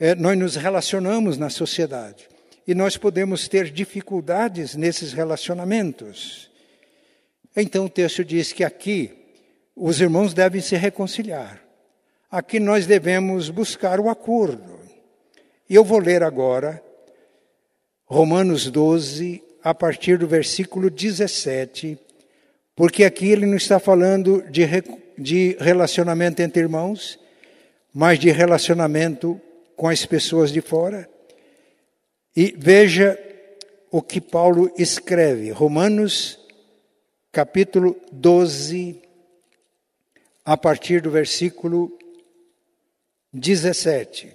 é, 0.00 0.14
nós 0.14 0.38
nos 0.38 0.56
relacionamos 0.56 1.36
na 1.36 1.50
sociedade 1.50 2.28
e 2.66 2.74
nós 2.74 2.96
podemos 2.96 3.46
ter 3.46 3.70
dificuldades 3.70 4.74
nesses 4.74 5.12
relacionamentos. 5.12 6.50
Então 7.56 7.84
o 7.86 7.90
texto 7.90 8.24
diz 8.24 8.52
que 8.52 8.64
aqui 8.64 9.12
os 9.76 10.00
irmãos 10.00 10.34
devem 10.34 10.60
se 10.60 10.76
reconciliar. 10.76 11.62
Aqui 12.30 12.58
nós 12.58 12.86
devemos 12.86 13.48
buscar 13.48 14.00
o 14.00 14.08
acordo. 14.08 14.80
E 15.68 15.74
eu 15.74 15.84
vou 15.84 15.98
ler 15.98 16.22
agora 16.22 16.82
Romanos 18.06 18.70
12, 18.70 19.42
a 19.62 19.72
partir 19.72 20.18
do 20.18 20.26
versículo 20.26 20.90
17, 20.90 21.98
porque 22.76 23.02
aqui 23.04 23.30
ele 23.30 23.46
não 23.46 23.56
está 23.56 23.78
falando 23.78 24.42
de, 24.50 24.62
de 25.16 25.56
relacionamento 25.58 26.42
entre 26.42 26.62
irmãos, 26.62 27.18
mas 27.92 28.18
de 28.18 28.30
relacionamento 28.30 29.40
com 29.74 29.88
as 29.88 30.04
pessoas 30.04 30.52
de 30.52 30.60
fora. 30.60 31.08
E 32.36 32.54
veja 32.58 33.18
o 33.90 34.02
que 34.02 34.20
Paulo 34.20 34.70
escreve, 34.76 35.50
Romanos 35.50 36.43
capítulo 37.34 38.00
12, 38.12 39.02
a 40.44 40.56
partir 40.56 41.02
do 41.02 41.10
versículo 41.10 41.98
17. 43.32 44.32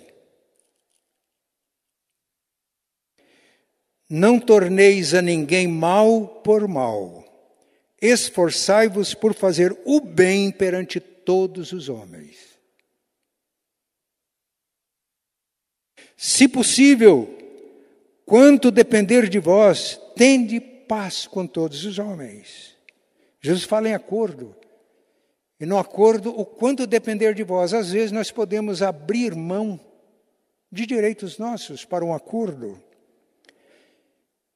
Não 4.10 4.38
torneis 4.38 5.14
a 5.14 5.22
ninguém 5.22 5.66
mal 5.66 6.28
por 6.44 6.68
mal, 6.68 7.24
esforçai-vos 8.02 9.14
por 9.14 9.34
fazer 9.34 9.80
o 9.86 10.02
bem 10.02 10.52
perante 10.52 11.00
todos 11.00 11.72
os 11.72 11.88
homens. 11.88 12.60
Se 16.18 16.50
possível, 16.50 17.34
quanto 18.26 18.70
depender 18.70 19.30
de 19.30 19.40
vós, 19.40 19.98
tende 20.18 20.60
paz 20.60 21.26
com 21.26 21.48
todos 21.48 21.86
os 21.86 21.98
homens. 21.98 22.79
Jesus 23.42 23.64
fala 23.64 23.90
em 23.90 23.94
acordo. 23.94 24.56
E 25.60 25.66
no 25.66 25.78
acordo, 25.78 26.30
o 26.38 26.46
quanto 26.46 26.88
depender 26.88 27.34
de 27.34 27.44
vós. 27.44 27.74
Às 27.74 27.92
vezes 27.92 28.12
nós 28.12 28.32
podemos 28.32 28.82
abrir 28.82 29.36
mão 29.36 29.80
de 30.72 30.86
direitos 30.86 31.38
nossos 31.38 31.84
para 31.84 32.06
um 32.06 32.14
acordo. 32.14 32.82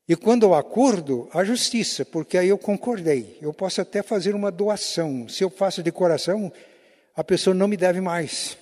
E 0.07 0.15
quando 0.15 0.43
eu 0.43 0.53
acordo, 0.53 1.29
a 1.33 1.43
justiça, 1.43 2.03
porque 2.03 2.37
aí 2.37 2.49
eu 2.49 2.57
concordei. 2.57 3.37
Eu 3.41 3.53
posso 3.53 3.81
até 3.81 4.01
fazer 4.01 4.35
uma 4.35 4.51
doação. 4.51 5.27
Se 5.27 5.43
eu 5.43 5.49
faço 5.49 5.81
de 5.81 5.91
coração, 5.91 6.51
a 7.15 7.23
pessoa 7.23 7.53
não 7.53 7.67
me 7.67 7.77
deve 7.77 8.01
mais. 8.01 8.57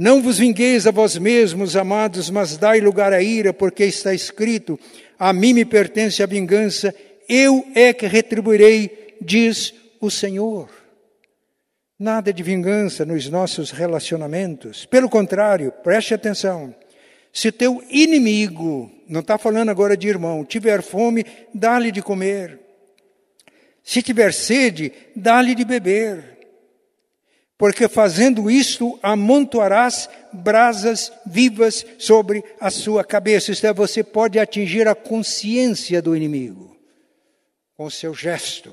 Não 0.00 0.22
vos 0.22 0.38
vingueis 0.38 0.86
a 0.86 0.92
vós 0.92 1.18
mesmos, 1.18 1.74
amados, 1.74 2.30
mas 2.30 2.56
dai 2.56 2.78
lugar 2.80 3.12
à 3.12 3.20
ira, 3.20 3.52
porque 3.52 3.82
está 3.82 4.14
escrito: 4.14 4.78
A 5.18 5.32
mim 5.32 5.52
me 5.52 5.64
pertence 5.64 6.22
a 6.22 6.26
vingança, 6.26 6.94
eu 7.28 7.66
é 7.74 7.92
que 7.92 8.06
retribuirei, 8.06 9.16
diz 9.20 9.74
o 10.00 10.08
Senhor. 10.08 10.70
Nada 11.98 12.32
de 12.32 12.44
vingança 12.44 13.04
nos 13.04 13.28
nossos 13.28 13.72
relacionamentos. 13.72 14.86
Pelo 14.86 15.08
contrário, 15.08 15.72
preste 15.82 16.14
atenção. 16.14 16.72
Se 17.32 17.50
teu 17.50 17.82
inimigo, 17.90 18.88
não 19.08 19.18
está 19.18 19.36
falando 19.36 19.70
agora 19.70 19.96
de 19.96 20.06
irmão, 20.06 20.44
tiver 20.44 20.80
fome, 20.80 21.26
dá-lhe 21.52 21.90
de 21.90 22.02
comer. 22.02 22.60
Se 23.82 24.00
tiver 24.00 24.32
sede, 24.32 24.92
dá-lhe 25.16 25.56
de 25.56 25.64
beber 25.64 26.37
porque 27.58 27.88
fazendo 27.88 28.48
isto 28.48 28.96
amontoarás 29.02 30.08
brasas 30.32 31.12
vivas 31.26 31.84
sobre 31.98 32.44
a 32.60 32.70
sua 32.70 33.02
cabeça. 33.02 33.50
Isto 33.50 33.66
é, 33.66 33.72
você 33.72 34.04
pode 34.04 34.38
atingir 34.38 34.86
a 34.86 34.94
consciência 34.94 36.00
do 36.00 36.16
inimigo 36.16 36.76
com 37.76 37.90
seu 37.90 38.14
gesto, 38.14 38.72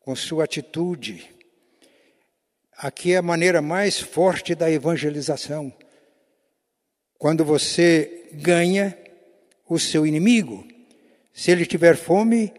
com 0.00 0.16
sua 0.16 0.44
atitude. 0.44 1.28
Aqui 2.78 3.12
é 3.12 3.18
a 3.18 3.22
maneira 3.22 3.60
mais 3.60 4.00
forte 4.00 4.54
da 4.54 4.70
evangelização. 4.70 5.70
Quando 7.18 7.44
você 7.44 8.28
ganha 8.32 8.96
o 9.68 9.78
seu 9.78 10.06
inimigo, 10.06 10.66
se 11.34 11.50
ele 11.50 11.66
tiver 11.66 11.96
fome, 11.96 12.50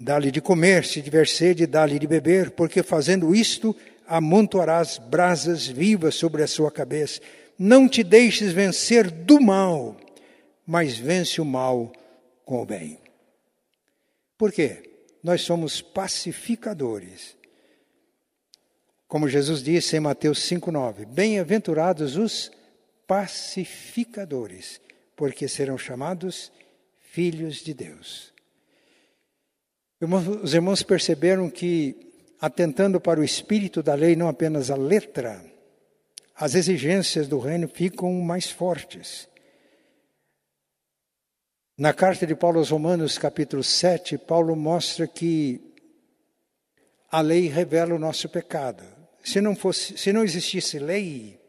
dá-lhe 0.00 0.30
de 0.30 0.40
comer, 0.40 0.86
se 0.86 1.02
tiver 1.02 1.28
sede, 1.28 1.66
dá-lhe 1.66 1.98
de 1.98 2.06
beber, 2.06 2.50
porque 2.52 2.82
fazendo 2.82 3.34
isto, 3.34 3.76
amontoarás 4.12 4.98
brasas 4.98 5.66
vivas 5.66 6.14
sobre 6.14 6.42
a 6.42 6.46
sua 6.46 6.70
cabeça. 6.70 7.18
Não 7.58 7.88
te 7.88 8.04
deixes 8.04 8.52
vencer 8.52 9.10
do 9.10 9.40
mal, 9.40 9.96
mas 10.66 10.98
vence 10.98 11.40
o 11.40 11.46
mal 11.46 11.90
com 12.44 12.60
o 12.60 12.66
bem. 12.66 12.98
Por 14.36 14.52
quê? 14.52 14.82
Nós 15.22 15.40
somos 15.40 15.80
pacificadores. 15.80 17.34
Como 19.08 19.30
Jesus 19.30 19.62
disse 19.62 19.96
em 19.96 20.00
Mateus 20.00 20.40
5,9: 20.40 21.06
Bem-aventurados 21.06 22.16
os 22.16 22.52
pacificadores, 23.06 24.78
porque 25.16 25.48
serão 25.48 25.78
chamados 25.78 26.52
filhos 27.00 27.62
de 27.62 27.72
Deus. 27.72 28.30
Os 30.42 30.52
irmãos 30.52 30.82
perceberam 30.82 31.48
que 31.48 32.11
atentando 32.42 33.00
para 33.00 33.20
o 33.20 33.24
espírito 33.24 33.84
da 33.84 33.94
lei, 33.94 34.16
não 34.16 34.26
apenas 34.26 34.68
a 34.68 34.74
letra, 34.74 35.44
as 36.34 36.56
exigências 36.56 37.28
do 37.28 37.38
reino 37.38 37.68
ficam 37.68 38.12
mais 38.14 38.50
fortes. 38.50 39.28
Na 41.78 41.94
carta 41.94 42.26
de 42.26 42.34
Paulo 42.34 42.58
aos 42.58 42.70
Romanos, 42.70 43.16
capítulo 43.16 43.62
7, 43.62 44.18
Paulo 44.18 44.56
mostra 44.56 45.06
que 45.06 45.72
a 47.12 47.20
lei 47.20 47.46
revela 47.46 47.94
o 47.94 47.98
nosso 47.98 48.28
pecado. 48.28 48.82
Se 49.22 49.40
não, 49.40 49.54
fosse, 49.54 49.96
se 49.96 50.12
não 50.12 50.24
existisse 50.24 50.80
lei, 50.80 51.40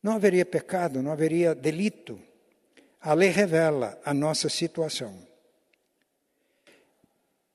não 0.00 0.12
haveria 0.12 0.46
pecado, 0.46 1.02
não 1.02 1.10
haveria 1.10 1.56
delito. 1.56 2.20
A 3.00 3.14
lei 3.14 3.30
revela 3.30 4.00
a 4.04 4.14
nossa 4.14 4.48
situação. 4.48 5.26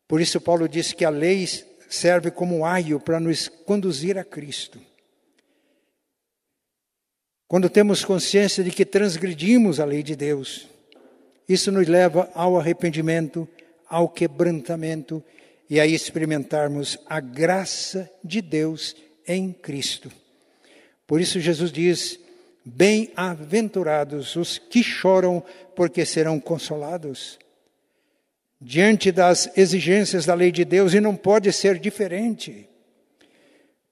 Por 0.09 0.19
isso, 0.19 0.41
Paulo 0.41 0.67
disse 0.67 0.93
que 0.93 1.05
a 1.05 1.09
lei 1.09 1.47
serve 1.89 2.31
como 2.31 2.65
aio 2.65 2.99
para 2.99 3.19
nos 3.19 3.47
conduzir 3.47 4.17
a 4.17 4.23
Cristo. 4.23 4.79
Quando 7.47 7.69
temos 7.69 8.03
consciência 8.03 8.63
de 8.63 8.71
que 8.71 8.85
transgredimos 8.85 9.79
a 9.79 9.85
lei 9.85 10.01
de 10.01 10.15
Deus, 10.15 10.67
isso 11.47 11.71
nos 11.71 11.87
leva 11.87 12.29
ao 12.33 12.57
arrependimento, 12.57 13.47
ao 13.87 14.09
quebrantamento 14.09 15.23
e 15.69 15.79
a 15.79 15.85
experimentarmos 15.85 16.97
a 17.05 17.19
graça 17.19 18.09
de 18.23 18.41
Deus 18.41 18.95
em 19.27 19.51
Cristo. 19.51 20.11
Por 21.05 21.21
isso 21.21 21.39
Jesus 21.39 21.71
diz: 21.71 22.19
Bem-aventurados 22.65 24.35
os 24.35 24.57
que 24.57 24.81
choram, 24.81 25.43
porque 25.75 26.05
serão 26.05 26.39
consolados 26.39 27.37
diante 28.63 29.11
das 29.11 29.49
exigências 29.57 30.25
da 30.25 30.33
lei 30.33 30.51
de 30.51 30.63
Deus 30.63 30.93
e 30.93 31.01
não 31.01 31.15
pode 31.15 31.51
ser 31.51 31.77
diferente. 31.77 32.69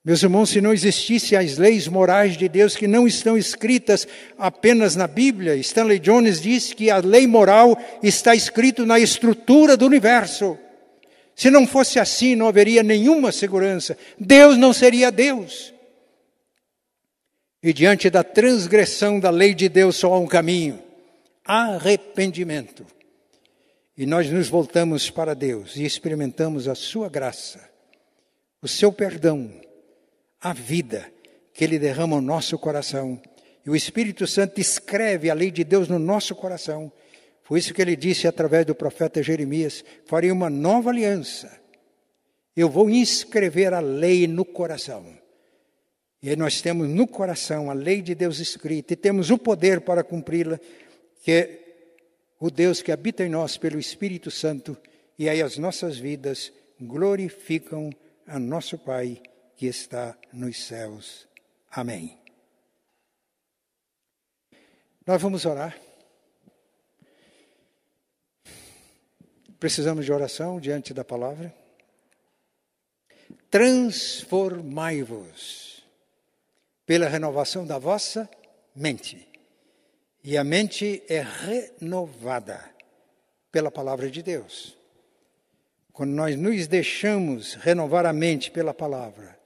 Meus 0.04 0.24
irmãos, 0.24 0.50
se 0.50 0.62
não 0.62 0.74
existissem 0.74 1.38
as 1.38 1.58
leis 1.58 1.88
morais 1.88 2.36
de 2.36 2.50
Deus 2.50 2.76
que 2.76 2.88
não 2.88 3.06
estão 3.06 3.38
escritas 3.38 4.08
apenas 4.38 4.96
na 4.96 5.06
Bíblia, 5.06 5.56
Stanley 5.58 6.00
Jones 6.00 6.42
diz 6.42 6.74
que 6.74 6.90
a 6.90 6.98
lei 6.98 7.28
moral 7.28 7.78
está 8.02 8.34
escrita 8.34 8.84
na 8.84 9.00
estrutura 9.00 9.78
do 9.78 9.86
universo. 9.86 10.58
Se 11.36 11.52
não 11.52 11.68
fosse 11.68 12.00
assim, 12.00 12.36
não 12.36 12.48
haveria 12.48 12.82
nenhuma 12.82 13.32
segurança. 13.32 13.96
Deus 14.18 14.58
não 14.58 14.74
seria 14.74 15.12
Deus. 15.12 15.72
E 17.62 17.72
diante 17.72 18.10
da 18.10 18.24
transgressão 18.24 19.20
da 19.20 19.30
lei 19.30 19.54
de 19.54 19.70
Deus 19.70 19.98
só 19.98 20.14
há 20.14 20.20
um 20.20 20.28
caminho: 20.28 20.82
arrependimento. 21.46 22.86
E 23.98 24.06
nós 24.06 24.30
nos 24.30 24.48
voltamos 24.48 25.10
para 25.10 25.34
Deus 25.34 25.76
e 25.76 25.84
experimentamos 25.84 26.68
a 26.68 26.76
Sua 26.76 27.10
graça, 27.10 27.70
o 28.62 28.68
Seu 28.68 28.92
perdão, 28.92 29.52
a 30.40 30.54
vida 30.54 31.12
que 31.54 31.64
Ele 31.64 31.78
derrama 31.78 32.16
no 32.16 32.22
nosso 32.22 32.58
coração. 32.58 33.22
E 33.66 33.70
o 33.70 33.76
Espírito 33.76 34.26
Santo 34.26 34.60
escreve 34.60 35.30
a 35.30 35.34
lei 35.34 35.52
de 35.52 35.64
Deus 35.64 35.88
no 35.88 36.00
nosso 36.00 36.36
coração. 36.36 36.92
Foi 37.44 37.60
isso 37.60 37.74
que 37.74 37.82
ele 37.82 37.96
disse 37.96 38.28
através 38.28 38.66
do 38.66 38.74
profeta 38.74 39.22
Jeremias: 39.22 39.84
farei 40.06 40.32
uma 40.32 40.50
nova 40.50 40.90
aliança. 40.90 41.60
Eu 42.56 42.70
vou 42.70 42.90
inscrever 42.90 43.74
a 43.74 43.80
lei 43.80 44.26
no 44.28 44.46
coração. 44.46 45.06
E 46.24 46.30
aí 46.30 46.36
nós 46.36 46.62
temos 46.62 46.88
no 46.88 47.08
coração 47.08 47.70
a 47.70 47.74
lei 47.74 48.02
de 48.02 48.14
Deus 48.14 48.40
escrita 48.40 48.94
e 48.94 48.96
temos 48.96 49.32
o 49.32 49.38
poder 49.38 49.82
para 49.82 50.04
cumpri-la, 50.04 50.60
que 51.24 51.61
o 52.42 52.50
Deus 52.50 52.82
que 52.82 52.92
habita 52.92 53.24
em 53.24 53.30
nós 53.30 53.56
pelo 53.56 53.80
Espírito 53.80 54.30
Santo, 54.32 54.76
e 55.18 55.30
aí 55.30 55.42
as 55.44 55.58
nossas 55.60 56.00
vidas 56.00 56.52
glorificam 56.80 57.92
a 58.26 58.40
nosso 58.40 58.80
Pai 58.80 59.22
que 59.56 59.68
está 59.68 60.18
nos 60.34 60.66
céus. 60.66 61.28
Amém. 61.70 62.18
Nós 65.06 65.22
vamos 65.22 65.46
orar. 65.46 65.80
Precisamos 69.60 70.04
de 70.04 70.12
oração 70.12 70.60
diante 70.60 70.96
da 70.96 71.06
palavra. 71.06 71.54
Transformai-vos 73.52 75.86
pela 76.88 77.08
renovação 77.08 77.68
da 77.68 77.78
vossa 77.78 78.28
mente 78.76 79.31
e 80.24 80.38
a 80.38 80.44
mente 80.44 81.02
é 81.08 81.22
renovada 81.22 82.64
pela 83.52 83.72
palavra 83.72 84.10
de 84.10 84.22
Deus. 84.22 84.78
Quando 85.92 86.12
nós 86.12 86.38
nos 86.38 86.68
deixamos 86.68 87.56
renovar 87.56 88.06
a 88.06 88.14
mente 88.14 88.52
pela 88.52 88.74
palavra, 88.74 89.38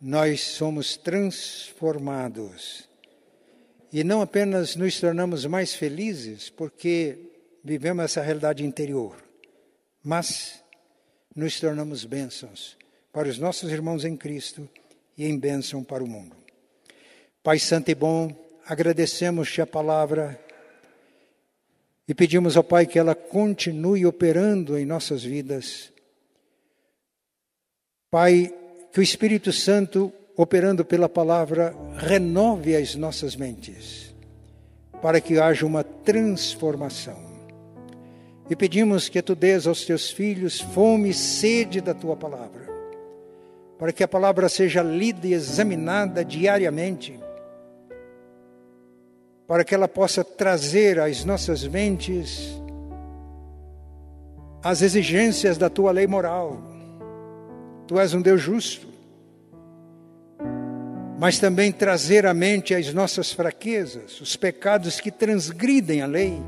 nós 0.00 0.40
somos 0.40 0.96
transformados. 0.96 2.88
E 3.92 4.02
não 4.02 4.20
apenas 4.20 4.76
nos 4.76 4.98
tornamos 4.98 5.46
mais 5.46 5.74
felizes 5.74 6.50
porque 6.50 7.18
vivemos 7.62 8.04
essa 8.04 8.22
realidade 8.22 8.64
interior, 8.64 9.16
mas 10.02 10.62
nos 11.34 11.60
tornamos 11.60 12.04
bênçãos 12.04 12.76
para 13.12 13.28
os 13.28 13.38
nossos 13.38 13.70
irmãos 13.70 14.04
em 14.04 14.16
Cristo 14.16 14.68
e 15.16 15.26
em 15.26 15.38
bênção 15.38 15.84
para 15.84 16.02
o 16.02 16.06
mundo. 16.08 16.36
Pai 17.42 17.58
Santo 17.58 17.90
e 17.90 17.94
bom, 17.94 18.45
agradecemos-te 18.66 19.62
a 19.62 19.66
palavra 19.66 20.38
e 22.08 22.14
pedimos 22.14 22.56
ao 22.56 22.64
Pai 22.64 22.86
que 22.86 22.98
ela 22.98 23.14
continue 23.14 24.04
operando 24.04 24.76
em 24.76 24.84
nossas 24.84 25.22
vidas. 25.22 25.92
Pai, 28.10 28.52
que 28.92 29.00
o 29.00 29.02
Espírito 29.02 29.52
Santo, 29.52 30.12
operando 30.36 30.84
pela 30.84 31.08
palavra, 31.08 31.74
renove 31.96 32.76
as 32.76 32.94
nossas 32.94 33.36
mentes, 33.36 34.14
para 35.00 35.20
que 35.20 35.38
haja 35.38 35.66
uma 35.66 35.82
transformação. 35.82 37.24
E 38.48 38.54
pedimos 38.54 39.08
que 39.08 39.20
tu 39.20 39.34
dês 39.34 39.66
aos 39.66 39.84
teus 39.84 40.10
filhos 40.10 40.60
fome 40.60 41.10
e 41.10 41.14
sede 41.14 41.80
da 41.80 41.92
tua 41.92 42.16
palavra, 42.16 42.66
para 43.78 43.92
que 43.92 44.04
a 44.04 44.08
palavra 44.08 44.48
seja 44.48 44.82
lida 44.82 45.26
e 45.26 45.32
examinada 45.32 46.24
diariamente, 46.24 47.18
para 49.46 49.64
que 49.64 49.74
ela 49.74 49.86
possa 49.86 50.24
trazer 50.24 50.98
às 50.98 51.24
nossas 51.24 51.66
mentes 51.66 52.60
as 54.62 54.82
exigências 54.82 55.56
da 55.56 55.70
tua 55.70 55.92
lei 55.92 56.06
moral. 56.06 56.60
Tu 57.86 58.00
és 58.00 58.12
um 58.12 58.20
Deus 58.20 58.42
justo, 58.42 58.88
mas 61.18 61.38
também 61.38 61.70
trazer 61.70 62.26
à 62.26 62.34
mente 62.34 62.74
as 62.74 62.92
nossas 62.92 63.32
fraquezas, 63.32 64.20
os 64.20 64.34
pecados 64.34 65.00
que 65.00 65.12
transgridem 65.12 66.02
a 66.02 66.06
lei. 66.06 66.42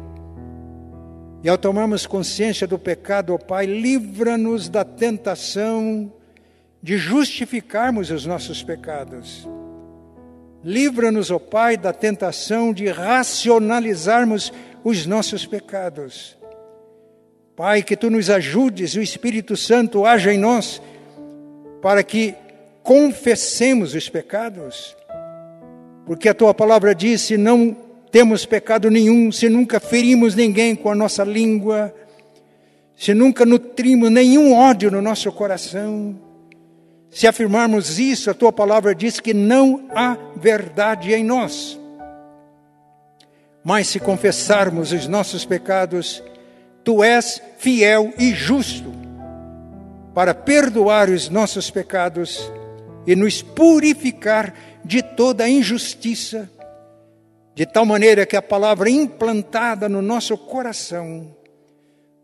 E 1.44 1.48
ao 1.48 1.56
tomarmos 1.56 2.04
consciência 2.04 2.66
do 2.66 2.76
pecado, 2.76 3.32
ó 3.32 3.38
Pai, 3.38 3.66
livra-nos 3.66 4.68
da 4.68 4.84
tentação 4.84 6.12
de 6.82 6.98
justificarmos 6.98 8.10
os 8.10 8.26
nossos 8.26 8.64
pecados. 8.64 9.46
Livra-nos, 10.64 11.30
ó 11.30 11.38
Pai, 11.38 11.76
da 11.76 11.92
tentação 11.92 12.72
de 12.72 12.88
racionalizarmos 12.88 14.52
os 14.82 15.06
nossos 15.06 15.46
pecados. 15.46 16.36
Pai, 17.54 17.82
que 17.82 17.96
tu 17.96 18.10
nos 18.10 18.30
ajudes, 18.30 18.94
o 18.94 19.00
Espírito 19.00 19.56
Santo 19.56 20.04
haja 20.04 20.32
em 20.32 20.38
nós, 20.38 20.80
para 21.82 22.02
que 22.02 22.34
confessemos 22.82 23.94
os 23.94 24.08
pecados, 24.08 24.96
porque 26.06 26.28
a 26.28 26.34
tua 26.34 26.54
palavra 26.54 26.94
diz: 26.94 27.22
se 27.22 27.36
não 27.36 27.76
temos 28.10 28.46
pecado 28.46 28.90
nenhum, 28.90 29.30
se 29.30 29.48
nunca 29.48 29.78
ferimos 29.78 30.34
ninguém 30.34 30.74
com 30.74 30.90
a 30.90 30.94
nossa 30.94 31.22
língua, 31.22 31.94
se 32.96 33.14
nunca 33.14 33.44
nutrimos 33.44 34.10
nenhum 34.10 34.54
ódio 34.54 34.90
no 34.90 35.02
nosso 35.02 35.30
coração, 35.30 36.16
se 37.10 37.26
afirmarmos 37.26 37.98
isso, 37.98 38.30
a 38.30 38.34
tua 38.34 38.52
palavra 38.52 38.94
diz 38.94 39.18
que 39.20 39.32
não 39.32 39.88
há 39.94 40.16
verdade 40.36 41.12
em 41.12 41.24
nós. 41.24 41.78
Mas 43.64 43.88
se 43.88 43.98
confessarmos 43.98 44.92
os 44.92 45.06
nossos 45.06 45.44
pecados, 45.44 46.22
tu 46.84 47.02
és 47.02 47.42
fiel 47.58 48.12
e 48.18 48.32
justo 48.32 48.92
para 50.14 50.34
perdoar 50.34 51.08
os 51.08 51.28
nossos 51.28 51.70
pecados 51.70 52.50
e 53.06 53.14
nos 53.14 53.40
purificar 53.42 54.54
de 54.84 55.02
toda 55.02 55.48
injustiça, 55.48 56.50
de 57.54 57.66
tal 57.66 57.84
maneira 57.84 58.26
que 58.26 58.36
a 58.36 58.42
palavra 58.42 58.88
implantada 58.88 59.88
no 59.88 60.00
nosso 60.00 60.36
coração 60.36 61.34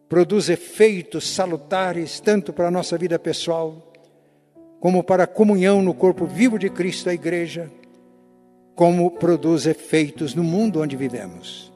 produz 0.08 0.48
efeitos 0.48 1.28
salutares 1.28 2.20
tanto 2.20 2.52
para 2.52 2.68
a 2.68 2.70
nossa 2.70 2.96
vida 2.96 3.18
pessoal, 3.18 3.83
como 4.84 5.02
para 5.02 5.24
a 5.24 5.26
comunhão 5.26 5.80
no 5.80 5.94
corpo 5.94 6.26
vivo 6.26 6.58
de 6.58 6.68
Cristo, 6.68 7.08
a 7.08 7.14
igreja, 7.14 7.70
como 8.74 9.10
produz 9.12 9.64
efeitos 9.64 10.34
no 10.34 10.44
mundo 10.44 10.82
onde 10.82 10.94
vivemos. 10.94 11.72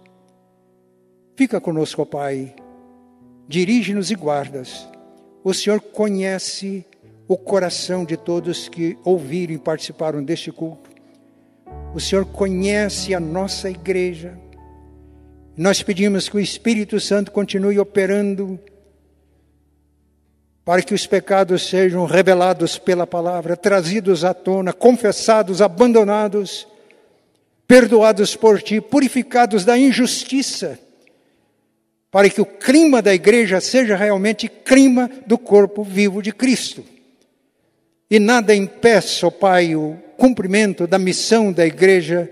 Fica 1.34 1.58
conosco, 1.58 2.04
Pai, 2.04 2.54
dirige-nos 3.48 4.10
e 4.10 4.14
guardas. 4.14 4.86
O 5.42 5.54
Senhor 5.54 5.80
conhece 5.80 6.84
o 7.26 7.38
coração 7.38 8.04
de 8.04 8.14
todos 8.14 8.68
que 8.68 8.98
ouviram 9.02 9.54
e 9.54 9.58
participaram 9.58 10.22
deste 10.22 10.52
culto. 10.52 10.90
O 11.94 12.00
Senhor 12.00 12.26
conhece 12.26 13.14
a 13.14 13.20
nossa 13.20 13.70
igreja. 13.70 14.38
Nós 15.56 15.82
pedimos 15.82 16.28
que 16.28 16.36
o 16.36 16.40
Espírito 16.40 17.00
Santo 17.00 17.32
continue 17.32 17.78
operando 17.78 18.60
para 20.68 20.82
que 20.82 20.92
os 20.92 21.06
pecados 21.06 21.66
sejam 21.66 22.04
revelados 22.04 22.76
pela 22.76 23.06
palavra, 23.06 23.56
trazidos 23.56 24.22
à 24.22 24.34
tona, 24.34 24.70
confessados, 24.70 25.62
abandonados, 25.62 26.68
perdoados 27.66 28.36
por 28.36 28.60
ti, 28.60 28.78
purificados 28.78 29.64
da 29.64 29.78
injustiça, 29.78 30.78
para 32.10 32.28
que 32.28 32.42
o 32.42 32.44
clima 32.44 33.00
da 33.00 33.14
igreja 33.14 33.62
seja 33.62 33.96
realmente 33.96 34.46
clima 34.46 35.10
do 35.26 35.38
corpo 35.38 35.82
vivo 35.82 36.20
de 36.20 36.32
Cristo 36.32 36.84
e 38.10 38.18
nada 38.18 38.54
impeça, 38.54 39.26
ó 39.26 39.30
Pai, 39.30 39.74
o 39.74 39.96
cumprimento 40.18 40.86
da 40.86 40.98
missão 40.98 41.50
da 41.50 41.64
igreja 41.64 42.30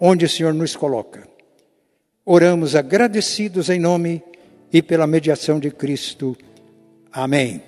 onde 0.00 0.24
o 0.24 0.28
Senhor 0.30 0.54
nos 0.54 0.74
coloca. 0.74 1.28
Oramos 2.24 2.74
agradecidos 2.74 3.68
em 3.68 3.78
nome 3.78 4.22
e 4.72 4.80
pela 4.80 5.06
mediação 5.06 5.60
de 5.60 5.70
Cristo. 5.70 6.34
Amém. 7.12 7.65